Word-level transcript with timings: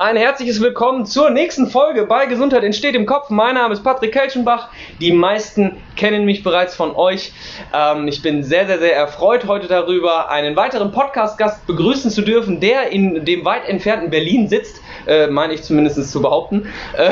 ein 0.00 0.16
herzliches 0.16 0.62
Willkommen 0.62 1.04
zur 1.04 1.28
nächsten 1.28 1.66
Folge 1.66 2.06
bei 2.06 2.24
Gesundheit 2.24 2.64
entsteht 2.64 2.94
im 2.94 3.04
Kopf. 3.04 3.28
Mein 3.28 3.56
Name 3.56 3.74
ist 3.74 3.84
Patrick 3.84 4.12
Kelchenbach. 4.12 4.70
Die 4.98 5.12
meisten 5.12 5.76
kennen 5.94 6.24
mich 6.24 6.42
bereits 6.42 6.74
von 6.74 6.96
euch. 6.96 7.34
Ähm, 7.74 8.08
ich 8.08 8.22
bin 8.22 8.42
sehr, 8.42 8.66
sehr, 8.66 8.78
sehr 8.78 8.96
erfreut 8.96 9.46
heute 9.46 9.66
darüber, 9.66 10.30
einen 10.30 10.56
weiteren 10.56 10.90
Podcast-Gast 10.90 11.66
begrüßen 11.66 12.10
zu 12.10 12.22
dürfen, 12.22 12.60
der 12.60 12.88
in 12.88 13.26
dem 13.26 13.44
weit 13.44 13.68
entfernten 13.68 14.08
Berlin 14.08 14.48
sitzt. 14.48 14.80
Äh, 15.10 15.26
meine 15.26 15.54
ich 15.54 15.64
zumindest 15.64 16.10
zu 16.12 16.22
behaupten. 16.22 16.68
Äh, 16.96 17.10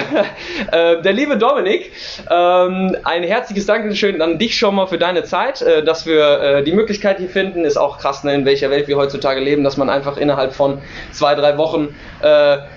äh, 0.98 1.02
der 1.02 1.12
liebe 1.12 1.36
Dominik, 1.36 1.90
ähm, 2.30 2.96
ein 3.02 3.24
herzliches 3.24 3.66
Dankeschön 3.66 4.22
an 4.22 4.38
dich 4.38 4.56
schon 4.56 4.76
mal 4.76 4.86
für 4.86 4.98
deine 4.98 5.24
Zeit, 5.24 5.62
äh, 5.62 5.82
dass 5.82 6.06
wir 6.06 6.40
äh, 6.40 6.62
die 6.62 6.70
Möglichkeit 6.70 7.18
hier 7.18 7.28
finden. 7.28 7.64
Ist 7.64 7.76
auch 7.76 7.98
krass, 7.98 8.22
ne, 8.22 8.34
in 8.34 8.44
welcher 8.44 8.70
Welt 8.70 8.86
wir 8.86 8.96
heutzutage 8.96 9.40
leben, 9.40 9.64
dass 9.64 9.76
man 9.76 9.90
einfach 9.90 10.16
innerhalb 10.16 10.52
von 10.54 10.78
zwei, 11.10 11.34
drei 11.34 11.58
Wochen 11.58 11.94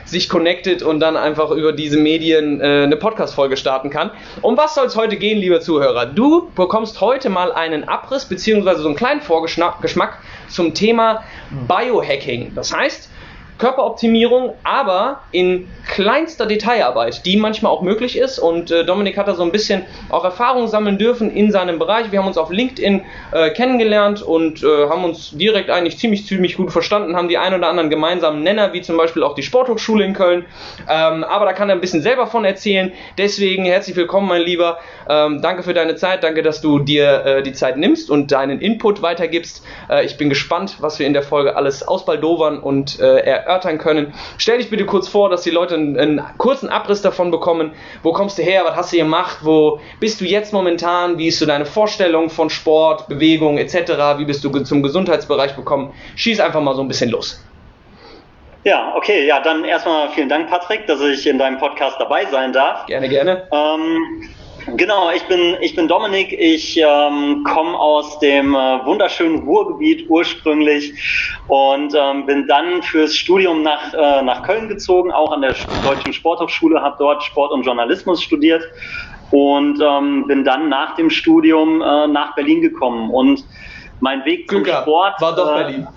sich 0.05 0.29
connectet 0.29 0.83
und 0.83 0.99
dann 0.99 1.17
einfach 1.17 1.51
über 1.51 1.73
diese 1.73 1.97
Medien 1.97 2.61
eine 2.61 2.95
Podcast-Folge 2.95 3.57
starten 3.57 3.89
kann. 3.89 4.11
Um 4.41 4.55
was 4.55 4.75
soll 4.75 4.85
es 4.85 4.95
heute 4.95 5.17
gehen, 5.17 5.39
lieber 5.39 5.61
Zuhörer? 5.61 6.05
Du 6.05 6.51
bekommst 6.55 7.01
heute 7.01 7.29
mal 7.29 7.51
einen 7.51 7.87
Abriss 7.87 8.25
beziehungsweise 8.25 8.81
so 8.81 8.87
einen 8.87 8.97
kleinen 8.97 9.21
Vorgeschmack 9.21 10.19
zum 10.47 10.73
Thema 10.73 11.23
Biohacking. 11.67 12.53
Das 12.55 12.73
heißt, 12.73 13.09
Körperoptimierung, 13.61 14.53
aber 14.63 15.21
in 15.31 15.69
kleinster 15.87 16.47
Detailarbeit, 16.47 17.27
die 17.27 17.37
manchmal 17.37 17.71
auch 17.71 17.83
möglich 17.83 18.17
ist. 18.17 18.39
Und 18.39 18.71
äh, 18.71 18.83
Dominik 18.83 19.19
hat 19.19 19.27
da 19.27 19.35
so 19.35 19.43
ein 19.43 19.51
bisschen 19.51 19.83
auch 20.09 20.23
Erfahrung 20.23 20.67
sammeln 20.67 20.97
dürfen 20.97 21.29
in 21.31 21.51
seinem 21.51 21.77
Bereich. 21.77 22.11
Wir 22.11 22.17
haben 22.17 22.27
uns 22.27 22.39
auf 22.39 22.49
LinkedIn 22.49 23.03
äh, 23.31 23.51
kennengelernt 23.51 24.23
und 24.23 24.63
äh, 24.63 24.89
haben 24.89 25.03
uns 25.03 25.37
direkt 25.37 25.69
eigentlich 25.69 25.99
ziemlich, 25.99 26.25
ziemlich 26.25 26.57
gut 26.57 26.71
verstanden, 26.71 27.15
haben 27.15 27.27
die 27.27 27.37
ein 27.37 27.53
oder 27.53 27.67
anderen 27.67 27.91
gemeinsamen 27.91 28.41
Nenner, 28.41 28.73
wie 28.73 28.81
zum 28.81 28.97
Beispiel 28.97 29.21
auch 29.21 29.35
die 29.35 29.43
Sporthochschule 29.43 30.03
in 30.05 30.13
Köln. 30.13 30.45
Ähm, 30.89 31.23
aber 31.23 31.45
da 31.45 31.53
kann 31.53 31.69
er 31.69 31.75
ein 31.75 31.81
bisschen 31.81 32.01
selber 32.01 32.25
von 32.25 32.43
erzählen. 32.45 32.91
Deswegen 33.19 33.65
herzlich 33.65 33.95
willkommen, 33.95 34.27
mein 34.27 34.41
Lieber. 34.41 34.79
Ähm, 35.07 35.39
danke 35.43 35.61
für 35.61 35.75
deine 35.75 35.95
Zeit. 35.95 36.23
Danke, 36.23 36.41
dass 36.41 36.61
du 36.61 36.79
dir 36.79 37.25
äh, 37.25 37.43
die 37.43 37.53
Zeit 37.53 37.77
nimmst 37.77 38.09
und 38.09 38.31
deinen 38.31 38.59
Input 38.59 39.03
weitergibst. 39.03 39.63
Äh, 39.87 40.03
ich 40.03 40.17
bin 40.17 40.29
gespannt, 40.29 40.77
was 40.79 40.97
wir 40.97 41.05
in 41.05 41.13
der 41.13 41.21
Folge 41.21 41.55
alles 41.55 41.87
ausbaldowern 41.87 42.57
und 42.57 42.99
äh, 42.99 43.50
erörtern 43.51 43.77
können. 43.77 44.13
Stell 44.37 44.57
dich 44.57 44.69
bitte 44.69 44.85
kurz 44.85 45.07
vor, 45.07 45.29
dass 45.29 45.43
die 45.43 45.49
Leute 45.49 45.75
einen, 45.75 45.99
einen, 45.99 46.23
kurzen 46.37 46.69
Abriss 46.69 47.01
davon 47.01 47.31
bekommen. 47.31 47.73
Wo 48.03 48.13
kommst 48.13 48.37
du 48.37 48.43
her? 48.43 48.63
Was 48.65 48.75
hast 48.75 48.93
du 48.93 48.97
gemacht? 48.97 49.39
Wo 49.41 49.79
bist 49.99 50.21
du 50.21 50.25
jetzt 50.25 50.53
momentan? 50.53 51.17
Wie 51.17 51.27
ist 51.27 51.39
so 51.39 51.45
deine 51.45 51.65
Vorstellung 51.65 52.29
von 52.29 52.49
Sport, 52.49 53.07
Bewegung 53.07 53.57
etc.? 53.57 54.17
Wie 54.17 54.25
bist 54.25 54.43
du 54.43 54.49
zum 54.61 54.83
Gesundheitsbereich 54.83 55.55
gekommen? 55.55 55.93
Schieß 56.15 56.39
einfach 56.39 56.61
mal 56.61 56.75
so 56.75 56.81
ein 56.81 56.87
bisschen 56.87 57.09
los. 57.09 57.43
Ja, 58.63 58.93
okay, 58.95 59.25
ja, 59.25 59.39
dann 59.39 59.65
erstmal 59.65 60.09
vielen 60.09 60.29
Dank, 60.29 60.47
Patrick, 60.47 60.85
dass 60.85 61.01
ich 61.01 61.25
in 61.25 61.39
deinem 61.39 61.57
Podcast 61.57 61.95
dabei 61.99 62.25
sein 62.25 62.53
darf. 62.53 62.85
Gerne, 62.85 63.09
gerne. 63.09 63.47
Ähm, 63.51 64.29
Genau, 64.67 65.09
ich 65.11 65.23
bin, 65.23 65.57
ich 65.61 65.75
bin 65.75 65.87
Dominik. 65.87 66.33
Ich 66.33 66.77
ähm, 66.77 67.43
komme 67.43 67.77
aus 67.77 68.19
dem 68.19 68.53
äh, 68.53 68.85
wunderschönen 68.85 69.39
Ruhrgebiet 69.39 70.09
ursprünglich 70.09 70.93
und 71.47 71.93
ähm, 71.95 72.25
bin 72.25 72.47
dann 72.47 72.83
fürs 72.83 73.15
Studium 73.15 73.63
nach, 73.63 73.93
äh, 73.93 74.21
nach 74.21 74.43
Köln 74.43 74.67
gezogen, 74.67 75.11
auch 75.11 75.31
an 75.31 75.41
der 75.41 75.55
Deutschen 75.83 76.13
Sporthochschule, 76.13 76.81
habe 76.81 76.95
dort 76.99 77.23
Sport 77.23 77.51
und 77.51 77.63
Journalismus 77.63 78.21
studiert 78.21 78.63
und 79.31 79.81
ähm, 79.81 80.27
bin 80.27 80.43
dann 80.43 80.69
nach 80.69 80.95
dem 80.95 81.09
Studium 81.09 81.81
äh, 81.81 82.07
nach 82.07 82.35
Berlin 82.35 82.61
gekommen 82.61 83.09
und 83.09 83.43
mein 83.99 84.25
Weg 84.25 84.47
Glück 84.47 84.65
zum 84.65 84.75
Sport 84.75 85.21
war 85.21 85.35
doch 85.35 85.51
äh, 85.51 85.63
Berlin. 85.63 85.87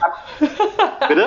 Bitte? 1.08 1.26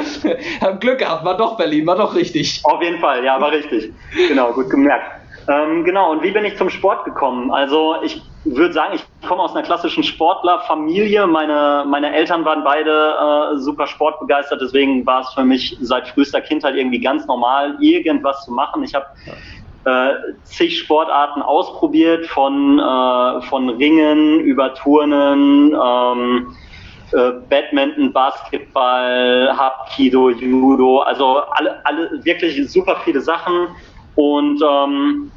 Hab 0.62 0.82
Glück 0.82 1.00
gehabt, 1.00 1.26
war 1.26 1.36
doch 1.36 1.58
Berlin, 1.58 1.86
war 1.88 1.98
doch 1.98 2.16
richtig. 2.16 2.62
Auf 2.64 2.82
jeden 2.82 3.00
Fall, 3.00 3.24
ja, 3.24 3.40
war 3.42 3.52
richtig. 3.52 3.92
Genau, 4.28 4.54
gut 4.54 4.70
gemerkt. 4.70 5.17
Ähm, 5.50 5.86
genau, 5.86 6.12
und 6.12 6.24
wie 6.24 6.32
bin 6.32 6.44
ich 6.44 6.58
zum 6.58 6.70
Sport 6.70 7.06
gekommen? 7.06 7.52
Also 7.52 7.96
ich 8.04 8.22
würde 8.44 8.74
sagen, 8.74 8.96
ich 8.96 9.28
komme 9.28 9.42
aus 9.42 9.56
einer 9.56 9.64
klassischen 9.64 10.04
Sportlerfamilie. 10.04 11.26
Meine, 11.26 11.86
meine 11.88 12.14
Eltern 12.14 12.44
waren 12.44 12.66
beide 12.66 12.92
äh, 12.92 13.58
super 13.58 13.88
sportbegeistert, 13.88 14.60
deswegen 14.62 15.06
war 15.06 15.22
es 15.22 15.34
für 15.34 15.46
mich 15.46 15.78
seit 15.80 16.10
frühester 16.10 16.42
Kindheit 16.42 16.76
irgendwie 16.76 17.00
ganz 17.00 17.26
normal, 17.28 17.78
irgendwas 17.80 18.44
zu 18.44 18.52
machen. 18.52 18.84
Ich 18.84 18.94
habe 18.94 19.06
äh, 19.86 20.16
zig 20.44 20.80
Sportarten 20.80 21.42
ausprobiert, 21.42 22.26
von, 22.26 22.80
äh, 22.80 23.42
von 23.44 23.70
Ringen 23.70 24.42
über 24.42 24.74
Turnen, 24.74 25.74
ähm, 25.74 26.56
äh, 27.14 27.32
Badminton, 27.50 28.12
Basketball, 28.12 29.50
Hapkido, 29.56 30.30
Judo, 30.30 31.00
also 31.00 31.38
alle, 31.52 31.80
alle 31.86 32.20
wirklich 32.26 32.70
super 32.70 32.98
viele 33.06 33.22
Sachen. 33.22 33.70
Und 34.16 34.62
ähm, 34.62 35.32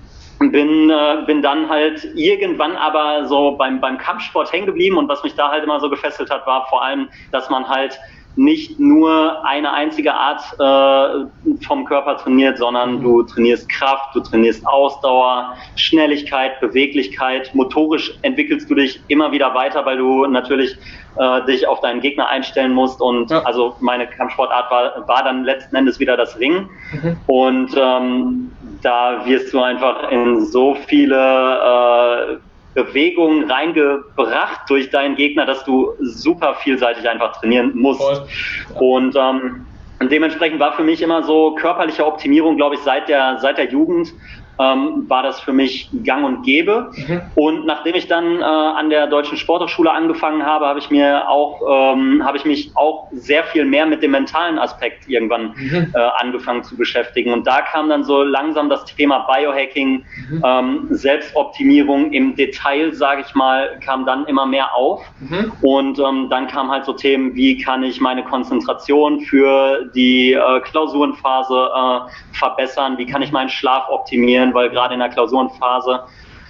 bin, 0.48 0.88
äh, 0.88 1.22
bin 1.26 1.42
dann 1.42 1.68
halt 1.68 2.02
irgendwann 2.14 2.74
aber 2.76 3.26
so 3.26 3.52
beim, 3.52 3.80
beim 3.80 3.98
Kampfsport 3.98 4.50
hängen 4.52 4.66
geblieben 4.66 4.96
und 4.96 5.08
was 5.08 5.22
mich 5.22 5.34
da 5.34 5.50
halt 5.50 5.64
immer 5.64 5.78
so 5.80 5.90
gefesselt 5.90 6.30
hat, 6.30 6.46
war 6.46 6.66
vor 6.68 6.82
allem, 6.82 7.08
dass 7.30 7.50
man 7.50 7.68
halt 7.68 7.98
nicht 8.36 8.78
nur 8.78 9.44
eine 9.44 9.72
einzige 9.72 10.14
Art 10.14 10.40
äh, 10.58 11.64
vom 11.66 11.84
Körper 11.84 12.16
trainiert, 12.16 12.58
sondern 12.58 13.02
du 13.02 13.22
trainierst 13.24 13.68
Kraft, 13.68 14.14
du 14.14 14.20
trainierst 14.20 14.66
Ausdauer, 14.66 15.56
Schnelligkeit, 15.74 16.60
Beweglichkeit. 16.60 17.54
Motorisch 17.54 18.14
entwickelst 18.22 18.70
du 18.70 18.76
dich 18.76 19.00
immer 19.08 19.32
wieder 19.32 19.52
weiter, 19.54 19.84
weil 19.84 19.98
du 19.98 20.26
natürlich 20.26 20.76
äh, 21.16 21.44
dich 21.46 21.66
auf 21.66 21.80
deinen 21.80 22.00
Gegner 22.00 22.28
einstellen 22.28 22.72
musst. 22.72 23.00
Und 23.00 23.30
ja. 23.30 23.42
also 23.42 23.74
meine 23.80 24.06
Kampfsportart 24.06 24.70
war, 24.70 25.08
war 25.08 25.24
dann 25.24 25.44
letzten 25.44 25.74
Endes 25.74 25.98
wieder 25.98 26.16
das 26.16 26.38
Ringen. 26.38 26.70
Mhm. 26.92 27.16
Und 27.26 27.74
ähm, 27.76 28.52
da 28.82 29.24
wirst 29.26 29.52
du 29.52 29.60
einfach 29.60 30.10
in 30.10 30.40
so 30.46 30.74
viele 30.86 31.16
äh, 31.16 32.36
Bewegungen 32.74 33.50
reingebracht 33.50 34.60
durch 34.68 34.90
deinen 34.90 35.16
Gegner, 35.16 35.46
dass 35.46 35.64
du 35.64 35.92
super 36.00 36.54
vielseitig 36.54 37.08
einfach 37.08 37.38
trainieren 37.40 37.72
musst. 37.74 38.00
Ja. 38.00 38.80
Und 38.80 39.16
ähm, 39.16 39.66
dementsprechend 40.08 40.60
war 40.60 40.72
für 40.72 40.84
mich 40.84 41.02
immer 41.02 41.22
so 41.22 41.54
körperliche 41.56 42.06
Optimierung, 42.06 42.56
glaube 42.56 42.76
ich, 42.76 42.80
seit 42.82 43.08
der, 43.08 43.38
seit 43.38 43.58
der 43.58 43.70
Jugend 43.70 44.12
ähm, 44.60 45.08
war 45.08 45.22
das 45.22 45.40
für 45.40 45.52
mich 45.52 45.90
gang 46.04 46.24
und 46.24 46.42
gäbe. 46.42 46.90
Mhm. 46.94 47.22
Und 47.34 47.66
nachdem 47.66 47.94
ich 47.94 48.06
dann 48.08 48.40
äh, 48.40 48.44
an 48.44 48.90
der 48.90 49.06
Deutschen 49.06 49.38
Sporthochschule 49.38 49.90
angefangen 49.90 50.44
habe, 50.44 50.66
habe 50.66 50.78
ich 50.78 50.90
mir 50.90 51.28
auch, 51.28 51.60
ähm, 51.94 52.24
habe 52.24 52.36
ich 52.36 52.44
mich 52.44 52.72
auch 52.74 53.08
sehr 53.12 53.44
viel 53.44 53.64
mehr 53.64 53.86
mit 53.86 54.02
dem 54.02 54.10
mentalen 54.10 54.58
Aspekt 54.58 55.08
irgendwann 55.08 55.54
mhm. 55.56 55.92
äh, 55.94 55.98
angefangen 56.18 56.62
zu 56.62 56.76
beschäftigen. 56.76 57.32
Und 57.32 57.46
da 57.46 57.62
kam 57.62 57.88
dann 57.88 58.04
so 58.04 58.22
langsam 58.22 58.68
das 58.68 58.84
Thema 58.84 59.20
Biohacking, 59.20 60.04
mhm. 60.30 60.42
ähm, 60.44 60.86
Selbstoptimierung 60.90 62.12
im 62.12 62.36
Detail, 62.36 62.92
sage 62.92 63.24
ich 63.26 63.34
mal, 63.34 63.78
kam 63.84 64.04
dann 64.04 64.26
immer 64.26 64.44
mehr 64.46 64.74
auf. 64.74 65.02
Mhm. 65.20 65.52
Und 65.62 65.98
ähm, 65.98 66.28
dann 66.28 66.48
kam 66.48 66.70
halt 66.70 66.84
so 66.84 66.92
Themen, 66.92 67.34
wie 67.34 67.56
kann 67.58 67.82
ich 67.82 68.00
meine 68.00 68.24
Konzentration 68.24 69.20
für 69.20 69.90
die 69.94 70.32
äh, 70.32 70.60
Klausurenphase 70.60 71.70
äh, 71.74 72.36
verbessern, 72.36 72.98
wie 72.98 73.06
kann 73.06 73.22
ich 73.22 73.32
meinen 73.32 73.48
Schlaf 73.48 73.88
optimieren, 73.88 74.49
sein, 74.50 74.54
weil 74.54 74.70
gerade 74.70 74.94
in 74.94 75.00
der 75.00 75.08
Klausurenphase 75.08 76.00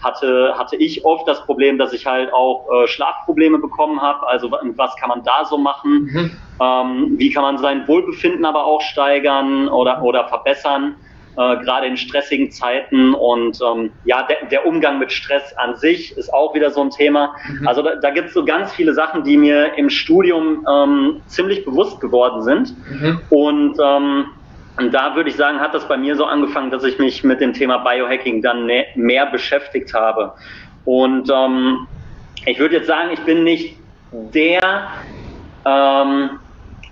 hatte, 0.03 0.55
hatte 0.57 0.77
ich 0.77 1.05
oft 1.05 1.29
das 1.29 1.45
Problem, 1.45 1.77
dass 1.77 1.93
ich 1.93 2.07
halt 2.07 2.33
auch 2.33 2.67
äh, 2.71 2.89
Schlafprobleme 2.89 3.59
bekommen 3.59 4.01
habe. 4.01 4.27
Also 4.27 4.51
was 4.51 4.97
kann 4.97 5.11
man 5.11 5.23
da 5.25 5.45
so 5.45 5.59
machen? 5.59 6.09
Mhm. 6.11 6.31
Ähm, 6.61 7.15
wie 7.19 7.31
kann 7.31 7.43
man 7.43 7.59
sein 7.59 7.87
Wohlbefinden 7.87 8.45
aber 8.47 8.65
auch 8.65 8.81
steigern 8.81 9.69
oder, 9.69 10.03
oder 10.03 10.27
verbessern? 10.29 10.97
Äh, 11.37 11.59
gerade 11.59 11.87
in 11.87 11.97
stressigen 11.97 12.51
Zeiten 12.51 13.15
und 13.15 13.61
ähm, 13.63 13.93
ja, 14.05 14.25
der, 14.25 14.49
der, 14.49 14.67
Umgang 14.67 14.99
mit 14.99 15.13
Stress 15.13 15.57
an 15.59 15.77
sich 15.77 16.17
ist 16.17 16.35
auch 16.35 16.55
wieder 16.55 16.71
so 16.71 16.81
ein 16.81 16.91
Thema. 16.91 17.37
Mhm. 17.49 17.69
Also 17.69 17.83
da, 17.83 17.95
da 17.95 18.11
gibt 18.11 18.29
es 18.29 18.35
so 18.35 18.45
ganz 18.45 18.73
viele 18.73 18.95
Sachen, 18.95 19.23
die 19.23 19.37
mir 19.37 19.75
im 19.79 19.91
Studium 19.91 20.67
ähm, 20.69 21.23
ziemlich 21.27 21.65
bewusst 21.65 22.01
geworden 22.01 22.43
sind. 22.43 22.75
Mhm. 22.91 23.21
Und 23.31 23.77
ähm, 23.81 24.27
und 24.77 24.95
da 24.95 25.15
würde 25.15 25.31
ich 25.31 25.37
sagen, 25.37 25.61
hat 25.61 25.75
das 25.75 25.87
bei 25.87 25.97
mir 25.97 26.17
so 26.17 26.25
angefangen, 26.25 26.71
dass 26.71 26.85
ich 26.85 26.99
mich 26.99 27.25
mit 27.25 27.41
dem 27.41 27.53
Thema 27.53 27.79
Biohacking 27.79 28.43
dann 28.43 28.71
mehr 28.95 29.27
beschäftigt 29.27 29.93
habe. 29.95 30.33
Und 30.85 31.31
ähm, 31.31 31.87
ich 32.47 32.59
würde 32.59 32.77
jetzt 32.77 32.87
sagen, 32.87 33.11
ich 33.13 33.21
bin 33.21 33.45
nicht 33.45 33.77
der 34.13 34.89
ähm, 35.67 36.31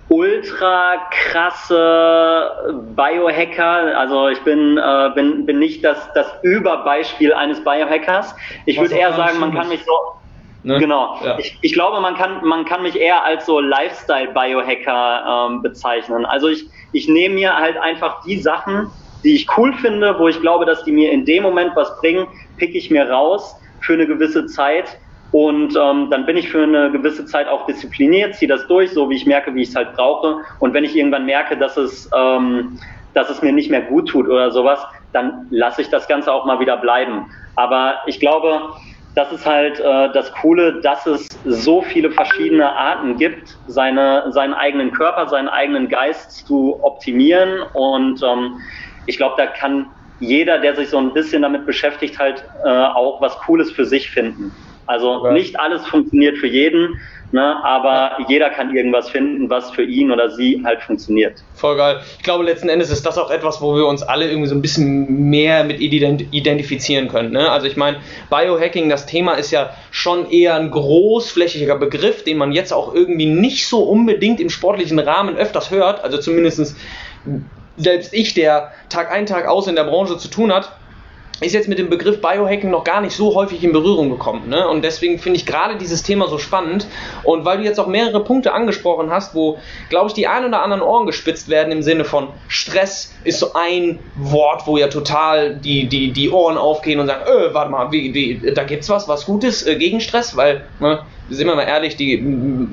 ultra 0.09 0.97
krasse 1.11 2.51
Biohacker. 2.95 3.99
Also 3.99 4.29
ich 4.29 4.41
bin, 4.43 4.77
äh, 4.77 5.11
bin, 5.15 5.47
bin 5.47 5.59
nicht 5.59 5.85
das, 5.85 6.13
das 6.13 6.27
Überbeispiel 6.43 7.33
eines 7.33 7.63
Biohackers. 7.65 8.35
Ich 8.67 8.79
würde 8.79 8.95
eher 8.97 9.15
sagen, 9.15 9.39
man 9.41 9.55
kann 9.55 9.69
mich 9.69 9.85
so 9.85 10.19
Ne? 10.65 10.79
Genau. 10.79 11.19
Ja. 11.25 11.39
Ich, 11.39 11.57
ich, 11.63 11.73
glaube, 11.73 12.01
man 12.01 12.17
kann, 12.17 12.45
man 12.45 12.65
kann 12.65 12.83
mich 12.83 12.97
eher 12.97 13.25
als 13.25 13.47
so 13.47 13.61
Lifestyle-Biohacker 13.61 15.49
ähm, 15.51 15.63
bezeichnen. 15.63 16.27
Also 16.27 16.49
ich, 16.49 16.67
ich 16.93 17.09
nehme 17.09 17.35
mir 17.35 17.57
halt 17.57 17.77
einfach 17.77 18.23
die 18.23 18.41
Sachen, 18.41 18.91
die 19.25 19.35
ich 19.35 19.47
cool 19.57 19.73
finde, 19.75 20.19
wo 20.19 20.29
ich 20.29 20.41
glaube, 20.41 20.65
dass 20.65 20.85
die 20.85 20.93
mir 20.93 21.11
in 21.13 21.25
dem 21.25 21.43
Moment 21.43 21.73
was 21.75 21.99
bringen, 22.01 22.27
pick 22.57 22.75
ich 22.75 22.91
mir 22.91 23.11
raus 23.11 23.55
für 23.81 23.95
eine 23.95 24.07
gewisse 24.07 24.47
Zeit 24.47 24.99
und 25.31 25.77
ähm, 25.77 26.09
dann 26.11 26.25
bin 26.25 26.37
ich 26.37 26.49
für 26.49 26.63
eine 26.63 26.91
gewisse 26.91 27.27
Zeit 27.27 27.49
auch 27.49 27.67
diszipliniert, 27.67 28.35
ziehe 28.35 28.49
das 28.49 28.67
durch, 28.67 28.91
so 28.93 29.11
wie 29.11 29.17
ich 29.17 29.27
merke, 29.27 29.55
wie 29.55 29.63
ich 29.63 29.69
es 29.69 29.77
halt 29.77 29.95
brauche. 29.95 30.39
Und 30.59 30.73
wenn 30.73 30.85
ich 30.85 30.97
irgendwann 30.97 31.27
merke, 31.27 31.57
dass 31.59 31.77
es 31.77 32.09
ähm, 32.17 32.79
dass 33.15 33.31
es 33.31 33.43
mir 33.43 33.53
nicht 33.53 33.71
mehr 33.71 33.83
gut 33.83 34.09
tut 34.09 34.29
oder 34.29 34.51
sowas, 34.51 34.81
dann 35.13 35.47
lasse 35.51 35.83
ich 35.83 35.89
das 35.89 36.07
Ganze 36.09 36.33
auch 36.33 36.45
mal 36.45 36.61
wieder 36.61 36.77
bleiben. 36.77 37.27
Aber 37.57 37.97
ich 38.07 38.21
glaube, 38.21 38.71
das 39.19 39.33
ist 39.33 39.45
halt 39.45 39.81
äh, 39.81 40.13
das 40.13 40.33
Coole, 40.33 40.81
dass 40.81 41.05
es 41.05 41.27
so 41.45 41.83
viele 41.83 42.13
verschiedene 42.13 42.73
Arten 42.73 43.17
gibt, 43.17 43.59
seine, 43.67 44.31
seinen 44.31 44.55
eigenen 44.55 44.93
Körper, 44.93 45.27
seinen 45.27 45.49
eigenen 45.49 45.89
Geist 45.89 46.47
zu 46.47 46.79
optimieren. 46.85 47.63
Und 47.75 48.23
ähm, 48.23 48.61
ich 49.07 49.17
glaube, 49.17 49.35
da 49.37 49.47
kann 49.47 49.87
jeder, 50.21 50.59
der 50.61 50.77
sich 50.77 50.91
so 50.91 50.99
ein 50.99 51.13
bisschen 51.13 51.43
damit 51.43 51.67
beschäftigt, 51.67 52.17
halt 52.17 52.45
äh, 52.65 52.69
auch 52.69 53.21
was 53.21 53.37
Cooles 53.39 53.73
für 53.73 53.85
sich 53.85 54.09
finden. 54.09 54.53
Also 54.87 55.33
nicht 55.33 55.59
alles 55.59 55.85
funktioniert 55.89 56.39
für 56.39 56.47
jeden, 56.47 56.95
Ne? 57.31 57.63
Aber 57.63 58.17
jeder 58.29 58.49
kann 58.49 58.75
irgendwas 58.75 59.11
finden, 59.11 59.51
was 59.51 59.71
für 59.71 59.83
ihn 59.83 60.11
oder 60.11 60.31
sie 60.31 60.63
halt 60.65 60.83
funktioniert. 60.83 61.43
Voll 61.55 61.77
geil. 61.77 62.01
Ich 62.17 62.25
glaube, 62.25 62.45
letzten 62.45 62.71
Endes 62.71 62.89
ist 62.89 63.05
das 63.05 63.19
auch 63.19 63.31
etwas, 63.31 63.61
wo 63.61 63.77
wir 63.77 63.87
uns 63.87 64.03
alle 64.03 64.29
irgendwie 64.29 64.49
so 64.49 64.55
ein 64.55 64.63
bisschen 64.63 65.29
mehr 65.29 65.65
mit 65.65 65.81
identifizieren 65.81 67.09
können. 67.09 67.33
Ne? 67.33 67.51
Also 67.51 67.67
ich 67.67 67.77
meine, 67.77 67.99
Biohacking, 68.31 68.89
das 68.89 69.05
Thema 69.05 69.35
ist 69.35 69.51
ja 69.51 69.71
schon 69.91 70.31
eher 70.31 70.55
ein 70.55 70.71
großflächiger 70.71 71.77
Begriff, 71.77 72.25
den 72.25 72.39
man 72.39 72.53
jetzt 72.53 72.73
auch 72.73 72.95
irgendwie 72.95 73.27
nicht 73.27 73.69
so 73.69 73.83
unbedingt 73.83 74.41
im 74.41 74.49
sportlichen 74.49 74.99
Rahmen 74.99 75.37
öfters 75.37 75.71
hört. 75.71 76.03
Also 76.03 76.17
zumindest 76.17 76.77
selbst 77.77 78.15
ich, 78.15 78.33
der 78.33 78.73
Tag 78.89 79.13
ein, 79.13 79.27
Tag 79.27 79.47
aus 79.47 79.67
in 79.67 79.77
der 79.77 79.85
Branche 79.85 80.17
zu 80.17 80.29
tun 80.29 80.53
hat, 80.53 80.73
ist 81.41 81.53
jetzt 81.53 81.69
mit 81.69 81.79
dem 81.79 81.89
Begriff 81.89 82.21
Biohacking 82.21 82.71
noch 82.71 82.85
gar 82.85 83.01
nicht 83.01 83.15
so 83.15 83.35
häufig 83.35 83.63
in 83.63 83.73
Berührung 83.73 84.11
gekommen. 84.11 84.49
Ne? 84.49 84.69
Und 84.69 84.83
deswegen 84.83 85.19
finde 85.19 85.39
ich 85.39 85.47
gerade 85.47 85.77
dieses 85.77 86.03
Thema 86.03 86.27
so 86.29 86.39
spannend. 86.39 86.87
Und 87.23 87.45
weil 87.45 87.59
du 87.59 87.65
jetzt 87.65 87.79
auch 87.79 87.87
mehrere 87.87 88.25
Punkte 88.25 88.53
angesprochen 88.53 89.11
hast, 89.11 89.35
wo, 89.35 89.59
glaube 89.89 90.09
ich, 90.09 90.15
die 90.15 90.27
ein 90.27 90.45
oder 90.45 90.63
anderen 90.63 90.83
Ohren 90.83 91.07
gespitzt 91.07 91.49
werden 91.49 91.73
im 91.73 91.83
Sinne 91.83 92.05
von 92.05 92.29
Stress 92.49 93.15
ist 93.25 93.39
so 93.39 93.53
ein 93.55 94.01
Wort, 94.17 94.67
wo 94.67 94.77
ja 94.77 94.89
total 94.89 95.55
die, 95.55 95.87
die, 95.87 96.13
die 96.13 96.31
Ohren 96.31 96.59
aufgehen 96.59 96.99
und 96.99 97.07
sagen, 97.07 97.25
öh, 97.29 97.55
warte 97.55 97.71
mal, 97.71 97.93
wie, 97.93 98.15
wie, 98.15 98.53
da 98.53 98.65
gibt's 98.65 98.89
was, 98.89 99.07
was 99.07 99.25
Gutes 99.25 99.67
äh, 99.67 99.77
gegen 99.77 100.01
Stress, 100.01 100.37
weil, 100.37 100.65
ne, 100.81 101.03
sind 101.31 101.47
wir 101.47 101.55
mal 101.55 101.63
ehrlich, 101.63 101.97
die, 101.97 102.21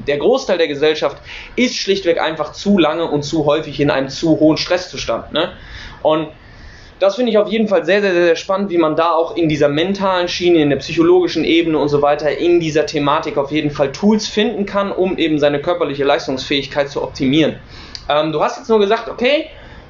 der 0.07 0.17
Großteil 0.17 0.57
der 0.57 0.67
Gesellschaft 0.67 1.17
ist 1.55 1.75
schlichtweg 1.75 2.19
einfach 2.19 2.53
zu 2.53 2.77
lange 2.77 3.05
und 3.05 3.23
zu 3.23 3.45
häufig 3.45 3.79
in 3.79 3.91
einem 3.91 4.09
zu 4.09 4.39
hohen 4.39 4.57
Stresszustand. 4.57 5.33
Ne? 5.33 5.51
Und 6.01 6.29
das 6.99 7.15
finde 7.15 7.31
ich 7.31 7.37
auf 7.37 7.49
jeden 7.49 7.67
Fall 7.67 7.85
sehr, 7.85 8.01
sehr, 8.01 8.13
sehr 8.13 8.35
spannend, 8.35 8.69
wie 8.69 8.77
man 8.77 8.95
da 8.95 9.11
auch 9.11 9.35
in 9.35 9.49
dieser 9.49 9.67
mentalen 9.67 10.27
Schiene, 10.27 10.61
in 10.61 10.69
der 10.69 10.77
psychologischen 10.77 11.43
Ebene 11.43 11.77
und 11.77 11.89
so 11.89 12.01
weiter 12.01 12.37
in 12.37 12.59
dieser 12.59 12.85
Thematik 12.85 13.37
auf 13.37 13.51
jeden 13.51 13.71
Fall 13.71 13.91
Tools 13.91 14.27
finden 14.27 14.65
kann, 14.65 14.91
um 14.91 15.17
eben 15.17 15.37
seine 15.37 15.61
körperliche 15.61 16.05
Leistungsfähigkeit 16.05 16.89
zu 16.89 17.03
optimieren. 17.03 17.57
Ähm, 18.07 18.31
du 18.31 18.41
hast 18.41 18.57
jetzt 18.57 18.69
nur 18.69 18.79
gesagt, 18.79 19.09
okay, 19.09 19.47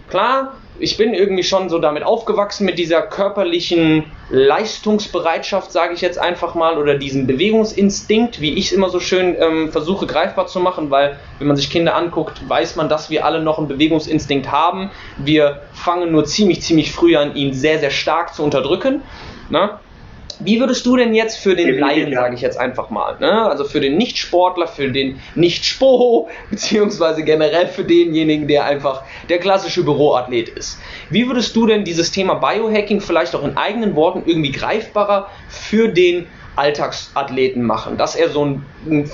klar, 0.10 0.54
ich 0.80 0.98
bin 0.98 1.14
irgendwie 1.14 1.44
schon 1.44 1.70
so 1.70 1.80
damit 1.80 2.04
aufgewachsen 2.04 2.66
mit 2.66 2.78
dieser 2.78 3.02
körperlichen 3.02 4.06
Leistungsbereitschaft, 4.30 5.72
sage 5.72 5.94
ich 5.94 6.02
jetzt 6.02 6.18
einfach 6.18 6.56
mal, 6.56 6.78
oder 6.78 6.98
diesem 6.98 7.28
Bewegungsinstinkt, 7.28 8.42
wie 8.42 8.54
ich 8.54 8.68
es 8.68 8.72
immer 8.72 8.90
so 8.90 9.00
schön 9.00 9.36
ähm, 9.40 9.72
versuche 9.72 10.06
greifbar 10.06 10.48
zu 10.48 10.60
machen, 10.60 10.92
weil 10.92 11.18
wenn 11.40 11.48
man 11.48 11.56
sich 11.56 11.70
Kinder 11.70 11.96
anguckt, 11.96 12.42
weiß 12.48 12.76
man, 12.76 12.90
dass 12.90 13.10
wir 13.10 13.26
alle 13.26 13.42
noch 13.42 13.58
einen 13.58 13.68
Bewegungsinstinkt 13.68 14.52
haben. 14.52 14.92
Wir 15.18 15.62
fangen 15.74 16.12
nur 16.12 16.26
ziemlich, 16.26 16.62
ziemlich 16.62 16.92
früh 16.92 17.16
an, 17.16 17.36
ihn 17.36 17.54
sehr, 17.54 17.80
sehr 17.80 17.92
stark 17.92 18.34
zu 18.34 18.44
unterdrücken. 18.44 19.02
Ne? 19.50 19.80
Wie 20.40 20.60
würdest 20.60 20.86
du 20.86 20.96
denn 20.96 21.14
jetzt 21.14 21.38
für 21.38 21.56
den 21.56 21.80
Laien, 21.80 22.14
sage 22.14 22.36
ich 22.36 22.42
jetzt 22.42 22.58
einfach 22.58 22.90
mal, 22.90 23.18
ne? 23.20 23.50
also 23.50 23.64
für 23.64 23.80
den 23.80 23.98
Nicht-Sportler, 23.98 24.68
für 24.68 24.92
den 24.92 25.20
Nicht-Spoho, 25.36 26.30
beziehungsweise 26.50 27.24
generell 27.24 27.68
für 27.68 27.84
denjenigen, 27.84 28.48
der 28.48 28.66
einfach 28.66 29.04
der 29.30 29.40
klassische 29.40 29.84
Büroathlet 29.84 30.50
ist, 30.50 30.78
wie 31.10 31.28
würdest 31.28 31.56
du 31.56 31.68
denn 31.68 31.84
dieses 31.84 32.12
Thema 32.12 32.36
Biohacking 32.36 33.02
vielleicht 33.02 33.36
auch 33.36 33.44
in 33.44 33.58
eigenen 33.58 33.96
Worten 33.96 34.24
irgendwie 34.26 34.52
greifbarer 34.52 35.30
für 35.50 35.88
den 35.88 36.28
Alltagsathleten 36.56 37.64
machen, 37.64 37.98
dass 37.98 38.16
er 38.16 38.30
so 38.30 38.46
ein, 38.46 38.66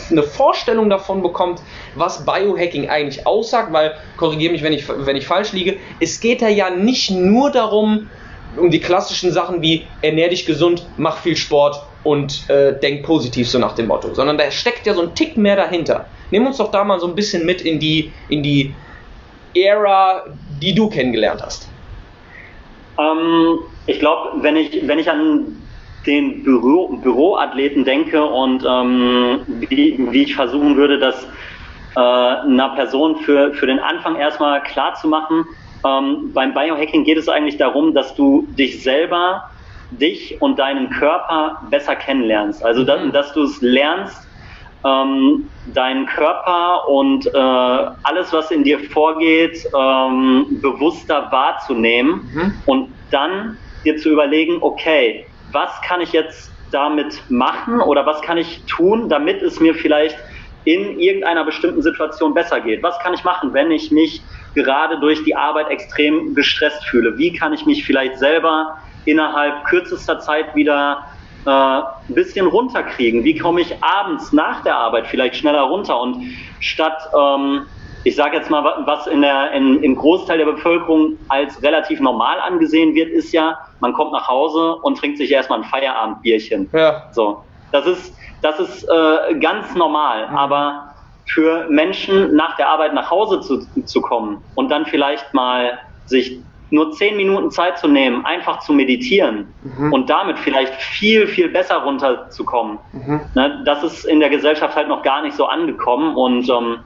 eine 0.09 0.24
Vorstellung 0.24 0.89
davon 0.89 1.21
bekommt, 1.21 1.62
was 1.95 2.25
Biohacking 2.25 2.89
eigentlich 2.89 3.25
aussagt, 3.25 3.74
weil, 3.74 3.95
korrigiere 4.17 4.51
mich, 4.51 4.63
wenn 4.63 4.74
ich, 4.74 4.88
wenn 4.88 5.15
ich 5.15 5.25
falsch 5.25 5.51
liege, 5.51 5.77
es 6.00 6.19
geht 6.19 6.41
ja 6.41 6.69
nicht 6.69 7.09
nur 7.09 7.51
darum, 7.51 8.09
um 8.57 8.69
die 8.69 8.80
klassischen 8.80 9.31
Sachen 9.31 9.62
wie 9.62 9.86
ernähr 10.01 10.30
dich 10.30 10.45
gesund, 10.45 10.86
mach 10.98 11.18
viel 11.18 11.36
Sport 11.36 11.81
und 12.03 12.50
äh, 12.50 12.80
denk 12.80 13.03
positiv 13.06 13.50
so 13.50 13.59
nach 13.59 13.75
dem 13.75 13.88
Motto, 13.88 14.13
sondern 14.13 14.38
da 14.38 14.50
steckt 14.51 14.86
ja 14.86 14.94
so 14.94 15.01
ein 15.01 15.15
Tick 15.15 15.38
mehr 15.38 15.56
dahinter. 15.56 16.06
Nimm 16.31 16.45
uns 16.48 16.57
doch 16.57 16.71
da 16.71 16.83
mal 16.83 17.00
so 17.00 17.07
ein 17.07 17.15
bisschen 17.15 17.45
mit 17.45 17.62
in 17.62 17.80
die 17.80 18.12
in 18.30 18.44
die 18.44 18.74
Ära, 19.53 20.24
die 20.62 20.74
du 20.74 20.89
kennengelernt 20.89 21.42
hast. 21.42 21.68
Ähm, 22.98 23.59
ich 23.86 24.00
glaube, 24.00 24.42
wenn 24.42 24.56
ich 24.56 24.88
wenn 24.88 25.00
ich 25.00 25.09
an 25.09 25.57
den 26.06 26.44
Büro, 26.44 26.88
Büroathleten 26.98 27.86
denke 27.86 28.24
und 28.24 28.65
ähm, 28.68 29.42
wie, 29.45 30.00
wie 30.09 30.24
ich 30.24 30.36
versuchen 30.36 30.75
würde, 30.75 30.98
das 30.98 31.27
äh, 31.95 32.00
einer 32.00 32.69
Person 32.75 33.18
für, 33.18 33.53
für 33.53 33.68
den 33.68 33.80
Anfang 33.80 34.15
erstmal 34.15 34.63
klar 34.63 34.95
zu 34.95 35.07
machen, 35.07 35.45
ähm, 35.86 36.31
beim 36.33 36.54
Biohacking 36.54 37.04
geht 37.04 37.18
es 37.18 37.30
eigentlich 37.30 37.57
darum, 37.57 37.94
dass 37.94 38.16
du 38.16 38.48
dich 38.57 38.83
selber, 38.83 39.50
dich 39.92 40.42
und 40.42 40.60
deinen 40.60 40.89
Körper 40.89 41.62
besser 41.69 41.95
kennenlernst. 41.95 42.63
Also, 42.63 42.83
dass, 42.83 43.04
mhm. 43.04 43.12
dass 43.12 43.33
du 43.33 43.44
es 43.44 43.62
lernst, 43.62 44.28
ähm, 44.86 45.50
deinen 45.74 46.06
Körper 46.07 46.88
und 46.88 47.28
äh, 47.28 47.38
alles, 47.38 48.33
was 48.33 48.51
in 48.51 48.63
dir 48.63 48.80
vorgeht, 48.80 49.68
ähm, 49.78 50.60
bewusster 50.62 51.31
wahrzunehmen 51.31 52.30
mhm. 52.34 52.54
und 52.66 52.94
dann 53.12 53.57
dir 53.86 53.98
zu 53.98 54.10
überlegen, 54.10 54.57
okay, 54.62 55.25
was 55.51 55.69
kann 55.81 56.01
ich 56.01 56.13
jetzt 56.13 56.51
damit 56.72 57.22
machen 57.30 57.81
oder 57.81 58.06
was 58.06 58.22
kann 58.22 58.38
ich 58.38 58.63
tun, 58.66 59.10
damit 59.10 59.42
es 59.42 59.60
mir 59.60 59.75
vielleicht 59.75 60.18
in 60.66 61.00
irgendeiner 61.00 61.44
bestimmten 61.44 61.81
Situation 61.81 62.34
besser 62.34 62.62
geht? 62.62 62.84
Was 62.84 62.98
kann 63.00 63.13
ich 63.13 63.24
machen, 63.24 63.54
wenn 63.54 63.72
ich 63.72 63.92
mich 63.92 64.22
gerade 64.56 65.00
durch 65.00 65.24
die 65.24 65.36
Arbeit 65.36 65.69
extrem 65.69 66.36
gestresst 66.36 66.84
fühle? 66.86 67.18
Wie 67.18 67.34
kann 67.34 67.54
ich 67.54 67.66
mich 67.66 67.84
vielleicht 67.84 68.18
selber 68.18 68.78
innerhalb 69.06 69.63
kürzester 69.66 70.19
Zeit 70.19 70.56
wieder 70.56 71.04
äh, 71.46 71.50
ein 71.50 72.16
bisschen 72.16 72.48
runterkriegen? 72.48 73.24
Wie 73.24 73.38
komme 73.38 73.62
ich 73.62 73.75
abends 73.81 74.31
nach 74.34 74.63
der 74.63 74.75
Arbeit 74.75 75.08
vielleicht 75.08 75.36
schneller 75.36 75.63
runter? 75.63 76.00
Und 76.00 76.24
statt, 76.60 77.10
ähm, 77.18 77.66
ich 78.04 78.16
sage 78.16 78.38
jetzt 78.38 78.50
mal, 78.50 78.84
was 78.86 79.08
in 79.08 79.22
der, 79.22 79.52
in, 79.52 79.81
im 79.84 79.96
Großteil 79.96 80.40
der 80.40 80.46
Bevölkerung 80.46 81.18
als 81.28 81.62
relativ 81.62 82.00
normal 82.00 82.40
angesehen 82.40 82.96
wird, 82.96 83.10
ist 83.10 83.32
ja, 83.32 83.58
man 83.80 83.94
kommt 83.94 84.12
nach 84.12 84.27
Hause 84.27 84.75
und 84.82 84.98
trinkt 84.98 85.18
sich 85.18 85.32
erstmal 85.32 85.60
ein 85.60 85.65
Feierabendbierchen. 85.65 86.70
Ja. 86.74 87.03
So. 87.12 87.44
Das 87.72 87.86
ist, 87.86 88.13
das 88.42 88.60
ist 88.60 88.84
äh, 88.84 89.36
ganz 89.40 89.74
normal. 89.75 90.30
Mhm. 90.30 90.38
Aber 90.38 90.94
für 91.25 91.68
Menschen 91.70 92.36
nach 92.36 92.56
der 92.58 92.70
Arbeit 92.70 92.94
nach 92.94 93.10
Hause 93.10 93.42
zu, 93.42 93.60
zu 93.86 94.01
kommen 94.01 94.44
und 94.56 94.70
dann 94.70 94.86
vielleicht 94.86 95.34
mal 95.34 95.80
sich 96.06 96.40
nur 96.72 96.92
zehn 96.94 97.18
Minuten 97.18 97.51
Zeit 97.51 97.78
zu 97.78 97.88
nehmen, 97.88 98.25
einfach 98.25 98.60
zu 98.60 98.74
meditieren 98.74 99.54
mhm. 99.63 99.94
und 99.94 100.10
damit 100.10 100.40
vielleicht 100.40 100.74
viel, 100.74 101.28
viel 101.28 101.50
besser 101.50 101.78
runterzukommen. 101.78 102.80
Mhm. 102.94 103.22
Ne, 103.36 103.62
das 103.66 103.84
ist 103.84 104.06
in 104.06 104.20
der 104.20 104.30
Gesellschaft 104.30 104.75
halt 104.75 104.88
noch 104.88 105.04
gar 105.04 105.22
nicht 105.22 105.36
so 105.36 105.46
angekommen 105.46 106.16
und 106.16 106.50
ähm, 106.50 106.78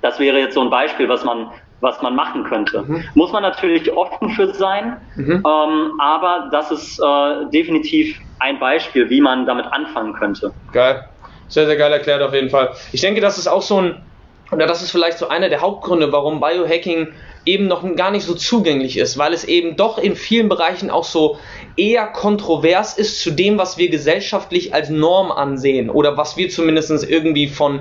das 0.00 0.18
wäre 0.18 0.38
jetzt 0.38 0.54
so 0.54 0.60
ein 0.60 0.70
Beispiel, 0.70 1.08
was 1.08 1.24
man, 1.24 1.50
was 1.80 2.02
man 2.02 2.16
machen 2.16 2.42
könnte. 2.42 2.82
Mhm. 2.82 3.04
Muss 3.14 3.32
man 3.32 3.42
natürlich 3.42 3.92
offen 3.92 4.30
für 4.30 4.52
sein, 4.52 4.96
mhm. 5.14 5.44
ähm, 5.46 5.92
aber 6.00 6.48
das 6.50 6.72
ist 6.72 6.98
äh, 6.98 7.50
definitiv 7.52 8.18
ein 8.42 8.58
Beispiel, 8.58 9.08
wie 9.08 9.20
man 9.20 9.46
damit 9.46 9.66
anfangen 9.66 10.14
könnte. 10.14 10.52
Geil. 10.72 11.08
Sehr, 11.48 11.66
sehr 11.66 11.76
geil 11.76 11.92
erklärt 11.92 12.22
auf 12.22 12.34
jeden 12.34 12.50
Fall. 12.50 12.74
Ich 12.92 13.00
denke, 13.00 13.20
das 13.20 13.38
ist 13.38 13.46
auch 13.46 13.62
so 13.62 13.80
ein, 13.80 14.02
oder 14.50 14.66
das 14.66 14.82
ist 14.82 14.90
vielleicht 14.90 15.18
so 15.18 15.28
einer 15.28 15.48
der 15.48 15.60
Hauptgründe, 15.60 16.12
warum 16.12 16.40
Biohacking 16.40 17.08
eben 17.44 17.66
noch 17.66 17.84
gar 17.96 18.10
nicht 18.10 18.24
so 18.24 18.34
zugänglich 18.34 18.96
ist, 18.96 19.18
weil 19.18 19.32
es 19.32 19.44
eben 19.44 19.76
doch 19.76 19.98
in 19.98 20.16
vielen 20.16 20.48
Bereichen 20.48 20.90
auch 20.90 21.04
so 21.04 21.38
eher 21.76 22.06
kontrovers 22.06 22.96
ist 22.96 23.20
zu 23.20 23.32
dem, 23.32 23.58
was 23.58 23.78
wir 23.78 23.90
gesellschaftlich 23.90 24.74
als 24.74 24.90
Norm 24.90 25.32
ansehen 25.32 25.90
oder 25.90 26.16
was 26.16 26.36
wir 26.36 26.50
zumindest 26.50 26.90
irgendwie 27.08 27.48
von 27.48 27.80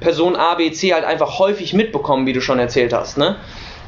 Person 0.00 0.36
A, 0.36 0.54
B, 0.54 0.70
C 0.70 0.94
halt 0.94 1.04
einfach 1.04 1.38
häufig 1.38 1.72
mitbekommen, 1.74 2.26
wie 2.26 2.32
du 2.32 2.40
schon 2.40 2.58
erzählt 2.58 2.92
hast. 2.92 3.18
Ne? 3.18 3.36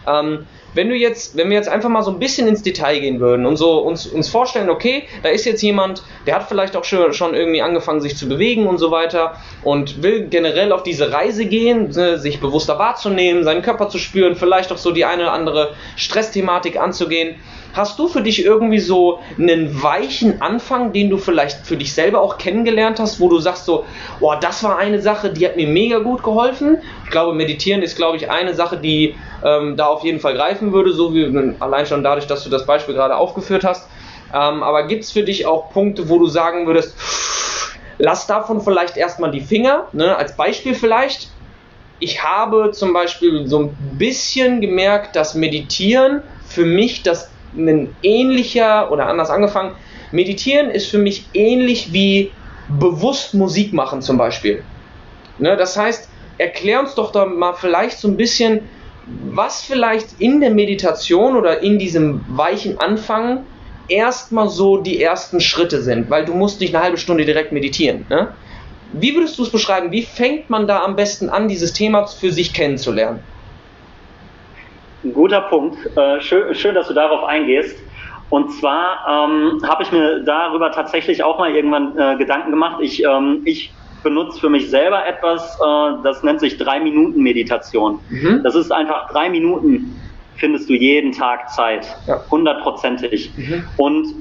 Ähm, 0.07 0.47
wenn 0.75 0.89
du 0.89 0.95
jetzt, 0.95 1.37
wenn 1.37 1.49
wir 1.51 1.57
jetzt 1.57 1.69
einfach 1.69 1.89
mal 1.89 2.03
so 2.03 2.11
ein 2.11 2.19
bisschen 2.19 2.47
ins 2.49 2.63
Detail 2.63 3.01
gehen 3.01 3.21
würden 3.21 3.47
und 3.47 3.57
so 3.57 3.79
uns, 3.79 4.07
uns 4.07 4.29
vorstellen, 4.29 4.71
okay, 4.71 5.05
da 5.23 5.29
ist 5.29 5.45
jetzt 5.45 5.63
jemand, 5.63 6.03
der 6.27 6.37
hat 6.37 6.49
vielleicht 6.49 6.77
auch 6.77 6.85
schon, 6.85 7.13
schon 7.13 7.35
irgendwie 7.35 7.63
angefangen, 7.63 8.01
sich 8.01 8.17
zu 8.17 8.29
bewegen 8.29 8.67
und 8.67 8.79
so 8.79 8.91
weiter 8.91 9.37
und 9.63 10.03
will 10.03 10.29
generell 10.29 10.73
auf 10.73 10.83
diese 10.83 11.13
Reise 11.13 11.47
gehen, 11.47 11.91
ne, 11.91 12.19
sich 12.19 12.41
bewusster 12.41 12.79
wahrzunehmen, 12.79 13.45
seinen 13.45 13.63
Körper 13.63 13.89
zu 13.89 13.99
spüren, 13.99 14.37
vielleicht 14.37 14.73
auch 14.73 14.79
so 14.79 14.93
die 14.93 15.05
eine 15.05 15.23
oder 15.23 15.33
andere 15.33 15.75
Stressthematik 15.97 16.79
anzugehen. 16.79 17.37
Hast 17.73 17.99
du 17.99 18.09
für 18.09 18.23
dich 18.23 18.45
irgendwie 18.45 18.81
so 18.81 19.21
einen 19.39 19.83
weichen 19.83 20.43
Anfang, 20.43 20.93
den 20.93 21.09
du 21.09 21.19
vielleicht 21.19 21.67
für 21.67 21.77
dich 21.77 21.95
selber 21.95 22.21
auch 22.21 22.37
kennengelernt 22.37 22.99
hast, 22.99 23.21
wo 23.21 23.29
du 23.29 23.39
sagst 23.39 23.65
so, 23.65 23.85
boah, 24.19 24.39
das 24.39 24.65
war 24.65 24.79
eine 24.79 25.01
Sache, 25.01 25.31
die 25.31 25.47
hat 25.47 25.57
mir 25.57 25.69
mega 25.69 25.99
gut 25.99 26.23
geholfen. 26.23 26.79
Ich 27.05 27.11
glaube, 27.11 27.35
meditieren 27.35 27.83
ist, 27.83 27.97
glaube 27.97 28.17
ich, 28.17 28.31
eine 28.31 28.55
Sache, 28.55 28.77
die 28.77 29.15
ähm, 29.45 29.77
da 29.77 29.87
auf 29.87 30.03
jeden 30.03 30.21
Fall 30.21 30.35
greifen 30.35 30.73
würde, 30.73 30.93
so 30.93 31.15
wie 31.15 31.55
allein 31.61 31.87
schon 31.87 32.03
dadurch, 32.03 32.27
dass 32.27 32.43
du 32.43 32.51
das 32.51 32.67
Beispiel 32.67 32.95
gerade 32.95 33.17
aufgeführt 33.17 33.65
hast. 33.65 33.89
Ähm, 34.33 34.63
aber 34.63 34.87
gibt 34.87 35.05
es 35.05 35.13
für 35.13 35.23
dich 35.23 35.47
auch 35.47 35.71
Punkte, 35.71 36.09
wo 36.09 36.19
du 36.19 36.27
sagen 36.27 36.67
würdest, 36.67 36.97
lass 37.99 38.27
davon 38.27 38.61
vielleicht 38.61 38.97
erstmal 38.97 39.31
die 39.31 39.41
Finger, 39.41 39.87
ne, 39.93 40.17
als 40.17 40.37
Beispiel 40.37 40.75
vielleicht. 40.75 41.29
Ich 41.99 42.23
habe 42.23 42.71
zum 42.73 42.93
Beispiel 42.95 43.47
so 43.47 43.59
ein 43.59 43.77
bisschen 43.99 44.61
gemerkt, 44.61 45.17
dass 45.17 45.35
Meditieren 45.35 46.23
für 46.47 46.65
mich 46.65 47.03
das 47.03 47.31
ein 47.57 47.95
ähnlicher 48.03 48.91
oder 48.91 49.07
anders 49.07 49.31
angefangen, 49.31 49.75
Meditieren 50.13 50.71
ist 50.71 50.89
für 50.89 50.99
mich 50.99 51.27
ähnlich 51.35 51.93
wie 51.93 52.33
bewusst 52.69 53.35
Musik 53.35 53.73
machen 53.73 54.03
zum 54.03 54.19
Beispiel. 54.19 54.65
Ne, 55.39 55.57
das 55.57 55.77
heißt, 55.77 56.09
erklär 56.39 56.81
uns 56.81 56.95
doch 56.95 57.13
da 57.13 57.27
mal 57.27 57.55
vielleicht 57.55 57.99
so 57.99 58.09
ein 58.09 58.17
bisschen, 58.17 58.61
was 59.07 59.63
vielleicht 59.63 60.21
in 60.21 60.41
der 60.41 60.51
Meditation 60.51 61.37
oder 61.37 61.63
in 61.63 61.79
diesem 61.79 62.25
weichen 62.29 62.79
Anfangen 62.79 63.47
erstmal 63.89 64.49
so 64.49 64.79
die 64.79 65.03
ersten 65.03 65.41
Schritte 65.41 65.83
sind, 65.83 66.11
weil 66.11 66.25
du 66.25 66.35
musst 66.35 66.61
nicht 66.61 66.75
eine 66.75 66.85
halbe 66.85 66.99
Stunde 66.99 67.25
direkt 67.25 67.53
meditieren. 67.53 68.07
Ne? 68.09 68.29
Wie 68.93 69.15
würdest 69.15 69.39
du 69.39 69.43
es 69.43 69.51
beschreiben? 69.51 69.93
Wie 69.93 70.03
fängt 70.03 70.51
man 70.51 70.67
da 70.67 70.83
am 70.83 70.97
besten 70.97 71.29
an, 71.29 71.49
dieses 71.49 71.73
Thema 71.73 72.07
für 72.07 72.33
sich 72.33 72.53
kennenzulernen? 72.53 73.21
Ein 75.03 75.13
guter 75.13 75.41
Punkt. 75.43 75.79
Äh, 75.97 76.21
schön, 76.21 76.55
schön, 76.55 76.75
dass 76.75 76.89
du 76.89 76.95
darauf 76.95 77.25
eingehst. 77.25 77.79
Und 78.29 78.53
zwar 78.53 79.29
ähm, 79.29 79.61
habe 79.67 79.83
ich 79.83 79.91
mir 79.91 80.21
darüber 80.21 80.71
tatsächlich 80.71 81.23
auch 81.25 81.39
mal 81.39 81.55
irgendwann 81.55 81.99
äh, 81.99 82.17
Gedanken 82.17 82.51
gemacht. 82.51 82.77
Ich, 82.81 83.03
ähm, 83.05 83.43
ich 83.45 83.73
benutze 84.03 84.41
für 84.41 84.49
mich 84.49 84.71
selber 84.71 85.05
etwas, 85.07 85.59
äh, 85.59 86.03
das 86.05 86.23
nennt 86.23 86.41
sich 86.41 86.57
drei 86.57 86.81
Minuten 86.81 87.23
Meditation. 87.23 87.99
Mhm. 88.09 88.43
Das 88.45 88.55
ist 88.55 88.71
einfach 88.71 89.11
drei 89.11 89.29
Minuten 89.29 90.01
findest 90.37 90.71
du 90.71 90.75
jeden 90.75 91.13
Tag 91.13 91.51
Zeit, 91.51 91.87
hundertprozentig. 92.31 93.31
Ja. 93.37 93.57
Mhm. 93.57 93.65
Und 93.77 94.15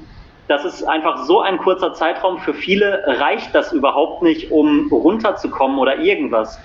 das 0.50 0.66
ist 0.66 0.84
einfach 0.84 1.26
so 1.26 1.42
ein 1.42 1.58
kurzer 1.60 1.94
Zeitraum. 1.94 2.40
Für 2.40 2.54
viele 2.54 3.04
reicht 3.06 3.54
das 3.54 3.72
überhaupt 3.72 4.24
nicht, 4.24 4.52
um 4.52 4.92
runterzukommen 4.92 5.78
oder 5.78 6.00
irgendwas. 6.00 6.60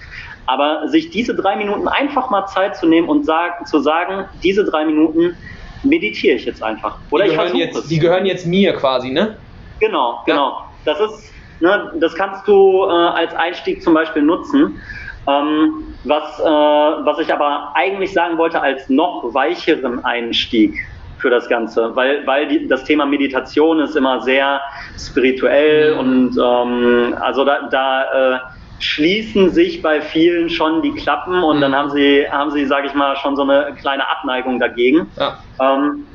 Aber 0.47 0.89
sich 0.89 1.11
diese 1.11 1.35
drei 1.35 1.57
Minuten 1.57 1.89
einfach 1.89 2.31
mal 2.31 2.47
Zeit 2.47 2.77
zu 2.77 2.87
nehmen 2.87 3.09
und 3.09 3.25
sagen, 3.25 3.65
zu 3.67 3.81
sagen, 3.81 4.27
diese 4.43 4.65
drei 4.65 4.85
Minuten 4.85 5.37
meditiere 5.83 6.37
ich 6.37 6.45
jetzt 6.45 6.63
einfach. 6.63 6.99
Oder 7.11 7.25
die 7.25 7.31
ich 7.31 7.37
versuche 7.37 7.63
es. 7.63 7.89
Die 7.89 7.99
gehören 7.99 8.27
jetzt 8.27 8.47
mir 8.47 8.75
quasi, 8.75 9.11
ne? 9.11 9.37
Genau, 9.81 10.21
genau. 10.27 10.51
Ja. 10.51 10.65
Das 10.85 11.01
ist, 11.01 11.33
ne, 11.61 11.93
das 11.97 12.15
kannst 12.15 12.47
du 12.47 12.85
äh, 12.85 12.91
als 12.91 13.35
Einstieg 13.35 13.83
zum 13.83 13.95
Beispiel 13.95 14.23
nutzen. 14.23 14.81
Ähm, 15.27 15.95
was, 16.05 16.39
äh, 16.39 16.45
was 16.45 17.19
ich 17.19 17.33
aber 17.33 17.73
eigentlich 17.75 18.13
sagen 18.13 18.37
wollte 18.37 18.61
als 18.61 18.91
noch 18.91 19.33
weicheren 19.33 20.05
Einstieg 20.05 20.79
für 21.19 21.31
das 21.31 21.49
Ganze, 21.49 21.97
weil, 21.97 22.27
weil 22.27 22.47
die, 22.49 22.69
das 22.69 22.85
Thema 22.85 23.07
Meditation 23.07 23.81
ist 23.81 23.97
immer 23.97 24.21
sehr 24.21 24.61
spirituell 24.99 25.95
mhm. 25.95 25.99
und 25.99 26.39
ähm, 26.39 27.15
also 27.19 27.47
da, 27.47 27.69
da 27.71 28.35
äh, 28.35 28.39
schließen 28.79 29.51
sich 29.51 29.83
bei 29.83 30.01
vielen 30.01 30.51
schon 30.51 30.83
die 30.83 30.93
Klappen 30.93 31.43
und 31.43 31.57
mhm. 31.57 31.61
dann 31.63 31.75
haben 31.75 31.91
sie, 31.91 32.27
haben 32.31 32.51
sie, 32.51 32.67
sage 32.67 32.89
ich 32.89 32.95
mal, 32.95 33.17
schon 33.17 33.37
so 33.37 33.43
eine 33.43 33.75
kleine 33.81 34.09
Abneigung 34.09 34.59
dagegen. 34.59 35.11
Ja. 35.17 35.39
Ähm, 35.61 36.07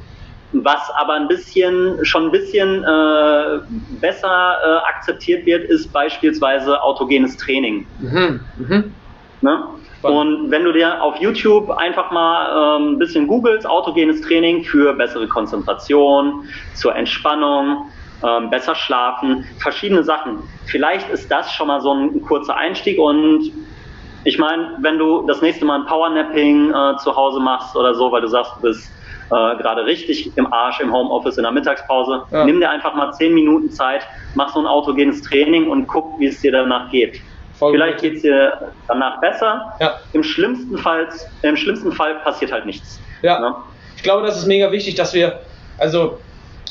was 0.52 0.90
aber 0.98 1.14
ein 1.14 1.28
bisschen, 1.28 2.04
schon 2.04 2.26
ein 2.26 2.32
bisschen 2.32 2.84
äh, 2.84 3.60
besser 4.02 4.58
äh, 4.64 4.90
akzeptiert 4.90 5.46
wird, 5.46 5.70
ist 5.70 5.94
beispielsweise 5.94 6.82
autogenes 6.82 7.38
Training. 7.38 7.86
Mhm. 8.00 8.40
Mhm. 8.58 8.94
Ne? 9.42 9.64
Und 10.02 10.50
wenn 10.50 10.64
du 10.64 10.72
dir 10.72 11.02
auf 11.04 11.18
YouTube 11.18 11.70
einfach 11.72 12.10
mal 12.12 12.78
ähm, 12.78 12.94
ein 12.94 13.00
bisschen 13.00 13.28
googelst, 13.28 13.68
autogenes 13.68 14.22
Training 14.22 14.64
für 14.64 14.94
bessere 14.94 15.28
Konzentration, 15.28 16.46
zur 16.74 16.96
Entspannung, 16.96 17.86
ähm, 18.26 18.50
besser 18.50 18.76
schlafen, 18.76 19.46
verschiedene 19.60 20.04
Sachen. 20.04 20.40
Vielleicht 20.66 21.10
ist 21.10 21.32
das 21.32 21.52
schon 21.54 21.68
mal 21.68 21.82
so 21.82 21.94
ein 21.94 22.22
kurzer 22.22 22.56
Einstieg 22.56 23.00
und 23.00 23.52
ich 24.26 24.38
meine, 24.38 24.78
wenn 24.82 24.98
du 24.98 25.26
das 25.28 25.42
nächste 25.42 25.66
Mal 25.66 25.82
ein 25.82 25.86
Powernapping 25.86 26.72
äh, 26.72 26.98
zu 26.98 27.16
Hause 27.16 27.40
machst 27.40 27.76
oder 27.76 27.94
so, 27.96 28.12
weil 28.12 28.22
du 28.22 28.28
sagst, 28.28 28.52
du 28.58 28.62
bist 28.62 28.92
äh, 29.28 29.56
gerade 29.58 29.86
richtig 29.86 30.36
im 30.36 30.52
Arsch 30.52 30.80
im 30.82 30.92
Homeoffice 30.92 31.38
in 31.38 31.44
der 31.44 31.52
Mittagspause, 31.52 32.24
ja. 32.32 32.46
nimm 32.46 32.60
dir 32.60 32.70
einfach 32.70 32.94
mal 32.96 33.12
zehn 33.14 33.34
Minuten 33.34 33.72
Zeit, 33.72 34.06
mach 34.36 34.50
so 34.50 34.60
ein 34.60 34.68
autogenes 34.68 35.22
Training 35.22 35.70
und 35.70 35.88
guck, 35.88 36.20
wie 36.20 36.28
es 36.28 36.42
dir 36.42 36.52
danach 36.52 36.92
geht. 36.92 37.22
Voll 37.54 37.74
Vielleicht 37.74 38.02
geht 38.02 38.16
es 38.16 38.22
dir 38.22 38.72
danach 38.88 39.20
besser. 39.20 39.74
Ja. 39.80 39.98
Im, 40.14 40.24
schlimmsten 40.24 40.78
Fall, 40.78 41.10
Im 41.42 41.58
schlimmsten 41.58 41.92
Fall 41.92 42.16
passiert 42.24 42.52
halt 42.52 42.66
nichts. 42.66 43.00
Ja. 43.22 43.40
Ne? 43.40 43.56
Ich 43.98 44.04
glaube, 44.04 44.26
das 44.26 44.38
ist 44.38 44.48
mega 44.48 44.72
wichtig, 44.72 44.96
dass 44.96 45.14
wir, 45.14 45.42
also 45.78 46.20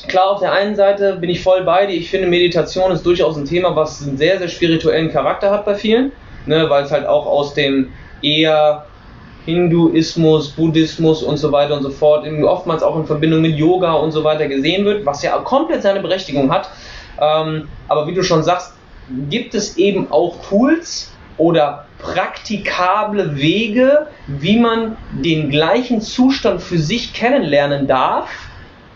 klar, 0.07 0.31
auf 0.31 0.39
der 0.39 0.51
einen 0.51 0.75
Seite 0.75 1.15
bin 1.15 1.29
ich 1.29 1.41
voll 1.41 1.63
bei 1.63 1.85
dir. 1.85 1.95
Ich 1.95 2.09
finde, 2.09 2.27
Meditation 2.27 2.91
ist 2.91 3.05
durchaus 3.05 3.37
ein 3.37 3.45
Thema, 3.45 3.75
was 3.75 4.01
einen 4.01 4.17
sehr, 4.17 4.37
sehr 4.37 4.47
spirituellen 4.47 5.11
Charakter 5.11 5.51
hat 5.51 5.65
bei 5.65 5.75
vielen, 5.75 6.11
ne, 6.45 6.69
weil 6.69 6.83
es 6.83 6.91
halt 6.91 7.05
auch 7.05 7.25
aus 7.25 7.53
dem 7.53 7.91
eher 8.21 8.85
Hinduismus, 9.45 10.49
Buddhismus 10.49 11.23
und 11.23 11.37
so 11.37 11.51
weiter 11.51 11.75
und 11.75 11.83
so 11.83 11.89
fort, 11.89 12.27
oftmals 12.43 12.83
auch 12.83 12.97
in 12.97 13.05
Verbindung 13.05 13.41
mit 13.41 13.55
Yoga 13.55 13.93
und 13.93 14.11
so 14.11 14.23
weiter 14.23 14.47
gesehen 14.47 14.85
wird, 14.85 15.05
was 15.05 15.23
ja 15.23 15.37
komplett 15.39 15.81
seine 15.81 16.01
Berechtigung 16.01 16.51
hat. 16.51 16.69
Ähm, 17.19 17.67
aber 17.87 18.07
wie 18.07 18.13
du 18.13 18.23
schon 18.23 18.43
sagst, 18.43 18.73
gibt 19.29 19.55
es 19.55 19.77
eben 19.77 20.11
auch 20.11 20.35
Tools 20.47 21.11
oder 21.37 21.85
praktikable 21.99 23.35
Wege, 23.37 24.07
wie 24.27 24.59
man 24.59 24.97
den 25.11 25.49
gleichen 25.49 26.01
Zustand 26.01 26.61
für 26.61 26.77
sich 26.77 27.13
kennenlernen 27.13 27.87
darf, 27.87 28.29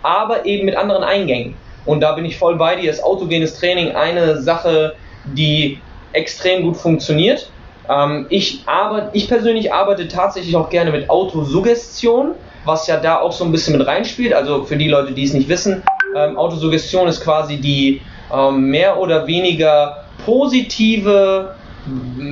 aber 0.04 0.46
eben 0.46 0.66
mit 0.66 0.76
anderen 0.76 1.04
Eingängen. 1.04 1.56
Und 1.86 2.02
da 2.02 2.14
bin 2.14 2.26
ich 2.26 2.38
voll 2.38 2.56
bei 2.56 2.76
dir. 2.76 2.90
Ist 2.90 3.04
autogenes 3.04 3.60
Training 3.60 3.96
eine 3.96 4.42
Sache, 4.42 4.96
die 5.26 5.80
extrem 6.14 6.64
gut 6.64 6.78
funktioniert. 6.78 7.50
Ähm, 7.90 8.28
ich, 8.30 8.64
arbeite, 8.66 9.10
ich 9.14 9.28
persönlich 9.28 9.74
arbeite 9.74 10.08
tatsächlich 10.08 10.56
auch 10.56 10.70
gerne 10.70 10.92
mit 10.92 11.10
Autosuggestion, 11.10 12.32
was 12.66 12.88
ja 12.88 12.98
da 12.98 13.20
auch 13.20 13.32
so 13.32 13.44
ein 13.44 13.52
bisschen 13.52 13.78
mit 13.78 13.86
reinspielt. 13.86 14.34
Also 14.34 14.64
für 14.64 14.78
die 14.78 14.88
Leute, 14.88 15.14
die 15.14 15.24
es 15.24 15.34
nicht 15.34 15.50
wissen, 15.50 15.84
ähm, 16.16 16.38
Autosuggestion 16.38 17.08
ist 17.08 17.22
quasi 17.22 17.58
die 17.58 18.02
ähm, 18.34 18.70
mehr 18.70 19.00
oder 19.00 19.28
weniger 19.28 20.06
positive, 20.26 21.56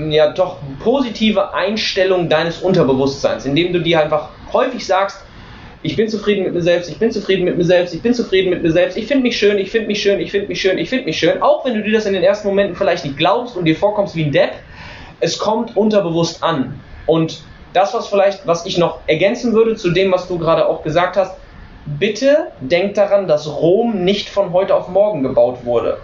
ja 0.09 0.31
doch 0.31 0.57
positive 0.81 1.53
Einstellung 1.53 2.29
deines 2.29 2.61
Unterbewusstseins, 2.61 3.45
indem 3.45 3.73
du 3.73 3.79
dir 3.79 4.01
einfach 4.01 4.29
häufig 4.53 4.85
sagst, 4.85 5.25
ich 5.83 5.95
bin 5.95 6.07
zufrieden 6.07 6.43
mit 6.43 6.53
mir 6.53 6.61
selbst, 6.61 6.89
ich 6.89 6.97
bin 6.97 7.11
zufrieden 7.11 7.45
mit 7.45 7.57
mir 7.57 7.63
selbst, 7.63 7.93
ich 7.93 8.01
bin 8.01 8.13
zufrieden 8.13 8.51
mit 8.51 8.61
mir 8.61 8.71
selbst, 8.71 8.97
ich 8.97 9.07
finde 9.07 9.23
mich 9.23 9.37
schön, 9.37 9.57
ich 9.57 9.71
finde 9.71 9.87
mich 9.87 10.01
schön, 10.01 10.19
ich 10.19 10.31
finde 10.31 10.47
mich 10.47 10.61
schön, 10.61 10.77
ich 10.77 10.89
finde 10.89 11.05
mich 11.05 11.17
schön, 11.17 11.41
auch 11.41 11.65
wenn 11.65 11.73
du 11.73 11.83
dir 11.83 11.93
das 11.93 12.05
in 12.05 12.13
den 12.13 12.23
ersten 12.23 12.47
Momenten 12.47 12.75
vielleicht 12.75 13.03
nicht 13.03 13.17
glaubst 13.17 13.57
und 13.57 13.65
dir 13.65 13.75
vorkommst 13.75 14.15
wie 14.15 14.25
ein 14.25 14.31
Depp, 14.31 14.51
es 15.19 15.37
kommt 15.39 15.75
unterbewusst 15.75 16.43
an. 16.43 16.79
Und 17.07 17.41
das, 17.73 17.93
was 17.93 18.07
vielleicht, 18.07 18.45
was 18.45 18.65
ich 18.65 18.77
noch 18.77 18.99
ergänzen 19.07 19.53
würde 19.53 19.75
zu 19.75 19.91
dem, 19.91 20.11
was 20.11 20.27
du 20.27 20.37
gerade 20.37 20.67
auch 20.67 20.83
gesagt 20.83 21.17
hast, 21.17 21.35
bitte 21.99 22.51
denk 22.59 22.93
daran, 22.93 23.27
dass 23.27 23.47
Rom 23.47 24.03
nicht 24.03 24.29
von 24.29 24.53
heute 24.53 24.75
auf 24.75 24.87
morgen 24.87 25.23
gebaut 25.23 25.65
wurde. 25.65 25.97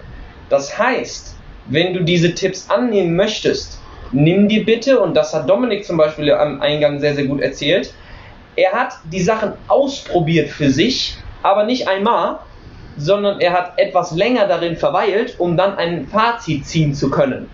Das 0.48 0.76
heißt, 0.78 1.36
wenn 1.66 1.94
du 1.94 2.00
diese 2.00 2.34
Tipps 2.34 2.68
annehmen 2.68 3.14
möchtest, 3.14 3.78
nimm 4.10 4.48
dir 4.48 4.64
bitte, 4.64 4.98
und 5.00 5.14
das 5.14 5.34
hat 5.34 5.48
Dominik 5.48 5.84
zum 5.84 5.98
Beispiel 5.98 6.32
am 6.32 6.60
Eingang 6.60 6.98
sehr, 6.98 7.14
sehr 7.14 7.26
gut 7.26 7.40
erzählt, 7.40 7.92
er 8.58 8.72
hat 8.72 8.94
die 9.04 9.22
Sachen 9.22 9.52
ausprobiert 9.68 10.50
für 10.50 10.70
sich, 10.70 11.16
aber 11.44 11.64
nicht 11.64 11.86
einmal, 11.86 12.40
sondern 12.96 13.40
er 13.40 13.52
hat 13.52 13.74
etwas 13.76 14.10
länger 14.10 14.48
darin 14.48 14.76
verweilt, 14.76 15.36
um 15.38 15.56
dann 15.56 15.76
ein 15.76 16.08
Fazit 16.08 16.66
ziehen 16.66 16.92
zu 16.92 17.08
können. 17.08 17.48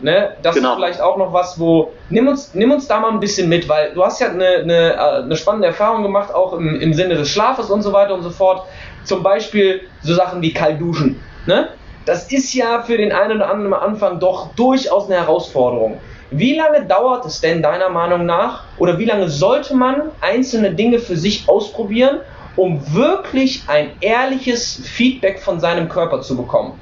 Ne? 0.00 0.32
Das 0.42 0.56
genau. 0.56 0.70
ist 0.70 0.74
vielleicht 0.74 1.00
auch 1.00 1.16
noch 1.16 1.32
was, 1.32 1.60
wo. 1.60 1.92
Nimm 2.10 2.26
uns, 2.26 2.52
nimm 2.52 2.72
uns 2.72 2.88
da 2.88 2.98
mal 2.98 3.12
ein 3.12 3.20
bisschen 3.20 3.48
mit, 3.48 3.68
weil 3.68 3.94
du 3.94 4.04
hast 4.04 4.20
ja 4.20 4.28
eine, 4.28 4.48
eine, 4.56 5.22
eine 5.22 5.36
spannende 5.36 5.68
Erfahrung 5.68 6.02
gemacht, 6.02 6.34
auch 6.34 6.54
im, 6.54 6.80
im 6.80 6.92
Sinne 6.94 7.14
des 7.14 7.28
Schlafes 7.28 7.70
und 7.70 7.82
so 7.82 7.92
weiter 7.92 8.12
und 8.14 8.22
so 8.22 8.30
fort. 8.30 8.66
Zum 9.04 9.22
Beispiel 9.22 9.82
so 10.02 10.14
Sachen 10.14 10.42
wie 10.42 10.52
kalt 10.52 10.80
duschen. 10.80 11.22
Ne? 11.46 11.68
Das 12.06 12.32
ist 12.32 12.52
ja 12.54 12.82
für 12.82 12.96
den 12.96 13.12
einen 13.12 13.36
oder 13.36 13.48
anderen 13.48 13.72
am 13.72 13.80
Anfang 13.80 14.18
doch 14.18 14.52
durchaus 14.56 15.06
eine 15.06 15.20
Herausforderung. 15.20 16.00
Wie 16.36 16.56
lange 16.56 16.84
dauert 16.84 17.24
es 17.26 17.40
denn 17.40 17.62
deiner 17.62 17.90
Meinung 17.90 18.26
nach 18.26 18.64
oder 18.76 18.98
wie 18.98 19.04
lange 19.04 19.28
sollte 19.28 19.76
man 19.76 20.10
einzelne 20.20 20.74
Dinge 20.74 20.98
für 20.98 21.16
sich 21.16 21.48
ausprobieren, 21.48 22.22
um 22.56 22.92
wirklich 22.92 23.62
ein 23.68 23.92
ehrliches 24.00 24.80
Feedback 24.84 25.38
von 25.38 25.60
seinem 25.60 25.88
Körper 25.88 26.22
zu 26.22 26.36
bekommen? 26.36 26.72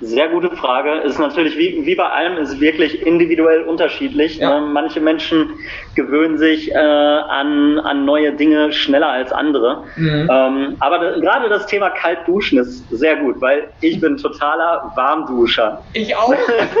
Sehr 0.00 0.28
gute 0.28 0.54
Frage. 0.56 0.98
Ist 0.98 1.18
natürlich 1.18 1.58
wie, 1.58 1.84
wie 1.84 1.94
bei 1.94 2.08
allem 2.08 2.38
ist 2.38 2.60
wirklich 2.60 3.04
individuell 3.04 3.62
unterschiedlich. 3.62 4.38
Ja. 4.38 4.60
Ne? 4.60 4.66
Manche 4.66 5.00
Menschen 5.00 5.50
gewöhnen 5.94 6.38
sich 6.38 6.70
äh, 6.70 6.76
an, 6.76 7.78
an 7.80 8.04
neue 8.04 8.32
Dinge 8.32 8.72
schneller 8.72 9.08
als 9.08 9.32
andere. 9.32 9.84
Mhm. 9.96 10.28
Ähm, 10.30 10.76
aber 10.78 10.98
da, 10.98 11.18
gerade 11.18 11.48
das 11.48 11.66
Thema 11.66 11.90
Kaltduschen 11.90 12.58
ist 12.58 12.88
sehr 12.90 13.16
gut, 13.16 13.40
weil 13.40 13.68
ich 13.80 14.00
bin 14.00 14.16
totaler 14.16 14.92
Warmduscher. 14.94 15.82
Ich 15.94 16.14
auch. 16.14 16.32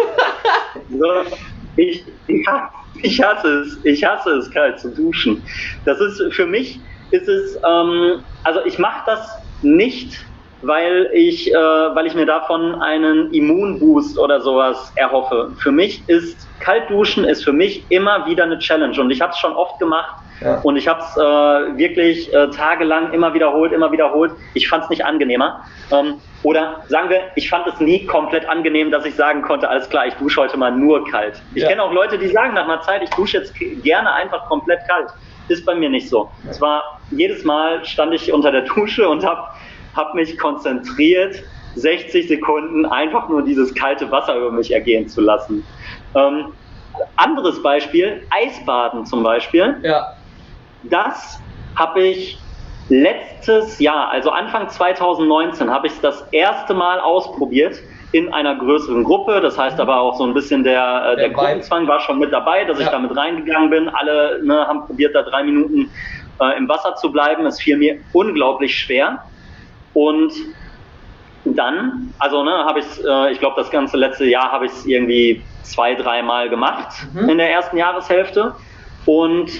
so, 0.90 1.12
ich, 1.76 2.04
ja, 2.28 2.70
Ich 3.02 3.22
hasse 3.22 3.60
es. 3.60 3.78
Ich 3.84 4.04
hasse 4.04 4.30
es, 4.30 4.50
kalt 4.50 4.78
zu 4.78 4.90
duschen. 4.90 5.42
Das 5.84 6.00
ist 6.00 6.22
für 6.32 6.46
mich 6.46 6.80
ist 7.10 7.28
es, 7.28 7.56
ähm, 7.56 8.22
also 8.44 8.60
ich 8.64 8.78
mache 8.78 9.02
das 9.06 9.30
nicht, 9.62 10.24
weil 10.62 11.10
ich, 11.12 11.52
äh, 11.52 11.56
weil 11.56 12.06
ich 12.06 12.14
mir 12.14 12.26
davon 12.26 12.80
einen 12.82 13.32
Immunboost 13.32 14.18
oder 14.18 14.40
sowas 14.40 14.92
erhoffe. 14.96 15.52
Für 15.58 15.72
mich 15.72 16.02
ist 16.08 16.48
Kaltduschen 16.60 17.24
ist 17.24 17.44
für 17.44 17.52
mich 17.52 17.84
immer 17.90 18.26
wieder 18.26 18.44
eine 18.44 18.58
Challenge 18.58 19.00
und 19.00 19.10
ich 19.10 19.20
habe 19.20 19.32
es 19.32 19.38
schon 19.38 19.52
oft 19.52 19.78
gemacht 19.78 20.16
ja. 20.40 20.60
und 20.62 20.76
ich 20.76 20.88
habe 20.88 21.00
es 21.00 21.16
äh, 21.16 21.78
wirklich 21.78 22.32
äh, 22.34 22.50
tagelang 22.50 23.12
immer 23.12 23.32
wiederholt, 23.34 23.72
immer 23.72 23.92
wiederholt. 23.92 24.32
Ich 24.54 24.68
fand 24.68 24.84
es 24.84 24.90
nicht 24.90 25.04
angenehmer. 25.04 25.64
Ähm, 25.92 26.14
oder 26.42 26.82
sagen 26.88 27.10
wir, 27.10 27.22
ich 27.34 27.48
fand 27.48 27.66
es 27.66 27.80
nie 27.80 28.06
komplett 28.06 28.48
angenehm, 28.48 28.90
dass 28.90 29.04
ich 29.04 29.14
sagen 29.14 29.42
konnte, 29.42 29.68
alles 29.68 29.88
klar, 29.88 30.06
ich 30.06 30.14
dusche 30.14 30.40
heute 30.40 30.56
mal 30.56 30.70
nur 30.70 31.04
kalt. 31.08 31.42
Ich 31.54 31.62
ja. 31.62 31.68
kenne 31.68 31.82
auch 31.82 31.92
Leute, 31.92 32.18
die 32.18 32.28
sagen 32.28 32.54
nach 32.54 32.64
einer 32.64 32.80
Zeit, 32.80 33.02
ich 33.02 33.10
dusche 33.10 33.38
jetzt 33.38 33.54
gerne 33.82 34.12
einfach 34.12 34.46
komplett 34.46 34.80
kalt. 34.88 35.08
Ist 35.48 35.64
bei 35.64 35.74
mir 35.74 35.88
nicht 35.88 36.08
so. 36.08 36.30
Es 36.48 36.60
war 36.60 37.00
jedes 37.10 37.42
Mal 37.42 37.84
stand 37.84 38.14
ich 38.14 38.32
unter 38.32 38.52
der 38.52 38.62
Dusche 38.74 39.08
und 39.08 39.24
habe 39.24 39.48
hab 39.94 40.14
mich 40.14 40.38
konzentriert, 40.38 41.42
60 41.74 42.28
Sekunden 42.28 42.86
einfach 42.86 43.28
nur 43.28 43.42
dieses 43.42 43.74
kalte 43.74 44.10
Wasser 44.10 44.36
über 44.36 44.50
mich 44.50 44.72
ergehen 44.72 45.08
zu 45.08 45.20
lassen. 45.20 45.64
Ähm, 46.14 46.52
anderes 47.16 47.62
Beispiel, 47.62 48.22
Eisbaden 48.30 49.06
zum 49.06 49.22
Beispiel. 49.22 49.76
Ja. 49.82 50.14
Das 50.84 51.40
habe 51.76 52.02
ich 52.02 52.38
letztes 52.88 53.78
Jahr, 53.78 54.08
also 54.10 54.30
Anfang 54.30 54.68
2019, 54.68 55.70
habe 55.70 55.86
ich 55.86 55.92
es 55.94 56.00
das 56.00 56.22
erste 56.32 56.74
Mal 56.74 57.00
ausprobiert 57.00 57.80
in 58.12 58.32
einer 58.32 58.56
größeren 58.56 59.04
Gruppe. 59.04 59.40
Das 59.40 59.58
heißt 59.58 59.78
aber 59.78 60.00
auch 60.00 60.16
so 60.16 60.24
ein 60.24 60.34
bisschen 60.34 60.64
der, 60.64 60.80
äh, 60.80 61.16
der, 61.16 61.16
der 61.16 61.30
Gruppenzwang 61.30 61.86
war 61.86 62.00
schon 62.00 62.18
mit 62.18 62.32
dabei, 62.32 62.64
dass 62.64 62.78
ja. 62.78 62.86
ich 62.86 62.90
damit 62.90 63.16
reingegangen 63.16 63.70
bin. 63.70 63.88
Alle 63.88 64.40
ne, 64.42 64.66
haben 64.66 64.86
probiert, 64.86 65.14
da 65.14 65.22
drei 65.22 65.42
Minuten 65.44 65.90
äh, 66.40 66.56
im 66.56 66.68
Wasser 66.68 66.94
zu 66.96 67.12
bleiben. 67.12 67.44
Es 67.46 67.60
fiel 67.60 67.76
mir 67.76 67.98
unglaublich 68.12 68.76
schwer. 68.76 69.22
Und 69.98 70.32
dann, 71.44 72.14
also 72.20 72.44
ne, 72.44 72.52
habe 72.52 72.78
ich, 72.78 73.04
äh, 73.04 73.32
ich 73.32 73.40
glaube, 73.40 73.56
das 73.56 73.68
ganze 73.68 73.96
letzte 73.96 74.26
Jahr 74.26 74.52
habe 74.52 74.66
ich 74.66 74.72
es 74.72 74.86
irgendwie 74.86 75.42
zwei, 75.64 75.96
dreimal 75.96 76.48
gemacht 76.48 76.94
mhm. 77.14 77.28
in 77.28 77.38
der 77.38 77.50
ersten 77.50 77.76
Jahreshälfte. 77.76 78.54
Und 79.06 79.50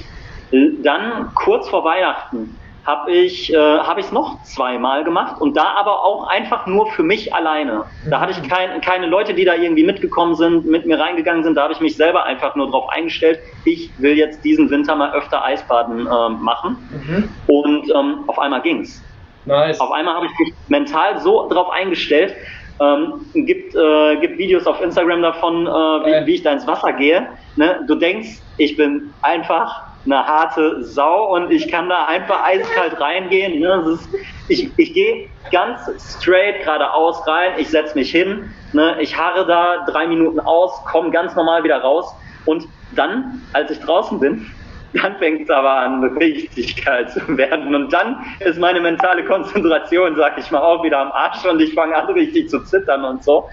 dann 0.53 1.35
kurz 1.35 1.69
vor 1.69 1.83
Weihnachten 1.83 2.57
habe 2.85 3.11
ich 3.11 3.53
äh, 3.53 3.57
habe 3.57 3.99
ich 3.99 4.07
es 4.07 4.13
noch 4.13 4.43
zweimal 4.45 5.03
gemacht 5.03 5.41
und 5.41 5.57
da 5.57 5.75
aber 5.77 6.05
auch 6.05 6.29
einfach 6.29 6.67
nur 6.67 6.87
für 6.93 7.03
mich 7.03 7.35
alleine. 7.35 7.85
Da 8.09 8.21
hatte 8.21 8.33
ich 8.33 8.49
kein, 8.49 8.81
keine 8.81 9.07
Leute, 9.07 9.35
die 9.35 9.45
da 9.45 9.57
irgendwie 9.57 9.85
mitgekommen 9.85 10.37
sind, 10.37 10.67
mit 10.67 10.87
mir 10.87 11.01
reingegangen 11.01 11.43
sind. 11.43 11.57
Da 11.57 11.65
habe 11.65 11.73
ich 11.73 11.81
mich 11.81 11.97
selber 11.97 12.25
einfach 12.25 12.55
nur 12.55 12.67
darauf 12.67 12.89
eingestellt. 12.91 13.41
Ich 13.65 13.91
will 13.99 14.17
jetzt 14.17 14.45
diesen 14.45 14.71
Winter 14.71 14.95
mal 14.95 15.13
öfter 15.13 15.45
Eisbaden 15.45 16.07
äh, 16.07 16.29
machen 16.29 16.77
mhm. 16.91 17.29
und 17.49 17.91
ähm, 17.91 18.25
auf 18.29 18.39
einmal 18.39 18.63
ging's. 18.63 19.03
Nice. 19.49 19.81
Auf 19.81 19.91
einmal 19.91 20.15
habe 20.15 20.27
ich 20.27 20.33
mich 20.39 20.55
mental 20.69 21.19
so 21.21 21.49
darauf 21.49 21.71
eingestellt. 21.71 22.35
Ähm, 22.81 23.25
gibt, 23.35 23.75
äh, 23.75 24.17
gibt 24.21 24.39
Videos 24.39 24.67
auf 24.67 24.81
Instagram 24.81 25.23
davon, 25.23 25.67
äh, 25.67 25.71
wie, 25.71 26.27
wie, 26.27 26.35
ich 26.35 26.43
da 26.43 26.53
ins 26.53 26.67
Wasser 26.67 26.93
gehe. 26.93 27.27
Ne? 27.57 27.85
Du 27.89 27.97
denkst, 27.97 28.41
ich 28.57 28.77
bin 28.77 29.13
einfach 29.21 29.83
eine 30.05 30.25
harte 30.25 30.85
Sau 30.85 31.35
und 31.35 31.51
ich 31.51 31.69
kann 31.69 31.89
da 31.89 32.07
einfach 32.07 32.45
eiskalt 32.45 33.01
reingehen. 33.01 33.59
Ne? 33.59 33.85
Ist, 33.95 34.09
ich 34.49 34.71
ich 34.77 34.95
gehe 34.95 35.29
ganz 35.51 35.81
straight 35.99 36.63
geradeaus 36.63 37.27
rein, 37.27 37.55
ich 37.59 37.69
setze 37.69 37.99
mich 37.99 38.13
hin, 38.13 38.51
ne? 38.73 38.97
ich 39.01 39.19
harre 39.19 39.45
da 39.47 39.85
drei 39.87 40.07
Minuten 40.07 40.39
aus, 40.39 40.85
komme 40.85 41.11
ganz 41.11 41.35
normal 41.35 41.65
wieder 41.65 41.81
raus 41.81 42.15
und 42.45 42.69
dann, 42.95 43.43
als 43.53 43.71
ich 43.71 43.81
draußen 43.81 44.21
bin, 44.21 44.47
dann 44.95 45.17
fängt 45.17 45.43
es 45.43 45.51
aber 45.51 45.71
an, 45.71 46.03
richtig 46.17 46.77
kalt 46.85 47.11
zu 47.11 47.37
werden. 47.37 47.75
Und 47.75 47.93
dann 47.93 48.25
ist 48.41 48.59
meine 48.59 48.81
mentale 48.81 49.25
Konzentration, 49.25 50.17
sag 50.17 50.39
ich 50.39 50.51
mal, 50.51 50.61
auch 50.61 50.83
wieder 50.83 50.99
am 50.99 51.13
Arsch 51.13 51.45
und 51.45 51.61
ich 51.61 51.75
fange 51.75 51.95
an, 51.95 52.07
richtig 52.07 52.49
zu 52.49 52.61
zittern 52.65 53.05
und 53.05 53.23
so. 53.23 53.49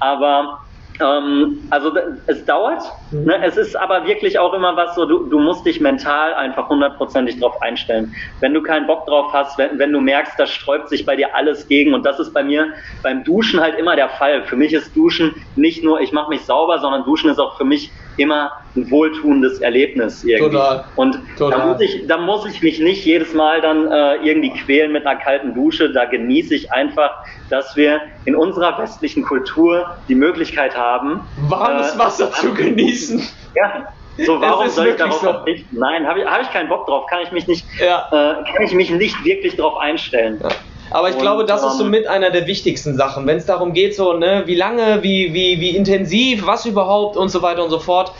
Aber 0.00 0.60
ähm, 1.00 1.58
also 1.70 1.92
es 2.26 2.44
dauert. 2.44 2.82
Mhm. 3.10 3.24
Ne? 3.24 3.42
Es 3.42 3.56
ist 3.56 3.76
aber 3.76 4.06
wirklich 4.06 4.38
auch 4.38 4.52
immer 4.52 4.76
was 4.76 4.94
so, 4.94 5.06
du, 5.06 5.26
du 5.26 5.38
musst 5.38 5.64
dich 5.64 5.80
mental 5.80 6.34
einfach 6.34 6.68
hundertprozentig 6.68 7.40
drauf 7.40 7.60
einstellen. 7.62 8.14
Wenn 8.40 8.54
du 8.54 8.62
keinen 8.62 8.86
Bock 8.86 9.06
drauf 9.06 9.32
hast, 9.32 9.58
wenn, 9.58 9.78
wenn 9.78 9.92
du 9.92 10.00
merkst, 10.00 10.38
da 10.38 10.46
sträubt 10.46 10.88
sich 10.88 11.06
bei 11.06 11.16
dir 11.16 11.34
alles 11.34 11.66
gegen 11.68 11.94
und 11.94 12.04
das 12.04 12.20
ist 12.20 12.32
bei 12.32 12.42
mir 12.42 12.72
beim 13.02 13.24
Duschen 13.24 13.60
halt 13.60 13.78
immer 13.78 13.96
der 13.96 14.10
Fall. 14.10 14.44
Für 14.44 14.56
mich 14.56 14.72
ist 14.72 14.94
Duschen 14.94 15.34
nicht 15.56 15.82
nur, 15.82 16.00
ich 16.00 16.12
mache 16.12 16.28
mich 16.28 16.42
sauber, 16.42 16.78
sondern 16.78 17.04
Duschen 17.04 17.30
ist 17.30 17.38
auch 17.38 17.56
für 17.56 17.64
mich 17.64 17.90
immer 18.20 18.52
ein 18.76 18.90
wohltuendes 18.90 19.60
Erlebnis 19.60 20.22
irgendwie. 20.24 20.56
Total. 20.56 20.84
Und 20.96 21.18
Total. 21.36 21.58
Da, 21.58 21.66
muss 21.66 21.80
ich, 21.80 22.06
da 22.06 22.18
muss 22.18 22.46
ich 22.46 22.62
mich 22.62 22.78
nicht 22.78 23.04
jedes 23.04 23.34
Mal 23.34 23.60
dann 23.60 23.90
äh, 23.90 24.16
irgendwie 24.16 24.50
quälen 24.50 24.92
mit 24.92 25.06
einer 25.06 25.18
kalten 25.18 25.54
Dusche. 25.54 25.92
Da 25.92 26.04
genieße 26.04 26.54
ich 26.54 26.72
einfach, 26.72 27.10
dass 27.48 27.76
wir 27.76 28.00
in 28.24 28.36
unserer 28.36 28.78
westlichen 28.78 29.24
Kultur 29.24 29.96
die 30.08 30.14
Möglichkeit 30.14 30.76
haben, 30.76 31.22
warmes 31.48 31.94
äh, 31.94 31.98
Wasser 31.98 32.30
zu 32.32 32.54
genießen. 32.54 33.26
Ja, 33.56 33.88
so, 34.26 34.40
warum 34.40 34.68
soll 34.68 34.88
ich 34.88 34.96
darauf 34.96 35.20
so. 35.20 35.44
nicht? 35.44 35.72
Nein, 35.72 36.06
habe 36.06 36.20
ich, 36.20 36.26
hab 36.26 36.42
ich 36.42 36.50
keinen 36.50 36.68
Bock 36.68 36.86
drauf, 36.86 37.06
kann 37.06 37.20
ich 37.22 37.32
mich 37.32 37.46
nicht, 37.46 37.66
ja. 37.80 38.06
äh, 38.10 38.44
kann 38.52 38.62
ich 38.62 38.74
mich 38.74 38.90
nicht 38.90 39.24
wirklich 39.24 39.56
darauf 39.56 39.78
einstellen. 39.78 40.40
Ja. 40.42 40.48
Aber 40.90 41.08
ich 41.08 41.14
und, 41.14 41.22
glaube, 41.22 41.44
das 41.44 41.62
ist 41.62 41.78
so 41.78 41.84
ähm, 41.84 41.90
mit 41.90 42.06
einer 42.06 42.30
der 42.30 42.46
wichtigsten 42.46 42.96
Sachen, 42.96 43.26
wenn 43.26 43.36
es 43.36 43.46
darum 43.46 43.72
geht, 43.72 43.94
so, 43.94 44.12
ne, 44.14 44.42
wie 44.46 44.56
lange, 44.56 45.02
wie, 45.02 45.32
wie, 45.32 45.60
wie 45.60 45.70
intensiv, 45.70 46.46
was 46.46 46.66
überhaupt 46.66 47.16
und 47.16 47.28
so 47.28 47.42
weiter 47.42 47.62
und 47.62 47.70
so 47.70 47.78
fort. 47.78 48.12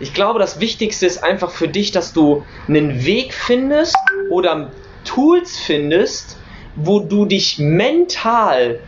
Ich 0.00 0.14
glaube, 0.14 0.38
das 0.38 0.60
Wichtigste 0.60 1.06
ist 1.06 1.24
einfach 1.24 1.50
für 1.50 1.68
dich, 1.68 1.90
dass 1.90 2.12
du 2.12 2.44
einen 2.68 3.04
Weg 3.04 3.34
findest 3.34 3.96
oder 4.30 4.70
Tools 5.04 5.58
findest, 5.58 6.36
wo 6.76 7.00
du 7.00 7.24
dich 7.24 7.58
mental 7.58 8.78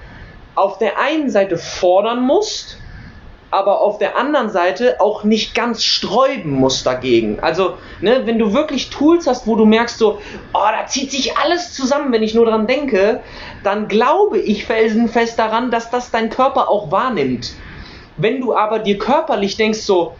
auf 0.55 0.79
der 0.79 0.99
einen 0.99 1.31
Seite 1.31 1.57
fordern 1.57 2.25
musst 2.25 2.77
aber 3.51 3.81
auf 3.81 3.99
der 3.99 4.17
anderen 4.17 4.51
Seite 4.51 5.01
auch 5.01 5.25
nicht 5.25 5.55
ganz 5.55 5.83
sträuben 5.83 6.53
muss 6.53 6.85
dagegen. 6.85 7.41
Also, 7.41 7.75
ne, 8.01 8.23
wenn 8.25 8.39
du 8.39 8.53
wirklich 8.53 8.91
Tools 8.91 9.27
hast, 9.27 9.47
wo 9.47 9.57
du 9.57 9.67
merkst 9.67 9.99
so, 9.99 10.21
oh, 10.55 10.59
da 10.71 10.87
zieht 10.87 11.11
sich 11.11 11.37
alles 11.37 11.75
zusammen, 11.75 12.13
wenn 12.13 12.23
ich 12.23 12.35
nur 12.35 12.47
dran 12.47 12.67
denke, 12.67 13.21
dann 13.65 13.89
glaube 13.89 14.39
ich 14.39 14.67
felsenfest 14.67 15.39
daran, 15.39 15.71
dass 15.71 15.91
das 15.91 16.11
dein 16.11 16.31
Körper 16.31 16.69
auch 16.69 16.93
wahrnimmt. 16.93 17.53
Wenn 18.17 18.41
du 18.41 18.55
aber 18.55 18.79
dir 18.79 18.99
körperlich 18.99 19.57
denkst 19.57 19.81
so, 19.81 20.15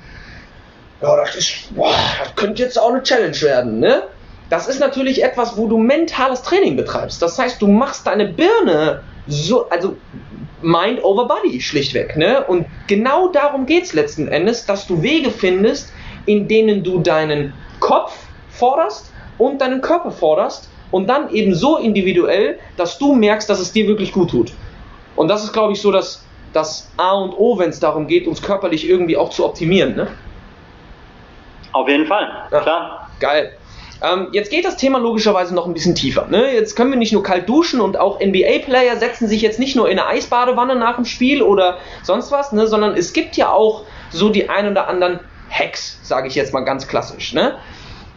ja, 1.01 1.17
das 1.17 1.37
ist, 1.37 1.75
boah, 1.75 1.95
das 2.23 2.35
könnte 2.35 2.63
jetzt 2.63 2.79
auch 2.79 2.91
eine 2.91 3.03
Challenge 3.03 3.41
werden, 3.41 3.79
ne? 3.79 4.03
Das 4.51 4.67
ist 4.67 4.81
natürlich 4.81 5.23
etwas, 5.23 5.57
wo 5.57 5.69
du 5.69 5.79
mentales 5.79 6.43
Training 6.43 6.77
betreibst. 6.77 7.23
Das 7.23 7.39
heißt, 7.39 7.63
du 7.63 7.69
machst 7.69 8.07
deine 8.09 8.27
Birne 8.27 9.03
so, 9.29 9.69
also 9.71 9.97
Mind 10.63 11.03
over 11.03 11.27
Body 11.27 11.61
schlichtweg. 11.61 12.17
Ne? 12.17 12.45
Und 12.45 12.67
genau 12.87 13.29
darum 13.29 13.67
geht 13.67 13.85
es 13.85 13.93
letzten 13.93 14.29
Endes, 14.29 14.67
dass 14.67 14.87
du 14.87 15.03
Wege 15.03 15.31
findest, 15.31 15.93
in 16.27 16.49
denen 16.49 16.83
du 16.85 17.01
deinen 17.01 17.53
Kopf 17.81 18.17
forderst 18.51 19.13
und 19.39 19.61
deinen 19.61 19.81
Körper 19.81 20.11
forderst 20.11 20.69
und 20.91 21.09
dann 21.09 21.31
eben 21.31 21.55
so 21.55 21.79
individuell, 21.79 22.59
dass 22.77 22.99
du 22.99 23.15
merkst, 23.15 23.49
dass 23.49 23.61
es 23.61 23.73
dir 23.73 23.87
wirklich 23.87 24.13
gut 24.13 24.31
tut. 24.31 24.53
Und 25.17 25.29
das 25.29 25.45
ist, 25.45 25.53
glaube 25.53 25.73
ich, 25.73 25.81
so 25.81 25.91
das, 25.91 26.25
das 26.53 26.91
A 26.97 27.13
und 27.13 27.33
O, 27.33 27.59
wenn 27.59 27.71
es 27.71 27.81
darum 27.81 28.07
geht, 28.07 28.27
uns 28.27 28.43
körperlich 28.43 28.89
irgendwie 28.89 29.17
auch 29.17 29.31
zu 29.31 29.45
optimieren. 29.45 29.97
Ne? 29.97 30.09
Auf 31.73 31.89
jeden 31.89 32.07
Fall, 32.07 32.29
ja. 32.51 32.61
klar. 32.61 33.11
Geil. 33.21 33.53
Ähm, 34.03 34.29
jetzt 34.33 34.51
geht 34.51 34.65
das 34.65 34.77
Thema 34.77 34.99
logischerweise 34.99 35.55
noch 35.55 35.67
ein 35.67 35.75
bisschen 35.75 35.95
tiefer. 35.95 36.27
Ne? 36.29 36.55
Jetzt 36.55 36.75
können 36.75 36.91
wir 36.91 36.99
nicht 36.99 37.13
nur 37.13 37.23
kalt 37.23 37.49
duschen 37.49 37.81
und 37.81 37.99
auch 37.99 38.21
NBA-Player 38.21 38.97
setzen 38.97 39.29
sich 39.29 39.43
jetzt 39.43 39.59
nicht 39.59 39.77
nur 39.77 39.89
in 39.89 39.99
eine 39.99 40.09
Eisbadewanne 40.09 40.77
nach 40.77 40.97
dem 40.97 41.05
Spiel 41.05 41.43
oder 41.43 41.79
sonst 42.03 42.33
was, 42.33 42.53
ne? 42.53 42.67
sondern 42.67 42.97
es 42.97 43.13
gibt 43.13 43.37
ja 43.37 43.53
auch 43.53 43.85
so 44.11 44.31
die 44.31 44.49
ein 44.49 44.71
oder 44.71 44.89
anderen 44.89 45.21
Hacks, 45.51 45.99
sage 46.03 46.29
ich 46.29 46.35
jetzt 46.35 46.53
mal 46.53 46.61
ganz 46.61 46.89
klassisch. 46.89 47.35
Ne? 47.35 47.57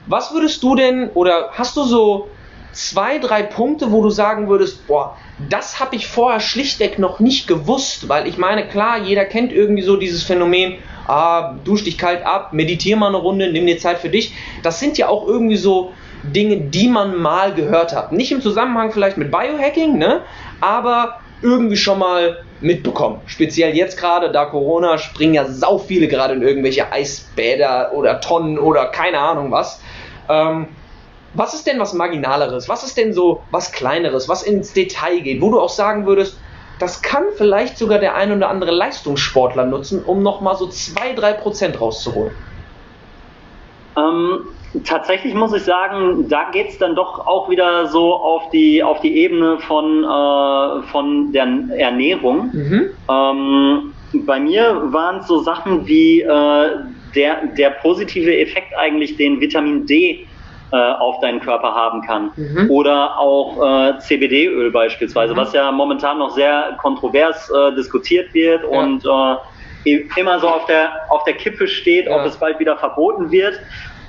Was 0.07 0.33
würdest 0.33 0.63
du 0.63 0.75
denn 0.75 1.09
oder 1.13 1.49
hast 1.53 1.75
du 1.75 1.83
so 1.83 2.29
zwei, 2.71 3.19
drei 3.19 3.43
Punkte, 3.43 3.91
wo 3.91 4.01
du 4.01 4.09
sagen 4.09 4.49
würdest, 4.49 4.87
boah, 4.87 5.17
das 5.49 5.79
habe 5.79 5.95
ich 5.95 6.07
vorher 6.07 6.39
schlichtweg 6.39 6.99
noch 6.99 7.19
nicht 7.19 7.47
gewusst, 7.47 8.09
weil 8.09 8.27
ich 8.27 8.37
meine, 8.37 8.67
klar, 8.67 8.99
jeder 8.99 9.25
kennt 9.25 9.51
irgendwie 9.51 9.83
so 9.83 9.97
dieses 9.97 10.23
Phänomen, 10.23 10.77
ah, 11.07 11.55
dusch 11.63 11.83
dich 11.83 11.97
kalt 11.97 12.25
ab, 12.25 12.53
meditiere 12.53 12.99
mal 12.99 13.07
eine 13.07 13.17
Runde, 13.17 13.51
nimm 13.51 13.65
dir 13.65 13.77
Zeit 13.77 13.99
für 13.99 14.09
dich. 14.09 14.33
Das 14.63 14.79
sind 14.79 14.97
ja 14.97 15.07
auch 15.07 15.27
irgendwie 15.27 15.57
so 15.57 15.93
Dinge, 16.23 16.57
die 16.57 16.87
man 16.87 17.17
mal 17.17 17.53
gehört 17.53 17.95
hat. 17.95 18.11
Nicht 18.11 18.31
im 18.31 18.41
Zusammenhang 18.41 18.91
vielleicht 18.91 19.17
mit 19.17 19.31
Biohacking, 19.31 19.97
ne? 19.97 20.21
aber 20.61 21.19
irgendwie 21.41 21.75
schon 21.75 21.99
mal 21.99 22.43
mitbekommen. 22.61 23.19
Speziell 23.25 23.75
jetzt 23.75 23.97
gerade, 23.97 24.31
da 24.31 24.45
Corona, 24.45 24.97
springen 24.97 25.33
ja 25.33 25.45
sau 25.45 25.77
viele 25.77 26.07
gerade 26.07 26.33
in 26.33 26.41
irgendwelche 26.41 26.91
Eisbäder 26.91 27.91
oder 27.93 28.21
Tonnen 28.21 28.57
oder 28.57 28.85
keine 28.85 29.19
Ahnung 29.19 29.51
was. 29.51 29.81
Ähm, 30.29 30.67
was 31.33 31.53
ist 31.53 31.67
denn 31.67 31.79
was 31.79 31.93
Marginaleres? 31.93 32.69
Was 32.69 32.83
ist 32.83 32.97
denn 32.97 33.11
so 33.11 33.41
was 33.51 33.71
Kleineres, 33.71 34.29
was 34.29 34.43
ins 34.43 34.71
Detail 34.71 35.19
geht, 35.19 35.41
wo 35.41 35.51
du 35.51 35.59
auch 35.59 35.69
sagen 35.69 36.05
würdest, 36.05 36.37
das 36.79 37.01
kann 37.01 37.23
vielleicht 37.35 37.77
sogar 37.77 37.99
der 37.99 38.15
ein 38.15 38.31
oder 38.31 38.49
andere 38.49 38.71
Leistungssportler 38.71 39.65
nutzen, 39.65 40.03
um 40.03 40.23
nochmal 40.23 40.55
so 40.55 40.65
2-3% 40.65 41.77
rauszuholen. 41.77 42.33
Ähm, 43.95 44.39
tatsächlich 44.83 45.33
muss 45.33 45.53
ich 45.53 45.63
sagen, 45.63 46.27
da 46.29 46.49
geht 46.51 46.69
es 46.69 46.77
dann 46.79 46.95
doch 46.95 47.25
auch 47.25 47.49
wieder 47.49 47.87
so 47.87 48.15
auf 48.15 48.49
die, 48.49 48.83
auf 48.83 49.01
die 49.01 49.17
Ebene 49.17 49.59
von, 49.59 50.03
äh, 50.03 50.83
von 50.91 51.31
der 51.31 51.47
Ernährung. 51.77 52.49
Mhm. 52.51 52.89
Ähm, 53.09 53.93
bei 54.25 54.39
mir 54.39 54.81
waren 54.91 55.19
es 55.19 55.27
so 55.27 55.39
Sachen 55.39 55.87
wie 55.87 56.21
äh, 56.21 56.69
der, 57.15 57.45
der 57.57 57.69
positive 57.81 58.35
Effekt 58.35 58.75
eigentlich, 58.77 59.15
den 59.17 59.39
Vitamin 59.39 59.85
D 59.85 60.27
äh, 60.73 60.75
auf 60.75 61.19
deinen 61.19 61.39
Körper 61.39 61.75
haben 61.75 62.01
kann. 62.01 62.31
Mhm. 62.35 62.71
Oder 62.71 63.19
auch 63.19 63.61
äh, 63.61 63.99
CBD-Öl 63.99 64.71
beispielsweise, 64.71 65.33
mhm. 65.33 65.37
was 65.37 65.53
ja 65.53 65.71
momentan 65.71 66.17
noch 66.17 66.31
sehr 66.31 66.75
kontrovers 66.81 67.47
äh, 67.51 67.75
diskutiert 67.75 68.33
wird 68.33 68.63
ja. 68.63 68.79
und 68.79 69.05
äh, 69.85 69.99
immer 70.15 70.39
so 70.39 70.47
auf 70.47 70.65
der, 70.65 70.89
auf 71.09 71.23
der 71.25 71.35
Kippe 71.35 71.67
steht, 71.67 72.07
ja. 72.07 72.15
ob 72.15 72.25
es 72.25 72.37
bald 72.37 72.59
wieder 72.59 72.75
verboten 72.75 73.29
wird. 73.29 73.59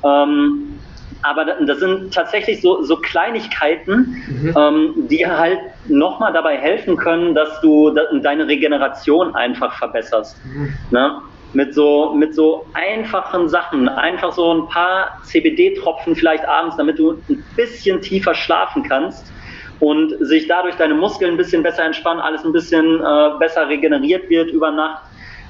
Ähm, 0.02 0.78
aber 1.20 1.44
das 1.44 1.80
sind 1.80 2.14
tatsächlich 2.14 2.62
so, 2.62 2.82
so 2.82 2.96
Kleinigkeiten, 2.96 4.22
mhm. 4.26 4.54
ähm, 4.56 4.94
die 5.08 5.26
halt 5.26 5.58
nochmal 5.86 6.32
dabei 6.32 6.56
helfen 6.56 6.96
können, 6.96 7.34
dass 7.34 7.60
du 7.60 7.90
deine 7.90 8.48
Regeneration 8.48 9.34
einfach 9.34 9.74
verbesserst. 9.74 10.36
Mhm. 10.46 10.74
Ne? 10.90 11.20
Mit 11.54 11.72
so, 11.72 12.12
mit 12.12 12.34
so 12.34 12.66
einfachen 12.74 13.48
Sachen, 13.48 13.88
einfach 13.88 14.32
so 14.32 14.52
ein 14.52 14.68
paar 14.68 15.18
CBD-Tropfen 15.22 16.16
vielleicht 16.16 16.46
abends, 16.46 16.76
damit 16.76 16.98
du 16.98 17.12
ein 17.28 17.44
bisschen 17.56 18.00
tiefer 18.00 18.34
schlafen 18.34 18.82
kannst 18.82 19.32
und 19.80 20.14
sich 20.20 20.48
dadurch 20.48 20.74
deine 20.76 20.94
Muskeln 20.94 21.34
ein 21.34 21.36
bisschen 21.36 21.62
besser 21.62 21.84
entspannen, 21.84 22.20
alles 22.20 22.44
ein 22.44 22.52
bisschen 22.52 23.00
äh, 23.00 23.38
besser 23.38 23.68
regeneriert 23.68 24.28
wird 24.28 24.50
über 24.50 24.70
Nacht. 24.70 25.02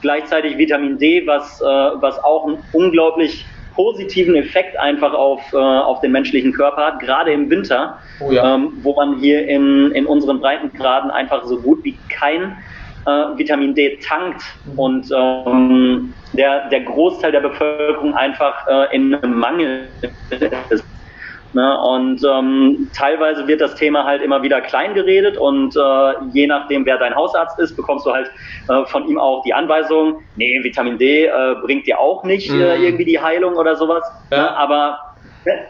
Gleichzeitig 0.03 0.59
Vitamin 0.59 0.99
D, 0.99 1.27
was, 1.27 1.61
äh, 1.61 1.65
was 1.65 2.23
auch 2.23 2.47
ein 2.47 2.59
unglaublich 2.73 3.47
positiven 3.75 4.37
Effekt 4.37 4.79
einfach 4.79 5.13
auf, 5.13 5.41
äh, 5.53 5.57
auf 5.57 6.01
den 6.01 6.13
menschlichen 6.13 6.53
Körper 6.53 6.87
hat, 6.87 7.01
gerade 7.01 7.33
im 7.33 7.51
Winter, 7.51 7.99
oh 8.21 8.31
ja. 8.31 8.55
ähm, 8.55 8.73
wo 8.83 8.95
man 8.95 9.19
hier 9.19 9.49
in, 9.49 9.91
in 9.93 10.07
unseren 10.07 10.41
Breitengraden 10.41 11.11
einfach 11.11 11.45
so 11.45 11.61
gut 11.61 11.83
wie 11.85 11.99
kein 12.09 12.57
äh, 13.07 13.39
Vitamin 13.39 13.75
D 13.75 13.99
tankt 13.99 14.43
und 14.77 15.11
ähm, 15.15 16.15
der, 16.33 16.69
der 16.69 16.81
Großteil 16.83 17.33
der 17.33 17.41
Bevölkerung 17.41 18.15
einfach 18.15 18.67
äh, 18.67 18.95
in 18.95 19.15
einem 19.15 19.39
Mangel 19.39 19.89
ist. 20.71 20.85
Ne? 21.55 21.81
Und 21.81 22.21
ähm, 22.25 22.91
teilweise 22.97 23.47
wird 23.47 23.61
das 23.61 23.77
Thema 23.77 24.05
halt 24.05 24.23
immer 24.23 24.43
wieder 24.43 24.61
klein 24.61 24.93
geredet 24.95 25.37
und 25.37 25.77
äh, 25.77 26.13
je 26.33 26.49
nachdem, 26.49 26.85
wer 26.85 26.99
dein 26.99 27.15
Hausarzt 27.15 27.61
ist, 27.61 27.77
bekommst 27.77 28.05
du 28.07 28.13
halt 28.13 28.29
äh, 28.69 28.85
von 28.87 29.07
ihm 29.09 29.19
auch 29.19 29.45
die 29.45 29.55
Anweisung, 29.55 30.21
nee, 30.35 30.59
Vitamin 30.65 30.99
D 30.99 31.27
äh, 31.27 31.55
bringt 31.63 31.87
dir 31.87 32.01
auch 32.01 32.25
nicht 32.25 32.51
äh, 32.51 32.55
mhm. 32.55 32.85
irgendwie 32.85 33.05
die 33.05 33.21
Heilung 33.21 33.55
oder 33.55 33.77
sowas. 33.77 34.03
Ja. 34.33 34.39
Ne? 34.39 34.57
Aber 34.57 34.99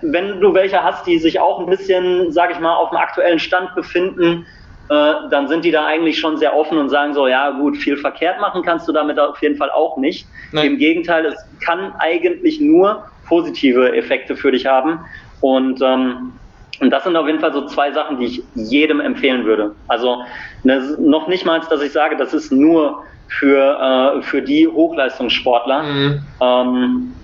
wenn 0.01 0.41
du 0.41 0.55
welche 0.55 0.83
hast, 0.83 1.07
die 1.07 1.19
sich 1.19 1.39
auch 1.39 1.61
ein 1.61 1.67
bisschen, 1.67 2.33
sag 2.33 2.51
ich 2.53 2.61
mal, 2.61 2.75
auf 2.75 2.91
dem 2.91 2.99
aktuellen 2.99 3.39
Stand 3.39 3.75
befinden, 3.75 4.47
äh, 4.89 5.15
dann 5.31 5.49
sind 5.49 5.65
die 5.65 5.71
da 5.71 5.87
eigentlich 5.87 6.19
schon 6.19 6.37
sehr 6.37 6.55
offen 6.55 6.79
und 6.79 6.91
sagen 6.91 7.15
so, 7.15 7.27
ja 7.27 7.51
gut, 7.51 7.77
viel 7.77 7.97
verkehrt 7.97 8.41
machen 8.41 8.63
kannst 8.63 8.87
du 8.87 8.93
damit 8.93 9.19
auf 9.19 9.41
jeden 9.41 9.57
Fall 9.57 9.71
auch 9.71 9.97
nicht. 9.97 10.27
Nein. 10.53 10.67
Im 10.67 10.79
Gegenteil, 10.79 11.25
es 11.27 11.37
kann 11.65 11.95
eigentlich 11.99 12.61
nur 12.61 13.05
positive 13.27 13.97
Effekte 13.97 14.37
für 14.37 14.53
dich 14.53 14.67
haben. 14.67 15.01
Und, 15.41 15.81
ähm, 15.83 16.33
und 16.81 16.91
das 16.91 17.05
sind 17.05 17.17
auf 17.17 17.27
jeden 17.27 17.41
Fall 17.41 17.53
so 17.53 17.67
zwei 17.67 17.93
Sachen, 17.93 18.19
die 18.19 18.27
ich 18.27 18.43
jedem 18.55 19.01
empfehlen 19.01 19.45
würde. 19.45 19.75
Also 19.89 20.23
ne, 20.65 20.97
noch 20.99 21.29
nicht 21.29 21.47
mal, 21.47 21.61
dass 21.61 21.81
ich 21.81 21.93
sage, 21.93 22.17
das 22.17 22.35
ist 22.35 22.53
nur 22.53 23.03
für, 23.29 24.19
äh, 24.19 24.23
für 24.23 24.43
die 24.43 24.69
Hochleistungssportler. 24.69 25.83
Mhm. 25.83 26.23
Ähm, 26.41 27.15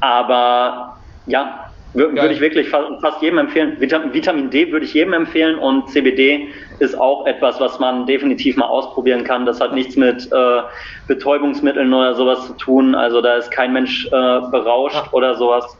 aber 0.00 0.96
ja, 1.26 1.65
würde 1.96 2.32
ich 2.32 2.40
wirklich 2.40 2.68
fast 2.68 3.22
jedem 3.22 3.38
empfehlen. 3.38 3.76
Vitamin 3.80 4.50
D 4.50 4.70
würde 4.70 4.84
ich 4.84 4.94
jedem 4.94 5.14
empfehlen 5.14 5.58
und 5.58 5.88
CBD 5.88 6.48
ist 6.78 6.98
auch 6.98 7.26
etwas, 7.26 7.58
was 7.58 7.78
man 7.78 8.06
definitiv 8.06 8.56
mal 8.56 8.66
ausprobieren 8.66 9.24
kann. 9.24 9.46
Das 9.46 9.60
hat 9.60 9.74
nichts 9.74 9.96
mit 9.96 10.30
äh, 10.30 10.60
Betäubungsmitteln 11.08 11.92
oder 11.92 12.14
sowas 12.14 12.46
zu 12.46 12.52
tun. 12.54 12.94
Also 12.94 13.22
da 13.22 13.36
ist 13.36 13.50
kein 13.50 13.72
Mensch 13.72 14.06
äh, 14.06 14.10
berauscht 14.10 15.12
oder 15.12 15.36
sowas. 15.36 15.76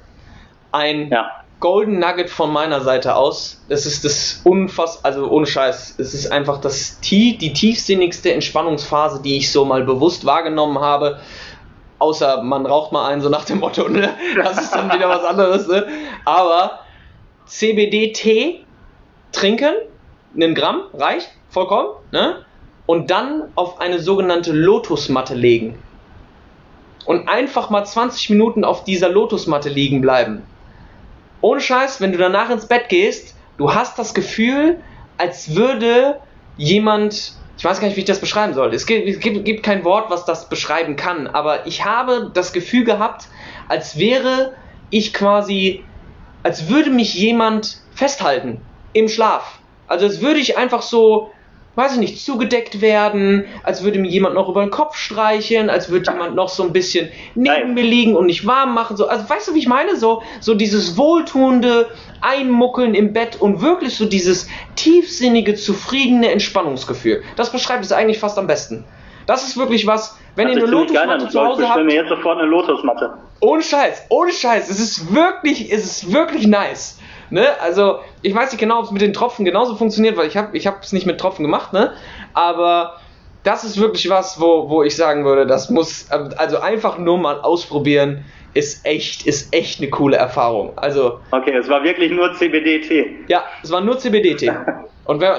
Ein 0.72 1.08
ja. 1.10 1.30
Golden 1.60 1.98
Nugget 1.98 2.28
von 2.28 2.52
meiner 2.52 2.80
Seite 2.80 3.14
aus. 3.14 3.62
Das 3.68 3.86
ist 3.86 4.04
das 4.04 4.40
unfass, 4.44 5.04
also 5.04 5.28
ohne 5.30 5.46
Scheiß. 5.46 5.96
Es 5.98 6.12
ist 6.12 6.30
einfach 6.30 6.60
das 6.60 7.00
die 7.00 7.52
tiefsinnigste 7.52 8.32
Entspannungsphase, 8.32 9.22
die 9.22 9.38
ich 9.38 9.50
so 9.50 9.64
mal 9.64 9.84
bewusst 9.84 10.26
wahrgenommen 10.26 10.80
habe. 10.80 11.18
Außer 11.98 12.42
man 12.42 12.66
raucht 12.66 12.92
mal 12.92 13.08
einen, 13.08 13.22
so 13.22 13.28
nach 13.28 13.44
dem 13.44 13.60
Motto, 13.60 13.88
ne? 13.88 14.14
Das 14.36 14.60
ist 14.60 14.74
dann 14.74 14.92
wieder 14.92 15.08
was 15.08 15.24
anderes, 15.24 15.66
ne? 15.66 15.86
Aber 16.24 16.80
CBD-Tee 17.46 18.64
trinken, 19.32 19.74
einen 20.34 20.54
Gramm, 20.54 20.82
reicht, 20.92 21.30
vollkommen, 21.48 21.88
ne? 22.12 22.44
Und 22.86 23.10
dann 23.10 23.50
auf 23.54 23.80
eine 23.80 23.98
sogenannte 23.98 24.52
Lotusmatte 24.52 25.34
legen. 25.34 25.78
Und 27.04 27.28
einfach 27.28 27.70
mal 27.70 27.84
20 27.84 28.30
Minuten 28.30 28.64
auf 28.64 28.84
dieser 28.84 29.08
Lotusmatte 29.08 29.68
liegen 29.68 30.00
bleiben 30.00 30.42
ohne 31.40 31.60
Scheiß, 31.60 32.00
wenn 32.00 32.12
du 32.12 32.18
danach 32.18 32.50
ins 32.50 32.66
Bett 32.66 32.88
gehst, 32.88 33.36
du 33.56 33.72
hast 33.72 33.98
das 33.98 34.14
Gefühl, 34.14 34.80
als 35.18 35.54
würde 35.54 36.20
jemand, 36.56 37.34
ich 37.56 37.64
weiß 37.64 37.80
gar 37.80 37.86
nicht, 37.86 37.96
wie 37.96 38.00
ich 38.00 38.06
das 38.06 38.20
beschreiben 38.20 38.54
soll. 38.54 38.74
Es 38.74 38.86
gibt, 38.86 39.08
es 39.08 39.18
gibt, 39.18 39.44
gibt 39.44 39.62
kein 39.62 39.84
Wort, 39.84 40.10
was 40.10 40.24
das 40.24 40.48
beschreiben 40.48 40.96
kann, 40.96 41.26
aber 41.26 41.66
ich 41.66 41.84
habe 41.84 42.30
das 42.34 42.52
Gefühl 42.52 42.84
gehabt, 42.84 43.28
als 43.68 43.98
wäre 43.98 44.54
ich 44.90 45.14
quasi, 45.14 45.84
als 46.42 46.68
würde 46.68 46.90
mich 46.90 47.14
jemand 47.14 47.80
festhalten 47.94 48.60
im 48.92 49.08
Schlaf. 49.08 49.60
Also 49.88 50.06
als 50.06 50.20
würde 50.20 50.40
ich 50.40 50.58
einfach 50.58 50.82
so 50.82 51.30
weiß 51.76 51.92
ich 51.92 51.98
nicht, 51.98 52.24
zugedeckt 52.24 52.80
werden, 52.80 53.44
als 53.62 53.84
würde 53.84 53.98
mir 53.98 54.08
jemand 54.08 54.34
noch 54.34 54.48
über 54.48 54.62
den 54.62 54.70
Kopf 54.70 54.96
streicheln, 54.96 55.70
als 55.70 55.90
würde 55.90 56.10
jemand 56.10 56.34
noch 56.34 56.48
so 56.48 56.64
ein 56.64 56.72
bisschen 56.72 57.10
neben 57.34 57.74
mir 57.74 57.84
liegen 57.84 58.16
und 58.16 58.26
nicht 58.26 58.46
warm 58.46 58.74
machen. 58.74 58.96
So, 58.96 59.06
also 59.06 59.28
weißt 59.28 59.48
du, 59.48 59.54
wie 59.54 59.60
ich 59.60 59.68
meine? 59.68 59.96
So, 59.96 60.22
so 60.40 60.54
dieses 60.54 60.96
wohltuende 60.96 61.88
Einmuckeln 62.22 62.94
im 62.94 63.12
Bett 63.12 63.40
und 63.40 63.60
wirklich 63.60 63.94
so 63.94 64.06
dieses 64.06 64.48
tiefsinnige, 64.74 65.54
zufriedene 65.54 66.30
Entspannungsgefühl. 66.30 67.22
Das 67.36 67.52
beschreibt 67.52 67.84
es 67.84 67.92
eigentlich 67.92 68.18
fast 68.18 68.38
am 68.38 68.46
besten. 68.46 68.84
Das 69.26 69.46
ist 69.46 69.56
wirklich 69.56 69.86
was, 69.86 70.16
wenn 70.34 70.48
ihr 70.48 70.56
eine 70.56 70.66
Lotusmatte 70.66 71.28
zu 71.28 71.40
Hause 71.40 71.68
habt. 71.68 71.80
Ich 71.80 71.86
mir 71.86 71.94
jetzt 71.94 72.08
sofort 72.08 72.38
eine 72.38 72.48
Lotusmatte. 72.48 73.14
Ohne 73.40 73.62
Scheiß, 73.62 74.06
ohne 74.08 74.32
Scheiß. 74.32 74.70
Es 74.70 74.80
ist 74.80 75.14
wirklich, 75.14 75.70
es 75.70 75.84
ist 75.84 76.12
wirklich 76.12 76.46
nice. 76.46 76.98
Ne? 77.30 77.46
Also, 77.60 78.00
ich 78.22 78.34
weiß 78.34 78.52
nicht 78.52 78.60
genau, 78.60 78.78
ob 78.78 78.84
es 78.86 78.90
mit 78.90 79.02
den 79.02 79.12
Tropfen 79.12 79.44
genauso 79.44 79.74
funktioniert, 79.76 80.16
weil 80.16 80.26
ich 80.28 80.36
habe 80.36 80.56
ich 80.56 80.66
es 80.66 80.92
nicht 80.92 81.06
mit 81.06 81.18
Tropfen 81.18 81.42
gemacht, 81.44 81.72
ne? 81.72 81.92
Aber 82.34 82.98
das 83.42 83.64
ist 83.64 83.80
wirklich 83.80 84.10
was, 84.10 84.40
wo, 84.40 84.68
wo 84.68 84.82
ich 84.82 84.96
sagen 84.96 85.24
würde, 85.24 85.46
das 85.46 85.70
muss, 85.70 86.10
also 86.10 86.58
einfach 86.58 86.98
nur 86.98 87.18
mal 87.18 87.40
ausprobieren, 87.40 88.24
ist 88.54 88.86
echt, 88.86 89.26
ist 89.26 89.54
echt 89.54 89.80
eine 89.80 89.90
coole 89.90 90.16
Erfahrung. 90.16 90.72
Also. 90.76 91.20
Okay, 91.30 91.54
es 91.56 91.68
war 91.68 91.84
wirklich 91.84 92.10
nur 92.10 92.32
CBD-Tee. 92.32 93.24
Ja, 93.28 93.44
es 93.62 93.70
war 93.70 93.80
nur 93.80 93.98
CBD-Tee. 93.98 94.50
Und 95.04 95.20
wenn, 95.20 95.30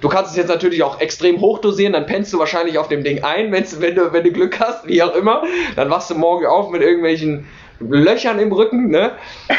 du 0.00 0.08
kannst 0.08 0.30
es 0.30 0.36
jetzt 0.36 0.48
natürlich 0.48 0.82
auch 0.82 0.98
extrem 0.98 1.38
hoch 1.40 1.58
dosieren, 1.58 1.92
dann 1.92 2.06
pennst 2.06 2.32
du 2.32 2.38
wahrscheinlich 2.38 2.78
auf 2.78 2.88
dem 2.88 3.04
Ding 3.04 3.22
ein, 3.22 3.52
wenn 3.52 3.94
du, 3.94 4.12
wenn 4.14 4.24
du 4.24 4.32
Glück 4.32 4.58
hast, 4.60 4.88
wie 4.88 5.02
auch 5.02 5.14
immer. 5.14 5.42
Dann 5.76 5.90
wachst 5.90 6.10
du 6.10 6.14
morgen 6.14 6.46
auf 6.46 6.70
mit 6.70 6.80
irgendwelchen 6.80 7.46
Löchern 7.80 8.38
im 8.38 8.50
Rücken, 8.50 8.88
ne? 8.88 9.12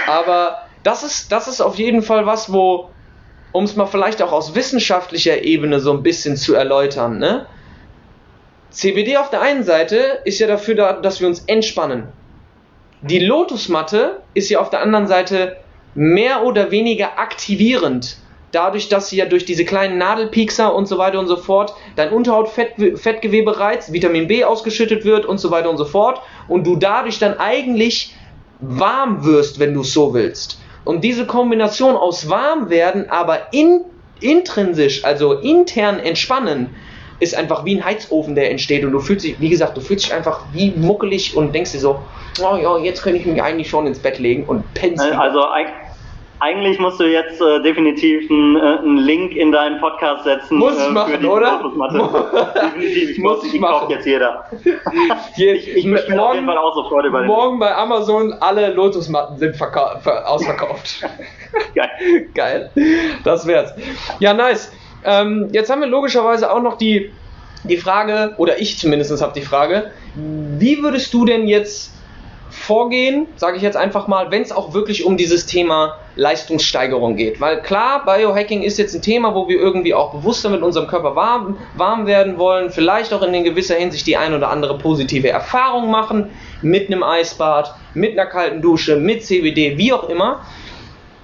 Aber 0.07 0.64
das 0.85 1.03
ist, 1.03 1.31
das 1.31 1.47
ist 1.47 1.61
auf 1.61 1.77
jeden 1.77 2.03
Fall 2.03 2.27
was, 2.27 2.53
wo, 2.53 2.91
um 3.51 3.63
es 3.63 3.75
mal 3.75 3.87
vielleicht 3.87 4.21
auch 4.21 4.31
aus 4.31 4.53
wissenschaftlicher 4.53 5.43
Ebene 5.43 5.79
so 5.79 5.91
ein 5.91 6.03
bisschen 6.03 6.37
zu 6.37 6.53
erläutern, 6.53 7.17
ne? 7.17 7.47
CBD 8.69 9.17
auf 9.17 9.29
der 9.29 9.41
einen 9.41 9.63
Seite 9.63 10.19
ist 10.25 10.37
ja 10.37 10.47
dafür 10.47 10.75
da, 10.75 10.93
dass 10.93 11.21
wir 11.21 11.27
uns 11.27 11.39
entspannen. 11.47 12.09
Die 13.01 13.19
Lotusmatte 13.19 14.21
ist 14.33 14.49
ja 14.49 14.59
auf 14.59 14.69
der 14.69 14.81
anderen 14.81 15.07
Seite 15.07 15.57
mehr 15.95 16.43
oder 16.43 16.69
weniger 16.71 17.17
aktivierend. 17.17 18.17
Dadurch, 18.51 18.87
dass 18.87 19.09
sie 19.09 19.17
ja 19.17 19.25
durch 19.25 19.45
diese 19.45 19.65
kleinen 19.65 19.97
Nadelpiekser 19.97 20.75
und 20.75 20.87
so 20.87 20.97
weiter 20.97 21.19
und 21.19 21.27
so 21.27 21.37
fort 21.37 21.73
dein 21.95 22.11
Unterhautfettgewebe 22.11 23.59
reizt, 23.59 23.91
Vitamin 23.91 24.27
B 24.27 24.43
ausgeschüttet 24.43 25.03
wird 25.03 25.25
und 25.25 25.39
so 25.39 25.49
weiter 25.49 25.69
und 25.69 25.77
so 25.77 25.85
fort 25.85 26.21
und 26.47 26.67
du 26.67 26.75
dadurch 26.75 27.17
dann 27.17 27.39
eigentlich 27.39 28.15
warm 28.59 29.25
wirst, 29.25 29.57
wenn 29.59 29.73
du 29.73 29.81
es 29.81 29.93
so 29.93 30.13
willst. 30.13 30.59
Und 30.85 31.03
diese 31.03 31.25
Kombination 31.25 31.95
aus 31.95 32.29
warm 32.29 32.69
werden, 32.69 33.09
aber 33.09 33.51
in, 33.53 33.81
intrinsisch, 34.21 35.03
also 35.03 35.33
intern 35.33 35.99
entspannen, 35.99 36.69
ist 37.19 37.35
einfach 37.35 37.65
wie 37.65 37.75
ein 37.75 37.83
Heizofen, 37.83 38.35
der 38.35 38.51
entsteht. 38.51 38.85
Und 38.85 38.91
du 38.91 38.99
fühlst 38.99 39.25
dich, 39.25 39.39
wie 39.39 39.49
gesagt, 39.49 39.75
du 39.75 39.81
fühlst 39.81 40.05
dich 40.05 40.13
einfach 40.13 40.45
wie 40.53 40.71
muckelig 40.71 41.35
und 41.35 41.53
denkst 41.53 41.71
dir 41.71 41.79
so, 41.79 41.99
oh 42.41 42.57
ja, 42.57 42.77
jetzt 42.77 43.01
könnte 43.01 43.19
ich 43.19 43.25
mich 43.25 43.41
eigentlich 43.41 43.69
schon 43.69 43.87
ins 43.87 43.99
Bett 43.99 44.19
legen 44.19 44.43
und 44.45 44.73
pennst. 44.73 45.01
Also 45.01 45.43
eigentlich 46.45 46.77
musst 46.77 46.99
du 46.99 47.05
jetzt 47.05 47.41
äh, 47.41 47.61
definitiv 47.61 48.29
einen, 48.29 48.55
äh, 48.55 48.59
einen, 48.59 48.97
Link 48.97 49.35
in 49.35 49.51
deinen 49.51 49.79
Podcast 49.79 50.25
setzen. 50.25 50.59
Muss 50.59 50.77
ich 50.77 50.87
äh, 50.87 50.91
machen, 50.91 51.25
oder? 51.25 51.63
definitiv. 52.53 53.09
Ich 53.09 53.17
muss, 53.17 53.43
ich 53.53 53.59
machen. 53.59 53.89
jetzt 53.89 54.05
jeder. 54.05 54.45
ich 55.37 55.67
ich 55.75 55.85
morgen, 55.85 56.19
auf 56.19 56.35
jeden 56.35 56.45
Fall 56.45 56.57
auch 56.57 56.75
sofort 56.75 57.05
über 57.05 57.23
Morgen 57.23 57.57
bei 57.57 57.75
Amazon 57.75 58.33
alle 58.33 58.71
Lotusmatten 58.73 59.37
sind 59.37 59.59
ausverkauft. 60.25 61.03
Geil. 61.73 62.27
Geil. 62.35 62.69
Das 63.23 63.47
wär's. 63.47 63.73
Ja, 64.19 64.33
nice. 64.33 64.71
Ähm, 65.03 65.49
jetzt 65.51 65.71
haben 65.71 65.81
wir 65.81 65.87
logischerweise 65.87 66.51
auch 66.51 66.61
noch 66.61 66.77
die, 66.77 67.11
die 67.63 67.77
Frage, 67.77 68.35
oder 68.37 68.61
ich 68.61 68.77
zumindest 68.77 69.19
habe 69.21 69.33
die 69.33 69.45
Frage, 69.45 69.91
wie 70.15 70.83
würdest 70.83 71.13
du 71.13 71.25
denn 71.25 71.47
jetzt 71.47 71.94
vorgehen, 72.65 73.27
sage 73.35 73.57
ich 73.57 73.63
jetzt 73.63 73.77
einfach 73.77 74.07
mal, 74.07 74.31
wenn 74.31 74.41
es 74.41 74.51
auch 74.51 74.73
wirklich 74.73 75.05
um 75.05 75.17
dieses 75.17 75.45
Thema 75.45 75.97
Leistungssteigerung 76.15 77.15
geht. 77.15 77.39
Weil 77.39 77.61
klar, 77.61 78.03
Biohacking 78.05 78.63
ist 78.63 78.79
jetzt 78.79 78.95
ein 78.95 79.01
Thema, 79.01 79.35
wo 79.35 79.47
wir 79.47 79.59
irgendwie 79.59 79.93
auch 79.93 80.11
bewusster 80.11 80.49
mit 80.49 80.61
unserem 80.61 80.87
Körper 80.87 81.15
warm, 81.15 81.57
warm 81.75 82.07
werden 82.07 82.37
wollen, 82.37 82.71
vielleicht 82.71 83.13
auch 83.13 83.21
in 83.21 83.43
gewisser 83.43 83.75
Hinsicht 83.75 84.07
die 84.07 84.17
ein 84.17 84.33
oder 84.33 84.49
andere 84.49 84.77
positive 84.77 85.29
Erfahrung 85.29 85.91
machen, 85.91 86.31
mit 86.61 86.87
einem 86.87 87.03
Eisbad, 87.03 87.75
mit 87.93 88.13
einer 88.13 88.27
kalten 88.27 88.61
Dusche, 88.61 88.95
mit 88.95 89.23
CBD, 89.23 89.77
wie 89.77 89.93
auch 89.93 90.09
immer. 90.09 90.41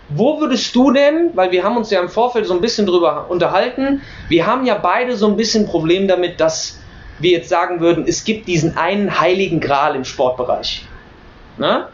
Wo 0.10 0.40
würdest 0.40 0.76
du 0.76 0.92
denn, 0.92 1.32
weil 1.36 1.52
wir 1.52 1.64
haben 1.64 1.78
uns 1.78 1.90
ja 1.90 2.02
im 2.02 2.10
Vorfeld 2.10 2.46
so 2.46 2.54
ein 2.54 2.62
bisschen 2.62 2.86
drüber 2.86 3.28
unterhalten, 3.30 4.02
wir 4.30 4.46
haben 4.46 4.66
ja 4.66 4.76
beide 4.76 5.16
so 5.16 5.28
ein 5.28 5.38
bisschen 5.38 5.66
Problem 5.66 6.08
damit, 6.08 6.40
dass 6.40 6.80
wir 7.20 7.32
jetzt 7.32 7.50
sagen 7.50 7.80
würden, 7.80 8.06
es 8.08 8.26
gibt 8.26 8.48
diesen 8.48 8.78
einen 8.78 9.20
heiligen 9.20 9.60
Gral 9.60 9.96
im 9.96 10.04
Sportbereich. 10.04 10.86
Ne? 11.62 11.88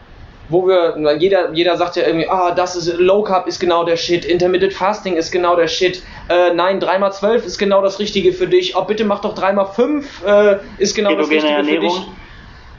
Wo 0.48 0.66
wir, 0.66 0.96
jeder, 1.18 1.52
jeder 1.52 1.76
sagt 1.76 1.96
ja 1.96 2.06
irgendwie, 2.06 2.26
ah, 2.26 2.52
das 2.52 2.74
ist 2.74 2.98
Low 2.98 3.22
Carb 3.22 3.46
ist 3.46 3.60
genau 3.60 3.84
der 3.84 3.98
Shit, 3.98 4.24
Intermittent 4.24 4.72
Fasting 4.72 5.14
ist 5.14 5.30
genau 5.30 5.56
der 5.56 5.68
Shit, 5.68 6.02
äh, 6.30 6.54
nein, 6.54 6.80
3x12 6.80 7.44
ist 7.44 7.58
genau 7.58 7.82
das 7.82 7.98
Richtige 7.98 8.32
für 8.32 8.46
dich, 8.46 8.74
oh, 8.74 8.84
bitte 8.84 9.04
mach 9.04 9.20
doch 9.20 9.36
3x5 9.36 10.04
äh, 10.26 10.58
ist 10.78 10.94
genau 10.94 11.10
Ketogene 11.10 11.18
das 11.18 11.44
Richtige 11.44 11.54
Ernährung. 11.54 11.90
für 11.90 12.00
dich. 12.00 12.08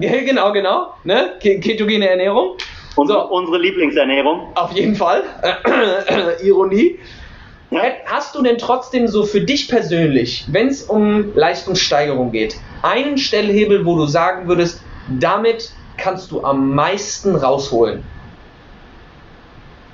Ja, 0.01 0.11
genau, 0.21 0.53
genau, 0.53 0.93
ne? 1.03 1.33
Ketogene 1.41 2.09
Ernährung. 2.09 2.55
Unsere, 2.95 3.19
so. 3.19 3.25
unsere 3.25 3.57
Lieblingsernährung. 3.57 4.55
Auf 4.55 4.71
jeden 4.71 4.95
Fall. 4.95 5.23
Ironie. 6.41 6.99
Ja. 7.69 7.81
Hast 8.05 8.33
du 8.33 8.41
denn 8.41 8.57
trotzdem 8.57 9.09
so 9.09 9.23
für 9.23 9.41
dich 9.41 9.67
persönlich, 9.67 10.45
wenn 10.47 10.69
es 10.69 10.83
um 10.83 11.35
Leistungssteigerung 11.35 12.31
geht, 12.31 12.55
einen 12.81 13.17
Stellhebel, 13.17 13.85
wo 13.85 13.97
du 13.97 14.05
sagen 14.05 14.47
würdest, 14.47 14.81
damit 15.19 15.71
kannst 15.99 16.31
du 16.31 16.43
am 16.43 16.73
meisten 16.73 17.35
rausholen? 17.35 18.03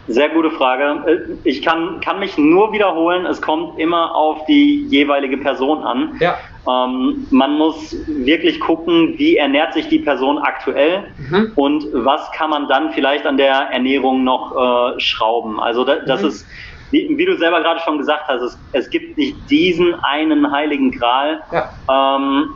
Sehr 0.08 0.30
gute 0.30 0.52
Frage. 0.52 1.40
Ich 1.44 1.64
kann, 1.64 2.00
kann 2.00 2.20
mich 2.20 2.38
nur 2.38 2.72
wiederholen, 2.72 3.26
es 3.26 3.42
kommt 3.42 3.80
immer 3.80 4.14
auf 4.14 4.46
die 4.46 4.86
jeweilige 4.86 5.38
Person 5.38 5.84
an. 5.84 6.16
Ja. 6.20 6.38
Ähm, 6.68 7.26
man 7.32 7.58
muss 7.58 7.96
wirklich 8.08 8.60
gucken, 8.60 9.16
wie 9.18 9.38
ernährt 9.38 9.74
sich 9.74 9.88
die 9.88 10.00
Person 10.00 10.38
aktuell 10.38 11.06
mhm. 11.18 11.52
und 11.56 11.86
was 11.94 12.32
kann 12.34 12.52
man 12.52 12.68
dann 12.68 12.92
vielleicht 12.92 13.26
an 13.26 13.38
der 13.38 13.54
Ernährung 13.72 14.24
noch 14.24 14.96
äh, 14.96 15.00
schrauben. 15.00 15.60
Also 15.60 15.84
da, 15.84 15.98
das 15.98 16.22
mhm. 16.22 16.28
ist, 16.28 16.48
wie, 16.92 17.18
wie, 17.18 17.26
du 17.26 17.36
selber 17.38 17.62
gerade 17.62 17.80
schon 17.80 17.98
gesagt 17.98 18.28
hast, 18.28 18.42
es, 18.42 18.60
es, 18.74 18.90
gibt 18.92 19.18
nicht 19.18 19.36
diesen 19.50 19.96
einen 20.04 20.52
heiligen 20.52 20.92
Gral. 20.92 21.42
Ja. 21.52 21.70
Ähm, 21.90 22.56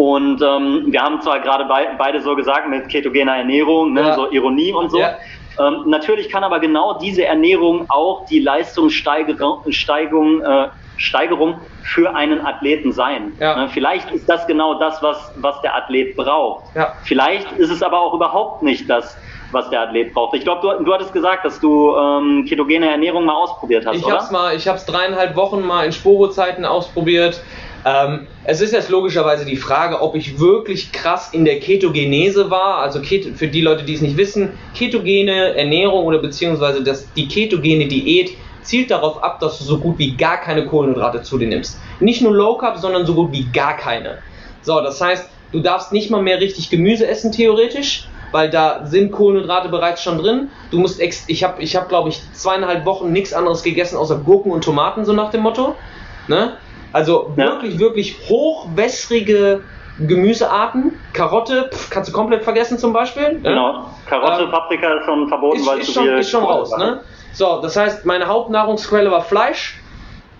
und 0.00 0.40
ähm, 0.40 0.84
wir 0.86 1.02
haben 1.02 1.20
zwar 1.20 1.40
gerade 1.40 1.66
be 1.66 1.74
beide 1.98 2.22
so 2.22 2.34
gesagt 2.34 2.70
mit 2.70 2.88
ketogener 2.88 3.36
Ernährung, 3.36 3.92
ne, 3.92 4.00
ja. 4.00 4.14
so 4.14 4.30
Ironie 4.30 4.72
und 4.72 4.90
so. 4.90 4.98
Ja. 4.98 5.18
Ähm, 5.58 5.82
natürlich 5.88 6.30
kann 6.30 6.42
aber 6.42 6.58
genau 6.58 6.98
diese 6.98 7.26
Ernährung 7.26 7.84
auch 7.90 8.24
die 8.24 8.38
Leistungssteigerung 8.38 10.42
äh, 10.42 10.68
Steigerung 10.96 11.60
für 11.82 12.14
einen 12.14 12.46
Athleten 12.46 12.92
sein. 12.92 13.32
Ja. 13.40 13.56
Ne, 13.56 13.68
vielleicht 13.68 14.10
ist 14.10 14.26
das 14.26 14.46
genau 14.46 14.78
das, 14.78 15.02
was, 15.02 15.34
was 15.36 15.60
der 15.60 15.76
Athlet 15.76 16.16
braucht. 16.16 16.74
Ja. 16.74 16.94
Vielleicht 17.04 17.52
ist 17.58 17.70
es 17.70 17.82
aber 17.82 18.00
auch 18.00 18.14
überhaupt 18.14 18.62
nicht 18.62 18.88
das, 18.88 19.18
was 19.52 19.68
der 19.68 19.82
Athlet 19.82 20.14
braucht. 20.14 20.34
Ich 20.34 20.44
glaube, 20.44 20.78
du, 20.78 20.82
du 20.82 20.94
hattest 20.94 21.12
gesagt, 21.12 21.44
dass 21.44 21.60
du 21.60 21.94
ähm, 21.94 22.46
ketogene 22.48 22.90
Ernährung 22.90 23.26
mal 23.26 23.34
ausprobiert 23.34 23.84
hast, 23.84 23.98
ich 23.98 24.06
oder? 24.06 24.14
Hab's 24.14 24.30
mal, 24.30 24.56
ich 24.56 24.66
habe 24.66 24.78
es 24.78 24.86
dreieinhalb 24.86 25.36
Wochen 25.36 25.60
mal 25.60 25.84
in 25.84 25.92
Sporo-Zeiten 25.92 26.64
ausprobiert. 26.64 27.42
Ähm, 27.84 28.26
es 28.44 28.60
ist 28.60 28.72
jetzt 28.72 28.90
logischerweise 28.90 29.44
die 29.44 29.56
Frage, 29.56 30.00
ob 30.02 30.14
ich 30.14 30.38
wirklich 30.38 30.92
krass 30.92 31.30
in 31.32 31.44
der 31.44 31.60
Ketogenese 31.60 32.50
war. 32.50 32.78
Also 32.78 33.00
Keto, 33.00 33.30
für 33.34 33.48
die 33.48 33.62
Leute, 33.62 33.84
die 33.84 33.94
es 33.94 34.02
nicht 34.02 34.16
wissen, 34.16 34.52
ketogene 34.74 35.54
Ernährung 35.56 36.04
oder 36.04 36.18
beziehungsweise 36.18 36.82
das, 36.82 37.10
die 37.14 37.26
ketogene 37.28 37.86
Diät 37.86 38.32
zielt 38.62 38.90
darauf 38.90 39.22
ab, 39.22 39.40
dass 39.40 39.58
du 39.58 39.64
so 39.64 39.78
gut 39.78 39.98
wie 39.98 40.16
gar 40.16 40.36
keine 40.38 40.66
Kohlenhydrate 40.66 41.22
zu 41.22 41.38
dir 41.38 41.48
nimmst. 41.48 41.78
Nicht 42.00 42.20
nur 42.20 42.32
Low 42.34 42.56
Carb, 42.56 42.78
sondern 42.78 43.06
so 43.06 43.14
gut 43.14 43.32
wie 43.32 43.44
gar 43.44 43.76
keine. 43.76 44.18
So, 44.62 44.80
das 44.82 45.00
heißt, 45.00 45.28
du 45.52 45.60
darfst 45.60 45.92
nicht 45.92 46.10
mal 46.10 46.22
mehr 46.22 46.40
richtig 46.40 46.68
Gemüse 46.68 47.06
essen 47.06 47.32
theoretisch, 47.32 48.08
weil 48.32 48.50
da 48.50 48.86
sind 48.86 49.10
Kohlenhydrate 49.10 49.70
bereits 49.70 50.02
schon 50.02 50.18
drin. 50.18 50.50
Du 50.70 50.78
musst 50.78 51.00
ex 51.00 51.24
ich 51.28 51.42
habe 51.42 51.62
ich 51.62 51.74
habe 51.76 51.88
glaube 51.88 52.10
ich 52.10 52.20
zweieinhalb 52.32 52.84
Wochen 52.84 53.10
nichts 53.10 53.32
anderes 53.32 53.62
gegessen 53.62 53.96
außer 53.96 54.18
Gurken 54.18 54.52
und 54.52 54.62
Tomaten 54.62 55.04
so 55.04 55.12
nach 55.14 55.30
dem 55.30 55.40
Motto, 55.40 55.74
ne? 56.28 56.58
Also 56.92 57.32
ja. 57.36 57.46
wirklich, 57.46 57.78
wirklich 57.78 58.16
hochwässrige 58.28 59.62
Gemüsearten. 59.98 60.92
Karotte 61.12 61.70
pff, 61.72 61.90
kannst 61.90 62.10
du 62.10 62.12
komplett 62.12 62.44
vergessen 62.44 62.78
zum 62.78 62.92
Beispiel. 62.92 63.34
Ne? 63.34 63.40
Genau. 63.40 63.86
Karotte, 64.08 64.44
ähm, 64.44 64.50
Paprika 64.50 64.94
ist 64.94 65.04
schon 65.04 65.28
verboten, 65.28 65.58
ist, 65.58 65.66
weil 65.66 65.78
ist 65.78 65.86
zu 65.86 65.92
schon, 65.92 66.04
viel 66.04 66.18
ist 66.18 66.30
schon 66.30 66.44
raus. 66.44 66.76
Ne? 66.76 67.00
So, 67.32 67.60
das 67.60 67.76
heißt, 67.76 68.06
meine 68.06 68.26
Hauptnahrungsquelle 68.26 69.10
war 69.10 69.22
Fleisch. 69.22 69.80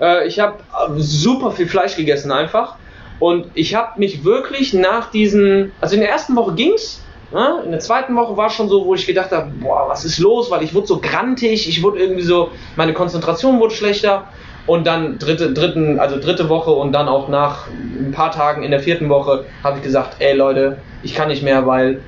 Äh, 0.01 0.27
ich 0.27 0.41
habe 0.41 0.55
äh, 0.59 0.93
super 0.97 1.51
viel 1.51 1.69
Fleisch 1.69 1.97
gegessen 1.97 2.33
einfach. 2.33 2.77
Und 3.19 3.51
ich 3.55 3.75
habe 3.75 4.01
mich 4.01 4.25
wirklich 4.25 4.73
nach 4.73 5.11
diesen, 5.11 5.73
also 5.81 5.95
in 5.95 6.01
der 6.01 6.11
ersten 6.11 6.35
Woche 6.37 6.55
ging's, 6.55 7.05
ne? 7.33 7.61
in 7.65 7.71
der 7.71 7.81
zweiten 7.81 8.17
Woche 8.17 8.35
war 8.37 8.47
es 8.47 8.55
schon 8.55 8.71
so, 8.71 8.87
wo 8.87 8.95
ich 8.95 9.07
gedacht 9.07 9.31
habe, 9.31 9.51
boah, 9.61 9.85
was 9.89 10.07
ist 10.07 10.19
los, 10.19 10.51
weil 10.51 10.63
ich 10.63 10.75
wurde 10.75 10.87
so 10.87 11.01
grantig, 11.01 11.69
ich 11.69 11.83
wurde 11.83 11.99
irgendwie 11.99 12.23
so, 12.23 12.51
meine 12.77 12.95
Konzentration 12.95 13.61
wurde 13.61 13.75
schlechter 13.75 14.29
und 14.67 14.87
dann 14.87 15.19
dritte, 15.19 15.53
dritten, 15.53 15.99
also 15.99 16.19
dritte 16.21 16.49
Woche 16.49 16.71
und 16.71 16.93
dann 16.93 17.09
auch 17.09 17.29
nach 17.29 17.69
ein 17.69 18.13
paar 18.13 18.31
Tagen 18.31 18.63
in 18.63 18.71
der 18.71 18.81
vierten 18.81 19.09
Woche 19.09 19.47
habe 19.65 19.79
ich 19.79 19.83
gesagt, 19.83 20.17
ey 20.19 20.35
Leute, 20.35 20.79
ich 21.03 21.15
kann 21.15 21.29
nicht 21.29 21.43
mehr, 21.43 21.67
weil 21.67 22.03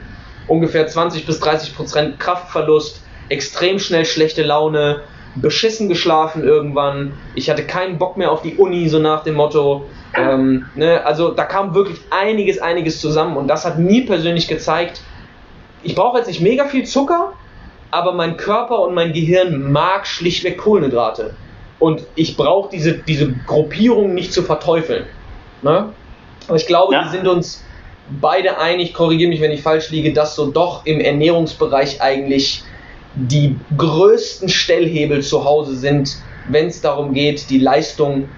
ungefähr 0.49 0.87
20 0.87 1.27
bis 1.27 1.41
30 1.41 1.75
Prozent 1.75 2.21
Kraftverlust, 2.21 3.03
extrem 3.29 3.79
schnell 3.79 4.05
schlechte 4.05 4.43
Laune, 4.43 5.01
beschissen 5.35 5.89
geschlafen 5.89 6.45
irgendwann, 6.45 7.15
ich 7.35 7.49
hatte 7.49 7.65
keinen 7.65 7.99
Bock 7.99 8.17
mehr 8.17 8.31
auf 8.31 8.43
die 8.43 8.57
Uni, 8.57 8.89
so 8.89 8.99
nach 8.99 9.25
dem 9.25 9.35
Motto. 9.35 9.87
Ähm, 10.15 10.67
ne, 10.75 11.05
also 11.07 11.31
da 11.31 11.45
kam 11.45 11.75
wirklich 11.75 11.99
einiges, 12.11 12.59
einiges 12.59 13.01
zusammen 13.01 13.39
und 13.39 13.49
das 13.49 13.65
hat 13.65 13.79
mir 13.79 14.05
persönlich 14.05 14.47
gezeigt, 14.47 15.01
ich 15.83 15.95
brauche 15.95 16.19
jetzt 16.19 16.27
nicht 16.27 16.43
mega 16.43 16.67
viel 16.67 16.85
Zucker, 16.85 17.33
aber 17.91 18.13
mein 18.13 18.37
Körper 18.37 18.81
und 18.81 18.95
mein 18.95 19.13
Gehirn 19.13 19.73
mag 19.73 20.07
schlichtweg 20.07 20.59
Kohlenhydrate. 20.59 21.35
Und 21.83 22.05
ich 22.15 22.37
brauche 22.37 22.71
diese, 22.71 22.93
diese 22.93 23.33
Gruppierung 23.45 24.15
nicht 24.15 24.33
zu 24.33 24.45
verteufeln. 24.45 25.05
Ne? 25.63 25.93
Aber 26.47 26.57
ich 26.57 26.67
glaube, 26.69 26.95
ja. 26.95 27.03
wir 27.03 27.11
sind 27.11 27.27
uns 27.27 27.65
beide 28.21 28.57
einig, 28.59 28.95
korrigiere 28.95 29.29
mich, 29.29 29.41
wenn 29.41 29.51
ich 29.51 29.63
falsch 29.63 29.91
liege, 29.91 30.13
dass 30.13 30.37
so 30.37 30.53
doch 30.53 30.87
im 30.87 31.01
Ernährungsbereich 31.01 32.01
eigentlich 32.01 32.63
die 33.17 33.57
größten 33.77 34.49
Stellhebel 34.49 35.23
zu 35.23 35.45
Hause 35.45 35.75
sind, 35.75 36.19
wenn 36.49 36.69
es 36.69 36.81
darum 36.81 37.15
geht, 37.15 37.51
die 37.51 37.59
Leistung 37.59 38.29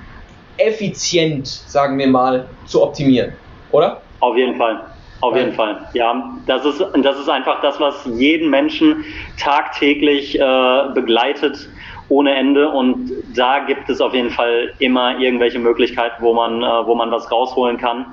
effizient, 0.57 1.47
sagen 1.47 1.99
wir 1.99 2.09
mal, 2.09 2.49
zu 2.65 2.83
optimieren. 2.83 3.35
Oder? 3.73 4.01
Auf 4.21 4.39
jeden 4.39 4.57
Fall. 4.57 4.87
Auf 5.21 5.37
jeden 5.37 5.53
Fall. 5.53 5.87
Ja, 5.93 6.33
das 6.47 6.65
ist, 6.65 6.83
das 7.03 7.19
ist 7.19 7.29
einfach 7.29 7.61
das, 7.61 7.79
was 7.79 8.07
jeden 8.07 8.49
Menschen 8.49 9.05
tagtäglich 9.39 10.41
äh, 10.41 10.89
begleitet 10.95 11.69
ohne 12.09 12.35
Ende 12.35 12.69
und 12.69 13.11
da 13.35 13.61
gibt 13.61 13.89
es 13.89 14.01
auf 14.01 14.15
jeden 14.15 14.31
Fall 14.31 14.73
immer 14.79 15.19
irgendwelche 15.19 15.59
Möglichkeiten, 15.59 16.23
wo 16.23 16.35
man, 16.35 16.63
äh, 16.63 16.87
wo 16.87 16.95
man 16.95 17.11
was 17.11 17.31
rausholen 17.31 17.79
kann. 17.79 18.07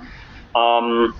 Ähm, 0.56 1.13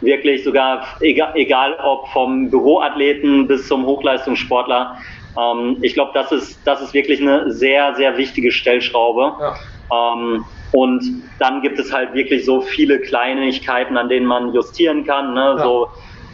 wirklich 0.00 0.44
sogar, 0.44 0.86
egal, 1.00 1.32
egal 1.34 1.76
ob 1.82 2.08
vom 2.08 2.50
Büroathleten 2.50 3.46
bis 3.46 3.68
zum 3.68 3.84
Hochleistungssportler. 3.84 4.96
Ähm, 5.38 5.78
ich 5.82 5.94
glaube, 5.94 6.12
das 6.14 6.32
ist, 6.32 6.60
das 6.66 6.80
ist 6.80 6.94
wirklich 6.94 7.20
eine 7.20 7.50
sehr, 7.52 7.94
sehr 7.94 8.16
wichtige 8.16 8.52
Stellschraube. 8.52 9.32
Ja. 9.40 10.14
Ähm, 10.14 10.44
und 10.72 11.02
dann 11.38 11.62
gibt 11.62 11.78
es 11.78 11.92
halt 11.92 12.14
wirklich 12.14 12.44
so 12.44 12.60
viele 12.60 13.00
Kleinigkeiten, 13.00 13.96
an 13.96 14.08
denen 14.08 14.26
man 14.26 14.52
justieren 14.52 15.04
kann. 15.04 15.34
Ne? 15.34 15.56
Ja. 15.56 15.62
So, 15.62 15.88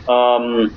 ähm, 0.09 0.71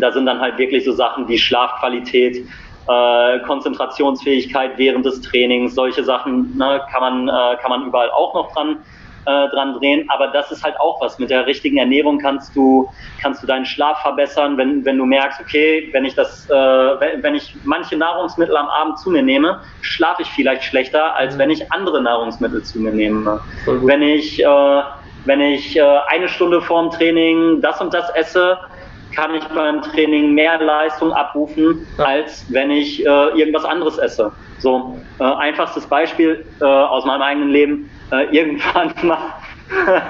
da 0.00 0.12
sind 0.12 0.26
dann 0.26 0.40
halt 0.40 0.58
wirklich 0.58 0.84
so 0.84 0.92
Sachen 0.92 1.28
wie 1.28 1.38
Schlafqualität, 1.38 2.46
äh, 2.88 3.38
Konzentrationsfähigkeit 3.40 4.72
während 4.76 5.06
des 5.06 5.20
Trainings, 5.20 5.74
solche 5.74 6.04
Sachen 6.04 6.56
ne, 6.56 6.80
kann, 6.90 7.00
man, 7.00 7.28
äh, 7.28 7.56
kann 7.60 7.70
man 7.70 7.86
überall 7.86 8.10
auch 8.10 8.34
noch 8.34 8.52
dran 8.52 8.78
äh, 9.24 9.48
dran 9.50 9.74
drehen. 9.74 10.08
Aber 10.08 10.28
das 10.28 10.50
ist 10.50 10.64
halt 10.64 10.78
auch 10.80 11.00
was. 11.00 11.18
Mit 11.18 11.30
der 11.30 11.46
richtigen 11.46 11.78
Ernährung 11.78 12.18
kannst 12.18 12.56
du, 12.56 12.90
kannst 13.20 13.42
du 13.42 13.46
deinen 13.46 13.64
Schlaf 13.64 14.02
verbessern, 14.02 14.56
wenn, 14.56 14.84
wenn 14.84 14.98
du 14.98 15.06
merkst, 15.06 15.40
okay, 15.40 15.88
wenn 15.92 16.04
ich 16.04 16.14
das, 16.14 16.48
äh, 16.50 16.54
wenn, 16.54 17.22
wenn 17.22 17.34
ich 17.34 17.54
manche 17.64 17.96
Nahrungsmittel 17.96 18.56
am 18.56 18.68
Abend 18.68 18.98
zu 18.98 19.10
mir 19.10 19.22
nehme, 19.22 19.60
schlafe 19.80 20.22
ich 20.22 20.28
vielleicht 20.28 20.64
schlechter, 20.64 21.14
als 21.14 21.38
wenn 21.38 21.50
ich 21.50 21.70
andere 21.72 22.02
Nahrungsmittel 22.02 22.62
zu 22.62 22.80
mir 22.80 22.92
nehme. 22.92 23.40
Wenn 23.66 24.02
ich, 24.02 24.42
äh, 24.42 24.82
wenn 25.24 25.40
ich 25.40 25.76
äh, 25.76 25.82
eine 26.08 26.28
Stunde 26.28 26.60
vorm 26.60 26.90
Training 26.90 27.60
das 27.60 27.80
und 27.80 27.94
das 27.94 28.10
esse, 28.16 28.58
kann 29.12 29.34
ich 29.34 29.44
beim 29.48 29.82
Training 29.82 30.32
mehr 30.32 30.58
Leistung 30.60 31.12
abrufen, 31.12 31.86
als 31.98 32.44
wenn 32.48 32.70
ich 32.70 33.04
äh, 33.04 33.08
irgendwas 33.38 33.64
anderes 33.64 33.98
esse. 33.98 34.32
So, 34.58 34.98
äh, 35.18 35.24
einfachstes 35.24 35.86
Beispiel 35.86 36.44
äh, 36.60 36.64
aus 36.64 37.04
meinem 37.04 37.22
eigenen 37.22 37.50
Leben. 37.50 37.90
Äh, 38.10 38.24
irgendwann 38.36 38.92
mal 39.02 39.18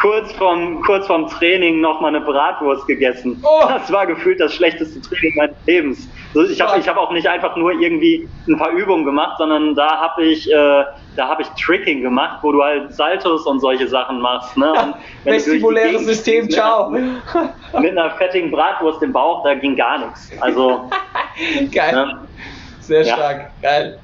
kurz 0.00 0.32
vorm, 0.32 0.80
kurz 0.82 1.06
vorm 1.06 1.28
Training 1.28 1.80
noch 1.80 2.00
mal 2.00 2.08
eine 2.08 2.20
Bratwurst 2.20 2.86
gegessen. 2.86 3.42
Oh. 3.42 3.66
Das 3.68 3.90
war 3.92 4.06
gefühlt 4.06 4.40
das 4.40 4.54
schlechteste 4.54 5.00
Training 5.00 5.36
meines 5.36 5.56
Lebens. 5.66 6.08
Also 6.34 6.50
ich 6.50 6.60
habe 6.60 6.78
ich 6.78 6.88
hab 6.88 6.96
auch 6.96 7.10
nicht 7.10 7.26
einfach 7.26 7.56
nur 7.56 7.72
irgendwie 7.72 8.28
ein 8.46 8.58
paar 8.58 8.70
Übungen 8.70 9.04
gemacht, 9.04 9.38
sondern 9.38 9.74
da 9.74 10.00
habe 10.00 10.24
ich, 10.24 10.50
äh, 10.50 10.84
da 11.18 11.28
habe 11.28 11.42
ich 11.42 11.48
Tricking 11.60 12.02
gemacht, 12.02 12.38
wo 12.42 12.52
du 12.52 12.62
halt 12.62 12.94
Saltos 12.94 13.44
und 13.44 13.58
solche 13.58 13.88
Sachen 13.88 14.20
machst. 14.20 14.56
Ne? 14.56 14.72
Und 14.72 14.94
Vestibuläres 15.24 16.04
System, 16.04 16.48
ciao. 16.48 16.90
Mit 16.90 17.02
einer, 17.02 17.54
mit 17.80 17.90
einer 17.90 18.10
fettigen 18.12 18.52
Bratwurst 18.52 19.02
im 19.02 19.12
Bauch, 19.12 19.42
da 19.42 19.54
ging 19.54 19.74
gar 19.74 19.98
nichts. 19.98 20.30
Also 20.40 20.88
geil. 21.72 21.92
Ne? 21.92 22.18
Sehr 22.80 23.04
stark, 23.04 23.50
ja. 23.62 23.68
geil. 23.68 23.98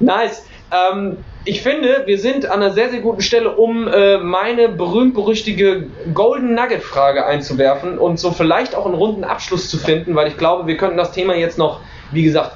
Nice. 0.00 0.46
Ähm, 0.72 1.18
ich 1.44 1.60
finde, 1.60 2.04
wir 2.06 2.18
sind 2.18 2.46
an 2.46 2.62
einer 2.62 2.72
sehr, 2.72 2.88
sehr 2.88 3.00
guten 3.00 3.20
Stelle, 3.20 3.50
um 3.50 3.86
äh, 3.86 4.16
meine 4.16 4.70
berühmt-berüchtige 4.70 5.86
Golden 6.14 6.54
Nugget-Frage 6.54 7.26
einzuwerfen 7.26 7.98
und 7.98 8.18
so 8.18 8.30
vielleicht 8.30 8.74
auch 8.74 8.86
einen 8.86 8.94
runden 8.94 9.24
Abschluss 9.24 9.68
zu 9.68 9.76
finden, 9.76 10.14
weil 10.14 10.28
ich 10.28 10.38
glaube, 10.38 10.66
wir 10.66 10.78
könnten 10.78 10.96
das 10.96 11.12
Thema 11.12 11.34
jetzt 11.34 11.58
noch, 11.58 11.80
wie 12.10 12.22
gesagt, 12.22 12.52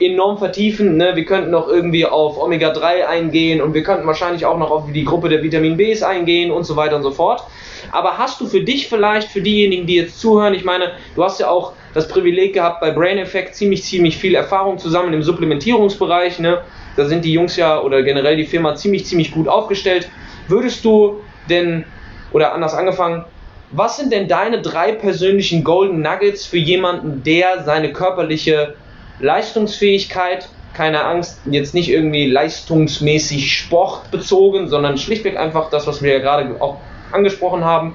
enorm 0.00 0.38
vertiefen. 0.38 0.96
Ne? 0.96 1.14
Wir 1.14 1.24
könnten 1.24 1.50
noch 1.50 1.68
irgendwie 1.68 2.06
auf 2.06 2.38
Omega-3 2.38 3.06
eingehen 3.06 3.62
und 3.62 3.74
wir 3.74 3.82
könnten 3.82 4.06
wahrscheinlich 4.06 4.44
auch 4.46 4.58
noch 4.58 4.70
auf 4.70 4.84
die 4.92 5.04
Gruppe 5.04 5.28
der 5.28 5.42
Vitamin 5.42 5.76
Bs 5.76 6.02
eingehen 6.02 6.50
und 6.50 6.64
so 6.64 6.76
weiter 6.76 6.96
und 6.96 7.02
so 7.02 7.10
fort. 7.10 7.44
Aber 7.92 8.18
hast 8.18 8.40
du 8.40 8.46
für 8.46 8.62
dich 8.62 8.88
vielleicht, 8.88 9.28
für 9.28 9.40
diejenigen, 9.40 9.86
die 9.86 9.96
jetzt 9.96 10.20
zuhören, 10.20 10.54
ich 10.54 10.64
meine, 10.64 10.92
du 11.14 11.22
hast 11.22 11.38
ja 11.38 11.48
auch 11.48 11.72
das 11.92 12.08
Privileg 12.08 12.54
gehabt, 12.54 12.80
bei 12.80 12.90
Brain 12.90 13.18
Effect 13.18 13.54
ziemlich, 13.54 13.84
ziemlich 13.84 14.16
viel 14.16 14.34
Erfahrung 14.34 14.78
zusammen 14.78 15.12
im 15.12 15.22
Supplementierungsbereich, 15.22 16.40
ne? 16.40 16.62
Da 16.96 17.06
sind 17.06 17.24
die 17.24 17.32
Jungs 17.32 17.56
ja 17.56 17.80
oder 17.80 18.02
generell 18.02 18.36
die 18.36 18.46
Firma 18.46 18.74
ziemlich, 18.74 19.06
ziemlich 19.06 19.32
gut 19.32 19.48
aufgestellt. 19.48 20.08
Würdest 20.48 20.84
du 20.84 21.20
denn, 21.48 21.84
oder 22.32 22.52
anders 22.52 22.74
angefangen, 22.74 23.24
was 23.70 23.96
sind 23.96 24.12
denn 24.12 24.28
deine 24.28 24.62
drei 24.62 24.92
persönlichen 24.92 25.64
Golden 25.64 26.00
Nuggets 26.00 26.46
für 26.46 26.58
jemanden, 26.58 27.22
der 27.24 27.64
seine 27.64 27.92
körperliche 27.92 28.74
Leistungsfähigkeit, 29.20 30.48
keine 30.74 31.04
Angst, 31.04 31.40
jetzt 31.46 31.74
nicht 31.74 31.88
irgendwie 31.88 32.26
leistungsmäßig 32.26 33.56
sportbezogen, 33.56 34.68
sondern 34.68 34.98
schlichtweg 34.98 35.36
einfach 35.36 35.70
das, 35.70 35.86
was 35.86 36.02
wir 36.02 36.12
ja 36.12 36.18
gerade 36.18 36.60
auch 36.60 36.78
angesprochen 37.12 37.64
haben, 37.64 37.94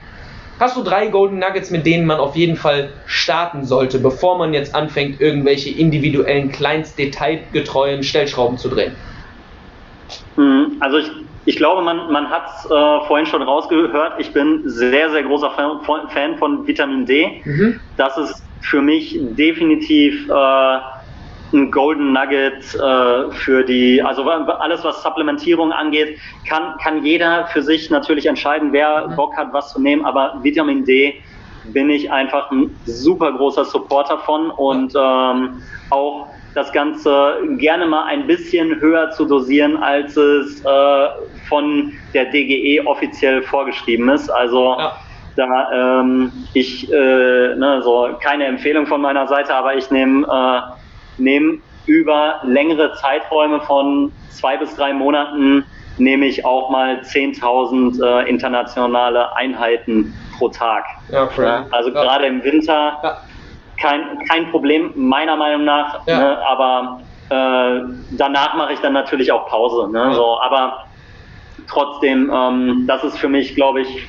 hast 0.60 0.78
du 0.78 0.84
drei 0.84 1.08
Golden 1.08 1.40
Nuggets, 1.40 1.72
mit 1.72 1.86
denen 1.86 2.06
man 2.06 2.20
auf 2.20 2.36
jeden 2.36 2.56
Fall 2.56 2.90
starten 3.06 3.66
sollte, 3.66 4.00
bevor 4.00 4.38
man 4.38 4.54
jetzt 4.54 4.76
anfängt, 4.76 5.22
irgendwelche 5.22 5.70
individuellen, 5.70 6.52
kleinstdetailgetreuen 6.52 8.04
Stellschrauben 8.04 8.58
zu 8.58 8.70
drehen? 8.70 8.96
Hm, 10.36 10.78
also 10.80 10.98
ich, 10.98 11.12
ich 11.46 11.56
glaube, 11.58 11.82
man, 11.82 12.12
man 12.12 12.30
hat 12.30 12.44
es 12.48 12.66
äh, 12.66 13.08
vorhin 13.08 13.26
schon 13.26 13.42
rausgehört, 13.42 14.14
ich 14.20 14.32
bin 14.34 14.62
sehr, 14.66 15.10
sehr 15.12 15.24
großer 15.24 15.52
Fan 15.52 16.38
von 16.38 16.68
Vitamin 16.68 17.06
D. 17.06 17.42
Mhm. 17.44 17.80
Das 17.98 18.18
ist 18.18 18.44
für 18.62 18.82
mich 18.82 19.18
definitiv 19.20 20.30
äh, 20.30 20.78
ein 21.54 21.72
Golden 21.72 22.14
Nugget 22.14 22.76
äh, 22.76 23.32
für 23.32 23.64
die, 23.64 24.02
also 24.02 24.24
alles 24.24 24.84
was 24.84 25.02
Supplementierung 25.04 25.72
angeht, 25.72 26.20
kann, 26.48 26.76
kann 26.82 27.04
jeder 27.04 27.48
für 27.48 27.62
sich 27.62 27.90
natürlich 27.90 28.26
entscheiden, 28.26 28.72
wer 28.72 29.08
mhm. 29.08 29.16
Bock 29.16 29.36
hat, 29.36 29.52
was 29.54 29.74
zu 29.74 29.82
nehmen, 29.82 30.06
aber 30.06 30.40
Vitamin 30.42 30.86
D 30.86 31.22
bin 31.74 31.90
ich 31.90 32.12
einfach 32.12 32.52
ein 32.52 32.76
super 32.86 33.32
großer 33.32 33.66
Supporter 33.66 34.18
von 34.20 34.50
und 34.52 34.94
ähm, 34.96 35.62
auch 35.90 36.28
das 36.56 36.72
Ganze 36.72 37.38
gerne 37.58 37.86
mal 37.86 38.06
ein 38.06 38.26
bisschen 38.26 38.80
höher 38.80 39.12
zu 39.12 39.26
dosieren, 39.26 39.78
als 39.78 40.18
es 40.18 40.64
äh, 40.66 41.08
von 41.48 41.94
der 42.14 42.26
DGE 42.26 42.86
offiziell 42.86 43.44
vorgeschrieben 43.44 44.10
ist. 44.10 44.30
Also 44.30 44.76
ja. 44.78 44.94
da 45.36 46.02
ähm, 46.02 46.32
ich 46.54 46.92
äh, 46.92 47.56
ne, 47.56 47.82
so 47.84 48.10
keine 48.22 48.46
Empfehlung 48.46 48.88
von 48.88 49.02
meiner 49.02 49.28
Seite, 49.28 49.54
aber 49.54 49.76
ich 49.76 49.92
nehme 49.92 50.26
äh, 50.26 50.80
nehme 51.20 51.60
über 51.86 52.40
längere 52.44 52.94
Zeiträume 52.96 53.62
von 53.62 54.12
zwei 54.30 54.58
bis 54.58 54.76
drei 54.76 54.94
Monaten 54.94 55.66
nehme 55.98 56.26
ich 56.26 56.46
auch 56.46 56.70
mal 56.70 57.02
10.000 57.02 58.02
äh, 58.02 58.30
internationale 58.30 59.36
Einheiten 59.36 60.14
pro 60.38 60.50
Tag. 60.50 60.86
Ja, 61.12 61.30
ja, 61.38 61.66
also 61.72 61.90
ja. 61.90 62.02
gerade 62.02 62.26
im 62.26 62.44
Winter 62.44 63.22
kein, 63.80 64.20
kein 64.28 64.50
Problem, 64.52 64.92
meiner 64.96 65.36
Meinung 65.36 65.66
nach, 65.66 66.06
ne, 66.06 66.38
aber 66.46 67.02
äh, 67.30 67.82
danach 68.12 68.56
mache 68.56 68.74
ich 68.74 68.80
dann 68.80 68.94
natürlich 68.94 69.32
auch 69.32 69.48
Pause. 69.48 69.92
Ne, 69.92 70.14
so, 70.14 70.40
aber 70.42 70.86
trotzdem, 71.68 72.32
ähm, 72.34 72.86
das 72.88 73.04
ist 73.04 73.18
für 73.18 73.30
mich, 73.30 73.56
glaube 73.56 73.82
ich, 73.82 74.08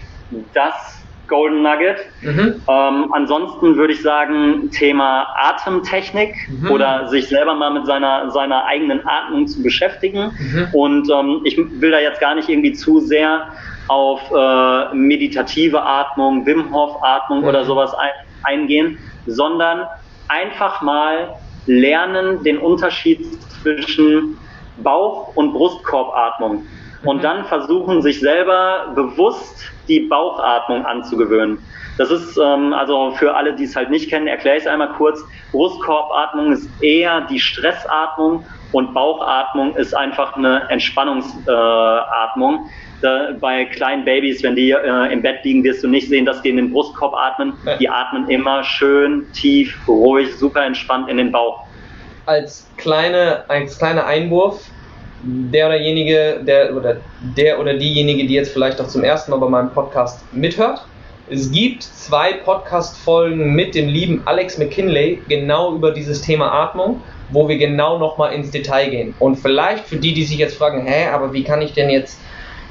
das 0.55 1.00
Golden 1.31 1.63
Nugget. 1.63 1.97
Mhm. 2.21 2.61
Ähm, 2.69 3.13
ansonsten 3.13 3.77
würde 3.77 3.95
ich 3.95 4.03
sagen, 4.03 4.71
Thema 4.71 5.29
Atemtechnik 5.37 6.35
mhm. 6.49 6.71
oder 6.71 7.09
sich 7.09 7.29
selber 7.29 7.55
mal 7.55 7.71
mit 7.71 7.87
seiner, 7.87 8.31
seiner 8.31 8.67
eigenen 8.67 9.01
Atmung 9.07 9.47
zu 9.47 9.63
beschäftigen. 9.63 10.33
Mhm. 10.39 10.69
Und 10.75 11.11
ähm, 11.11 11.41
ich 11.45 11.57
will 11.57 11.93
da 11.93 12.01
jetzt 12.01 12.21
gar 12.21 12.35
nicht 12.35 12.51
irgendwie 12.51 12.75
zu 12.75 13.01
sehr 13.01 13.47
auf 13.89 14.21
äh, 14.31 14.95
meditative 14.95 15.83
Atmung, 15.83 16.45
Wim 16.45 16.75
Hof 16.75 17.03
Atmung 17.03 17.45
oder 17.45 17.63
mhm. 17.63 17.67
sowas 17.67 17.95
ein, 17.95 18.11
eingehen, 18.43 18.99
sondern 19.27 19.87
einfach 20.29 20.83
mal 20.83 21.37
lernen 21.67 22.43
den 22.43 22.59
Unterschied 22.59 23.25
zwischen 23.63 24.37
Bauch- 24.83 25.35
und 25.37 25.53
Brustkorbatmung 25.53 26.67
und 27.05 27.25
dann 27.25 27.45
versuchen, 27.45 28.03
sich 28.03 28.21
selber 28.21 28.93
bewusst 28.95 29.65
die 29.89 30.01
Bauchatmung 30.01 30.85
anzugewöhnen. 30.85 31.59
Das 31.99 32.11
ist, 32.11 32.39
ähm, 32.39 32.73
also 32.73 33.13
für 33.13 33.35
alle, 33.35 33.55
die 33.55 33.65
es 33.65 33.77
halt 33.77 33.91
nicht 33.91 34.09
kennen, 34.09 34.27
erkläre 34.27 34.57
ich 34.57 34.63
es 34.63 34.69
einmal 34.69 34.93
kurz. 34.93 35.23
Brustkorbatmung 35.53 36.53
ist 36.53 36.69
eher 36.83 37.23
die 37.23 37.39
Stressatmung 37.39 38.45
und 38.73 38.95
Bauchatmung 38.95 39.75
ist 39.77 39.95
einfach 39.95 40.37
eine 40.37 40.69
Entspannungsatmung. 40.71 42.71
Äh, 43.03 43.35
bei 43.41 43.65
kleinen 43.65 44.05
Babys, 44.05 44.43
wenn 44.43 44.57
die 44.57 44.71
äh, 44.71 45.13
im 45.13 45.23
Bett 45.23 45.45
liegen, 45.45 45.65
wirst 45.65 45.83
du 45.83 45.89
nicht 45.89 46.09
sehen, 46.09 46.25
dass 46.25 46.41
die 46.43 46.51
in 46.51 46.57
den 46.57 46.73
Brustkorb 46.73 47.15
atmen. 47.15 47.55
Die 47.81 47.89
atmen 47.89 48.29
immer 48.29 48.63
schön, 48.63 49.27
tief, 49.33 49.77
ruhig, 49.89 50.37
super 50.37 50.65
entspannt 50.65 51.09
in 51.09 51.17
den 51.17 51.33
Bauch. 51.33 51.65
Als, 52.27 52.71
kleine, 52.77 53.45
als 53.49 53.79
kleiner 53.79 54.07
Einwurf, 54.07 54.71
der 55.23 55.67
oder 55.67 55.77
derjenige, 55.77 56.41
der 56.47 56.77
oder 56.77 56.97
der 57.37 57.61
oder 57.61 57.75
diejenige, 57.75 58.27
die 58.27 58.35
jetzt 58.35 58.53
vielleicht 58.53 58.81
auch 58.81 58.89
zum 58.89 59.05
ersten 59.05 59.31
Mal 59.31 59.39
bei 59.39 59.49
meinem 59.49 59.71
Podcast 59.71 60.25
mithört. 60.33 60.85
Es 61.29 61.53
gibt 61.53 61.83
zwei 61.85 62.33
Podcast-Folgen 62.33 63.55
mit 63.55 63.75
dem 63.75 63.89
lieben 63.89 64.23
Alex 64.25 64.59
McKinley 64.59 65.23
genau 65.29 65.75
über 65.75 65.93
dieses 65.93 66.23
Thema 66.23 66.51
Atmung, 66.53 67.03
wo 67.31 67.49
wir 67.49 67.57
genau 67.57 67.99
nochmal 67.99 68.33
ins 68.33 68.51
Detail 68.51 68.91
gehen. 68.91 69.15
Und 69.21 69.37
vielleicht 69.37 69.85
für 69.85 69.97
die, 69.97 70.13
die 70.13 70.25
sich 70.25 70.39
jetzt 70.39 70.57
fragen, 70.57 70.87
hä, 70.87 71.09
aber 71.13 71.33
wie 71.33 71.45
kann 71.45 71.63
ich 71.63 71.73
denn 71.73 71.89
jetzt 71.89 72.19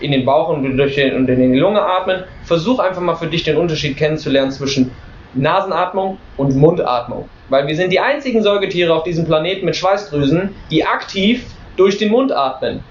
in 0.01 0.11
den 0.11 0.25
Bauch 0.25 0.49
und, 0.49 0.75
durch 0.75 0.95
den, 0.95 1.15
und 1.15 1.29
in 1.29 1.53
die 1.53 1.59
Lunge 1.59 1.81
atmen? 1.81 2.25
Versuch 2.43 2.79
einfach 2.79 3.01
mal 3.01 3.15
für 3.15 3.27
dich 3.27 3.43
den 3.43 3.55
Unterschied 3.55 3.95
kennenzulernen 3.95 4.51
zwischen 4.51 4.91
Nasenatmung 5.33 6.17
und 6.35 6.55
Mundatmung. 6.55 7.29
Weil 7.47 7.65
wir 7.67 7.75
sind 7.75 7.93
die 7.93 7.99
einzigen 7.99 8.43
Säugetiere 8.43 8.93
auf 8.93 9.03
diesem 9.03 9.25
Planeten 9.25 9.65
mit 9.65 9.75
Schweißdrüsen, 9.75 10.53
die 10.69 10.83
aktiv 10.83 11.45
durch 11.79 11.97
den 11.97 12.11
Mund 12.11 12.31
atmen. 12.31 12.83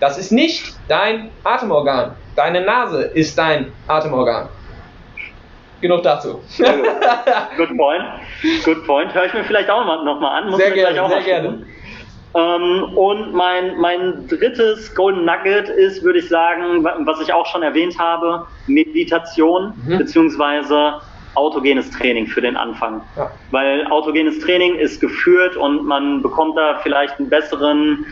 Das 0.00 0.18
ist 0.18 0.32
nicht 0.32 0.74
dein 0.88 1.30
Atemorgan. 1.44 2.16
Deine 2.34 2.62
Nase 2.62 3.02
ist 3.02 3.38
dein 3.38 3.72
Atemorgan. 3.86 4.48
Genug 5.80 6.02
dazu. 6.02 6.40
Good 7.56 7.76
point. 7.76 8.04
Good 8.64 8.86
point. 8.86 9.14
Hör 9.14 9.26
ich 9.26 9.34
mir 9.34 9.44
vielleicht 9.44 9.70
auch 9.70 9.84
noch 9.84 10.20
mal 10.20 10.38
an. 10.38 10.50
Muss 10.50 10.58
sehr 10.58 10.72
gerne, 10.72 11.08
sehr 11.08 11.22
gerne. 11.22 11.66
Ähm, 12.34 12.96
und 12.96 13.34
mein, 13.34 13.76
mein 13.78 14.26
drittes 14.26 14.94
Golden 14.94 15.24
Nugget 15.24 15.68
ist, 15.68 16.02
würde 16.02 16.18
ich 16.18 16.28
sagen, 16.28 16.82
was 16.82 17.20
ich 17.20 17.32
auch 17.32 17.46
schon 17.46 17.62
erwähnt 17.62 17.98
habe, 17.98 18.46
Meditation 18.66 19.74
mhm. 19.86 19.98
beziehungsweise 19.98 20.94
autogenes 21.34 21.90
Training 21.90 22.26
für 22.26 22.40
den 22.40 22.56
Anfang. 22.56 23.02
Ja. 23.16 23.30
Weil 23.50 23.86
autogenes 23.88 24.38
Training 24.40 24.76
ist 24.76 25.00
geführt 25.00 25.56
und 25.56 25.84
man 25.84 26.22
bekommt 26.22 26.56
da 26.56 26.78
vielleicht 26.82 27.18
einen 27.18 27.28
besseren 27.28 28.06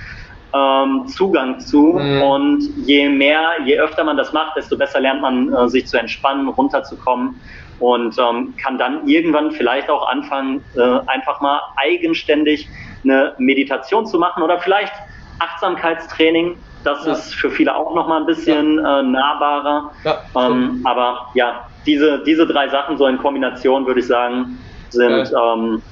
ähm, 0.54 1.06
Zugang 1.08 1.60
zu. 1.60 1.98
Mhm. 1.98 2.22
Und 2.22 2.60
je 2.86 3.08
mehr, 3.08 3.42
je 3.64 3.78
öfter 3.78 4.04
man 4.04 4.16
das 4.16 4.32
macht, 4.32 4.56
desto 4.56 4.76
besser 4.76 5.00
lernt 5.00 5.20
man 5.20 5.52
äh, 5.52 5.68
sich 5.68 5.86
zu 5.86 5.98
entspannen, 5.98 6.48
runterzukommen 6.48 7.40
und 7.78 8.16
ähm, 8.18 8.54
kann 8.62 8.78
dann 8.78 9.08
irgendwann 9.08 9.50
vielleicht 9.52 9.88
auch 9.90 10.08
anfangen, 10.08 10.62
äh, 10.76 11.00
einfach 11.06 11.40
mal 11.40 11.60
eigenständig 11.76 12.68
eine 13.02 13.34
Meditation 13.38 14.06
zu 14.06 14.18
machen 14.18 14.42
oder 14.42 14.58
vielleicht 14.58 14.92
Achtsamkeitstraining. 15.38 16.56
Das 16.84 17.04
ja. 17.06 17.12
ist 17.12 17.34
für 17.34 17.50
viele 17.50 17.74
auch 17.74 17.94
nochmal 17.94 18.20
ein 18.20 18.26
bisschen 18.26 18.78
ja. 18.78 19.00
äh, 19.00 19.02
nahbarer. 19.02 19.90
Ja, 20.04 20.18
ähm, 20.36 20.80
aber 20.84 21.28
ja, 21.34 21.66
diese, 21.86 22.22
diese 22.24 22.46
drei 22.46 22.68
Sachen 22.68 22.96
so 22.96 23.06
in 23.06 23.18
Kombination, 23.18 23.86
würde 23.86 24.00
ich 24.00 24.06
sagen, 24.06 24.58
sind, 24.90 25.32
ähm, 25.32 25.82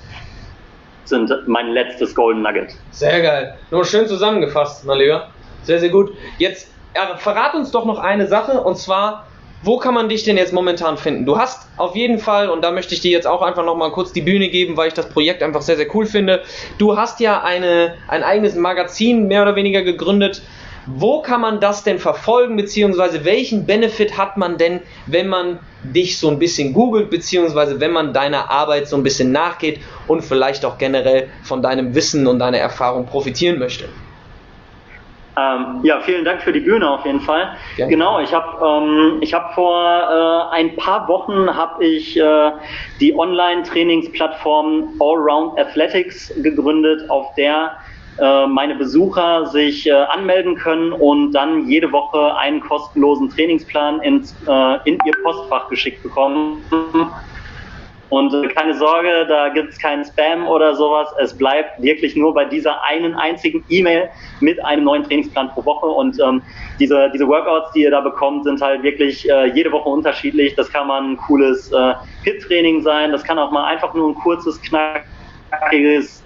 sind 1.08 1.32
mein 1.46 1.72
letztes 1.72 2.14
Golden 2.14 2.42
Nugget. 2.42 2.74
Sehr 2.90 3.20
geil. 3.20 3.54
Nur 3.70 3.84
schön 3.84 4.06
zusammengefasst, 4.06 4.84
mein 4.84 4.98
Lieber. 4.98 5.28
Sehr, 5.62 5.80
sehr 5.80 5.90
gut. 5.90 6.12
Jetzt 6.38 6.68
verrat 7.18 7.54
uns 7.54 7.70
doch 7.70 7.84
noch 7.84 7.98
eine 7.98 8.26
Sache 8.26 8.60
und 8.60 8.76
zwar, 8.76 9.26
wo 9.62 9.78
kann 9.78 9.94
man 9.94 10.08
dich 10.08 10.24
denn 10.24 10.36
jetzt 10.36 10.52
momentan 10.52 10.96
finden? 10.96 11.26
Du 11.26 11.38
hast 11.38 11.68
auf 11.76 11.96
jeden 11.96 12.18
Fall, 12.18 12.48
und 12.48 12.62
da 12.62 12.70
möchte 12.70 12.94
ich 12.94 13.00
dir 13.00 13.10
jetzt 13.10 13.26
auch 13.26 13.42
einfach 13.42 13.64
nochmal 13.64 13.90
kurz 13.90 14.12
die 14.12 14.22
Bühne 14.22 14.48
geben, 14.48 14.76
weil 14.76 14.88
ich 14.88 14.94
das 14.94 15.08
Projekt 15.08 15.42
einfach 15.42 15.62
sehr, 15.62 15.76
sehr 15.76 15.92
cool 15.94 16.06
finde. 16.06 16.42
Du 16.78 16.96
hast 16.96 17.20
ja 17.20 17.42
eine, 17.42 17.94
ein 18.06 18.22
eigenes 18.22 18.54
Magazin 18.54 19.26
mehr 19.26 19.42
oder 19.42 19.56
weniger 19.56 19.82
gegründet. 19.82 20.42
Wo 20.90 21.20
kann 21.20 21.42
man 21.42 21.60
das 21.60 21.84
denn 21.84 21.98
verfolgen, 21.98 22.56
beziehungsweise 22.56 23.24
welchen 23.24 23.66
Benefit 23.66 24.16
hat 24.16 24.38
man 24.38 24.56
denn, 24.56 24.80
wenn 25.06 25.28
man 25.28 25.58
dich 25.82 26.18
so 26.18 26.28
ein 26.28 26.38
bisschen 26.38 26.72
googelt, 26.72 27.10
beziehungsweise 27.10 27.78
wenn 27.78 27.92
man 27.92 28.14
deiner 28.14 28.50
Arbeit 28.50 28.88
so 28.88 28.96
ein 28.96 29.02
bisschen 29.02 29.30
nachgeht 29.30 29.80
und 30.06 30.22
vielleicht 30.22 30.64
auch 30.64 30.78
generell 30.78 31.28
von 31.42 31.60
deinem 31.60 31.94
Wissen 31.94 32.26
und 32.26 32.38
deiner 32.38 32.58
Erfahrung 32.58 33.04
profitieren 33.04 33.58
möchte? 33.58 33.84
Ähm, 35.38 35.80
ja, 35.82 36.00
vielen 36.00 36.24
Dank 36.24 36.42
für 36.42 36.52
die 36.52 36.60
Bühne 36.60 36.90
auf 36.90 37.04
jeden 37.04 37.20
Fall. 37.20 37.56
Gerne. 37.76 37.90
Genau, 37.90 38.18
ich 38.20 38.32
habe 38.32 38.64
ähm, 38.64 39.18
ich 39.20 39.34
hab 39.34 39.54
vor 39.54 39.84
äh, 39.84 40.56
ein 40.56 40.74
paar 40.76 41.06
Wochen 41.06 41.54
habe 41.54 41.84
ich 41.84 42.18
äh, 42.18 42.50
die 42.98 43.14
Online-Trainingsplattform 43.14 44.94
Allround 44.98 45.58
Athletics 45.58 46.32
gegründet, 46.42 47.08
auf 47.08 47.34
der 47.36 47.76
meine 48.46 48.74
Besucher 48.74 49.46
sich 49.46 49.86
äh, 49.86 49.92
anmelden 49.92 50.56
können 50.56 50.92
und 50.92 51.32
dann 51.32 51.68
jede 51.68 51.92
Woche 51.92 52.36
einen 52.36 52.60
kostenlosen 52.60 53.30
Trainingsplan 53.30 54.00
ins, 54.02 54.34
äh, 54.46 54.88
in 54.88 54.98
ihr 55.04 55.12
Postfach 55.22 55.68
geschickt 55.68 56.02
bekommen 56.02 56.62
und 58.10 58.32
äh, 58.32 58.48
keine 58.48 58.74
Sorge, 58.74 59.26
da 59.28 59.50
gibt 59.50 59.72
es 59.72 59.78
keinen 59.78 60.04
Spam 60.04 60.46
oder 60.46 60.74
sowas. 60.74 61.08
Es 61.20 61.36
bleibt 61.36 61.82
wirklich 61.82 62.16
nur 62.16 62.32
bei 62.32 62.44
dieser 62.44 62.82
einen 62.84 63.14
einzigen 63.14 63.64
E-Mail 63.68 64.08
mit 64.40 64.64
einem 64.64 64.84
neuen 64.84 65.04
Trainingsplan 65.04 65.50
pro 65.50 65.64
Woche. 65.64 65.86
Und 65.86 66.18
ähm, 66.20 66.42
diese, 66.78 67.10
diese 67.12 67.28
Workouts, 67.28 67.72
die 67.72 67.82
ihr 67.82 67.90
da 67.90 68.00
bekommt, 68.00 68.44
sind 68.44 68.60
halt 68.62 68.82
wirklich 68.82 69.28
äh, 69.28 69.46
jede 69.46 69.70
Woche 69.72 69.88
unterschiedlich. 69.88 70.54
Das 70.54 70.70
kann 70.70 70.86
mal 70.86 71.02
ein 71.02 71.16
cooles 71.18 71.70
äh, 71.72 71.94
Hit-Training 72.24 72.82
sein. 72.82 73.12
Das 73.12 73.22
kann 73.22 73.38
auch 73.38 73.50
mal 73.50 73.64
einfach 73.64 73.92
nur 73.92 74.08
ein 74.08 74.14
kurzes, 74.14 74.60
knackiges 74.62 75.17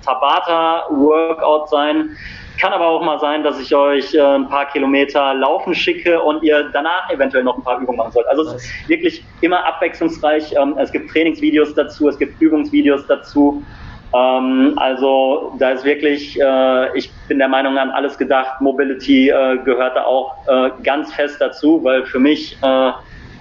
Tabata-Workout 0.05 1.69
sein. 1.69 2.17
Kann 2.61 2.73
aber 2.73 2.87
auch 2.87 3.03
mal 3.03 3.19
sein, 3.19 3.43
dass 3.43 3.59
ich 3.59 3.75
euch 3.75 4.15
äh, 4.15 4.21
ein 4.21 4.49
paar 4.49 4.67
Kilometer 4.67 5.35
laufen 5.35 5.75
schicke 5.75 6.21
und 6.21 6.43
ihr 6.43 6.71
danach 6.73 7.11
eventuell 7.11 7.43
noch 7.43 7.57
ein 7.57 7.65
paar 7.65 7.81
Übungen 7.81 7.99
machen 7.99 8.13
sollt. 8.13 8.27
Also 8.29 8.43
es 8.43 8.55
ist 8.55 8.89
wirklich 8.89 9.25
immer 9.41 9.65
abwechslungsreich. 9.67 10.55
Ähm, 10.61 10.77
es 10.79 10.93
gibt 10.93 11.11
Trainingsvideos 11.11 11.75
dazu, 11.75 12.09
es 12.09 12.19
gibt 12.19 12.41
Übungsvideos 12.41 13.07
dazu. 13.07 13.65
Ähm, 14.15 14.75
also 14.77 15.55
da 15.59 15.71
ist 15.71 15.85
wirklich, 15.85 16.39
äh, 16.41 16.97
ich 16.97 17.11
bin 17.27 17.39
der 17.39 17.49
Meinung 17.49 17.79
an 17.79 17.91
alles 17.91 18.19
gedacht. 18.19 18.61
Mobility 18.61 19.31
äh, 19.31 19.59
gehört 19.65 19.97
da 19.97 20.05
auch 20.05 20.33
ganz 20.83 21.13
fest 21.15 21.41
dazu, 21.41 21.83
weil 21.83 22.05
für 22.05 22.19
mich 22.19 22.59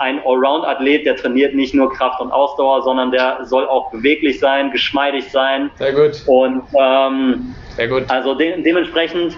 ein 0.01 0.19
Allround-Athlet, 0.25 1.05
der 1.05 1.15
trainiert 1.15 1.53
nicht 1.53 1.73
nur 1.73 1.93
Kraft 1.93 2.19
und 2.19 2.31
Ausdauer, 2.31 2.81
sondern 2.81 3.11
der 3.11 3.45
soll 3.45 3.67
auch 3.67 3.91
beweglich 3.91 4.39
sein, 4.39 4.71
geschmeidig 4.71 5.31
sein. 5.31 5.69
Sehr 5.75 5.93
gut. 5.93 6.23
Und 6.25 6.63
ähm, 6.77 7.55
Sehr 7.75 7.87
gut. 7.87 8.03
also 8.09 8.33
de 8.33 8.61
dementsprechend, 8.61 9.37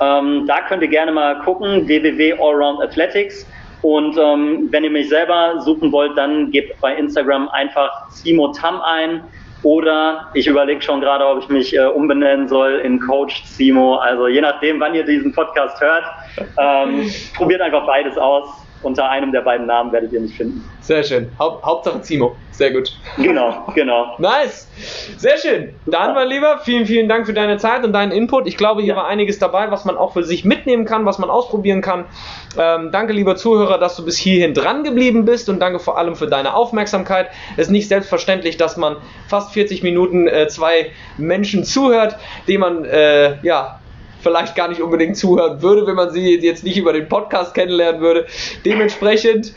ähm, 0.00 0.44
da 0.46 0.60
könnt 0.68 0.82
ihr 0.82 0.88
gerne 0.88 1.12
mal 1.12 1.40
gucken, 1.40 1.86
www.allroundathletics. 1.86 3.46
Und 3.82 4.16
ähm, 4.16 4.68
wenn 4.70 4.84
ihr 4.84 4.90
mich 4.90 5.10
selber 5.10 5.60
suchen 5.60 5.92
wollt, 5.92 6.16
dann 6.16 6.50
gebt 6.50 6.80
bei 6.80 6.94
Instagram 6.94 7.48
einfach 7.50 8.08
Simo 8.10 8.48
Tam 8.52 8.80
ein. 8.80 9.22
Oder 9.62 10.28
ich 10.34 10.46
überlege 10.46 10.80
schon 10.82 11.00
gerade, 11.00 11.26
ob 11.26 11.42
ich 11.42 11.48
mich 11.48 11.74
äh, 11.74 11.86
umbenennen 11.86 12.48
soll 12.48 12.74
in 12.84 13.00
Coach 13.00 13.42
Simo. 13.44 13.96
Also 13.96 14.28
je 14.28 14.40
nachdem, 14.40 14.78
wann 14.78 14.94
ihr 14.94 15.04
diesen 15.04 15.32
Podcast 15.32 15.80
hört, 15.80 16.04
ähm, 16.58 17.10
probiert 17.36 17.60
einfach 17.60 17.86
beides 17.86 18.16
aus 18.16 18.63
unter 18.84 19.08
einem 19.10 19.32
der 19.32 19.40
beiden 19.40 19.66
Namen 19.66 19.92
werdet 19.92 20.12
ihr 20.12 20.20
mich 20.20 20.36
finden. 20.36 20.68
Sehr 20.80 21.02
schön. 21.02 21.30
Haupt, 21.38 21.64
Hauptsache 21.64 22.00
Zimo. 22.02 22.36
Sehr 22.50 22.70
gut. 22.72 22.96
Genau, 23.16 23.66
genau. 23.74 24.14
nice. 24.18 24.68
Sehr 25.16 25.38
schön. 25.38 25.74
Dann, 25.86 26.14
mein 26.14 26.28
Lieber, 26.28 26.58
vielen, 26.58 26.86
vielen 26.86 27.08
Dank 27.08 27.26
für 27.26 27.32
deine 27.32 27.56
Zeit 27.56 27.84
und 27.84 27.92
deinen 27.92 28.12
Input. 28.12 28.46
Ich 28.46 28.56
glaube, 28.56 28.82
hier 28.82 28.90
ja. 28.90 28.96
war 28.96 29.06
einiges 29.06 29.38
dabei, 29.38 29.70
was 29.70 29.84
man 29.84 29.96
auch 29.96 30.12
für 30.12 30.22
sich 30.22 30.44
mitnehmen 30.44 30.84
kann, 30.84 31.04
was 31.04 31.18
man 31.18 31.30
ausprobieren 31.30 31.80
kann. 31.80 32.04
Ähm, 32.56 32.90
danke, 32.92 33.12
lieber 33.12 33.34
Zuhörer, 33.34 33.78
dass 33.78 33.96
du 33.96 34.04
bis 34.04 34.16
hierhin 34.16 34.54
dran 34.54 34.84
geblieben 34.84 35.24
bist 35.24 35.48
und 35.48 35.58
danke 35.60 35.80
vor 35.80 35.98
allem 35.98 36.14
für 36.14 36.26
deine 36.26 36.54
Aufmerksamkeit. 36.54 37.28
Es 37.56 37.66
ist 37.66 37.70
nicht 37.70 37.88
selbstverständlich, 37.88 38.56
dass 38.56 38.76
man 38.76 38.96
fast 39.26 39.52
40 39.52 39.82
Minuten 39.82 40.28
äh, 40.28 40.46
zwei 40.48 40.92
Menschen 41.18 41.64
zuhört, 41.64 42.16
die 42.46 42.58
man 42.58 42.84
äh, 42.84 43.44
ja 43.44 43.80
vielleicht 44.24 44.56
gar 44.56 44.66
nicht 44.66 44.82
unbedingt 44.82 45.16
zuhören 45.16 45.62
würde, 45.62 45.86
wenn 45.86 45.94
man 45.94 46.10
sie 46.10 46.36
jetzt 46.40 46.64
nicht 46.64 46.76
über 46.76 46.92
den 46.92 47.08
Podcast 47.08 47.54
kennenlernen 47.54 48.00
würde. 48.00 48.26
Dementsprechend, 48.64 49.54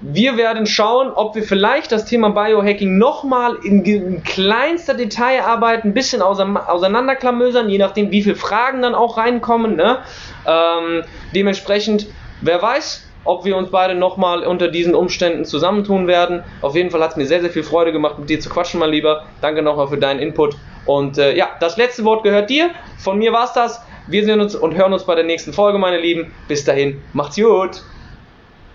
wir 0.00 0.36
werden 0.36 0.66
schauen, 0.66 1.12
ob 1.12 1.36
wir 1.36 1.44
vielleicht 1.44 1.92
das 1.92 2.04
Thema 2.04 2.30
Biohacking 2.30 2.98
nochmal 2.98 3.56
in, 3.62 3.84
in 3.84 4.24
kleinster 4.24 4.94
Detailarbeit 4.94 5.84
ein 5.84 5.94
bisschen 5.94 6.20
auseinanderklamösern, 6.20 7.68
je 7.68 7.78
nachdem, 7.78 8.10
wie 8.10 8.22
viele 8.22 8.34
Fragen 8.34 8.82
dann 8.82 8.94
auch 8.94 9.16
reinkommen. 9.16 9.76
Ne? 9.76 9.98
Ähm, 10.46 11.04
dementsprechend, 11.34 12.08
wer 12.40 12.60
weiß, 12.60 13.03
ob 13.24 13.44
wir 13.44 13.56
uns 13.56 13.70
beide 13.70 13.94
nochmal 13.94 14.44
unter 14.44 14.68
diesen 14.68 14.94
Umständen 14.94 15.44
zusammentun 15.44 16.06
werden. 16.06 16.42
Auf 16.62 16.74
jeden 16.74 16.90
Fall 16.90 17.02
hat 17.02 17.12
es 17.12 17.16
mir 17.16 17.26
sehr, 17.26 17.40
sehr 17.40 17.50
viel 17.50 17.62
Freude 17.62 17.92
gemacht, 17.92 18.18
mit 18.18 18.28
dir 18.28 18.40
zu 18.40 18.48
quatschen, 18.48 18.80
mein 18.80 18.90
Lieber. 18.90 19.24
Danke 19.40 19.62
nochmal 19.62 19.88
für 19.88 19.98
deinen 19.98 20.20
Input. 20.20 20.56
Und 20.86 21.18
äh, 21.18 21.34
ja, 21.34 21.48
das 21.60 21.76
letzte 21.76 22.04
Wort 22.04 22.22
gehört 22.22 22.50
dir. 22.50 22.70
Von 22.98 23.18
mir 23.18 23.32
war's 23.32 23.52
das. 23.52 23.84
Wir 24.06 24.24
sehen 24.24 24.40
uns 24.40 24.54
und 24.54 24.74
hören 24.74 24.92
uns 24.92 25.04
bei 25.04 25.14
der 25.14 25.24
nächsten 25.24 25.52
Folge, 25.52 25.78
meine 25.78 25.98
Lieben. 25.98 26.32
Bis 26.46 26.64
dahin, 26.64 27.00
macht's 27.14 27.36
gut. 27.36 27.82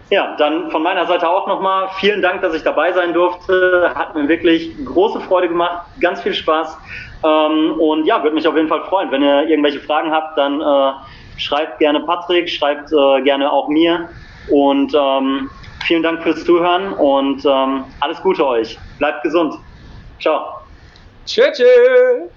Ja, 0.09 0.35
dann 0.37 0.71
von 0.71 0.81
meiner 0.81 1.05
Seite 1.05 1.29
auch 1.29 1.45
nochmal 1.45 1.87
vielen 1.99 2.23
Dank, 2.23 2.41
dass 2.41 2.55
ich 2.55 2.63
dabei 2.63 2.91
sein 2.93 3.13
durfte. 3.13 3.91
Hat 3.93 4.15
mir 4.15 4.27
wirklich 4.27 4.71
große 4.83 5.21
Freude 5.21 5.49
gemacht, 5.49 5.85
ganz 6.01 6.21
viel 6.21 6.33
Spaß. 6.33 6.75
Ähm, 7.23 7.79
und 7.79 8.05
ja, 8.05 8.23
würde 8.23 8.35
mich 8.35 8.47
auf 8.47 8.55
jeden 8.55 8.69
Fall 8.69 8.83
freuen. 8.85 9.11
Wenn 9.11 9.21
ihr 9.21 9.47
irgendwelche 9.47 9.79
Fragen 9.81 10.11
habt, 10.11 10.35
dann 10.35 10.61
äh, 10.61 10.93
schreibt 11.37 11.77
gerne 11.77 11.99
Patrick, 11.99 12.49
schreibt 12.49 12.91
äh, 12.91 13.21
gerne 13.21 13.51
auch 13.51 13.67
mir. 13.67 14.09
Und 14.51 14.93
ähm, 14.95 15.49
vielen 15.85 16.03
Dank 16.03 16.23
fürs 16.23 16.43
Zuhören 16.43 16.93
und 16.93 17.45
ähm, 17.45 17.85
alles 17.99 18.21
Gute 18.21 18.45
euch. 18.45 18.77
Bleibt 18.97 19.23
gesund. 19.23 19.55
Ciao. 20.19 20.41
Tschüss. 21.25 22.29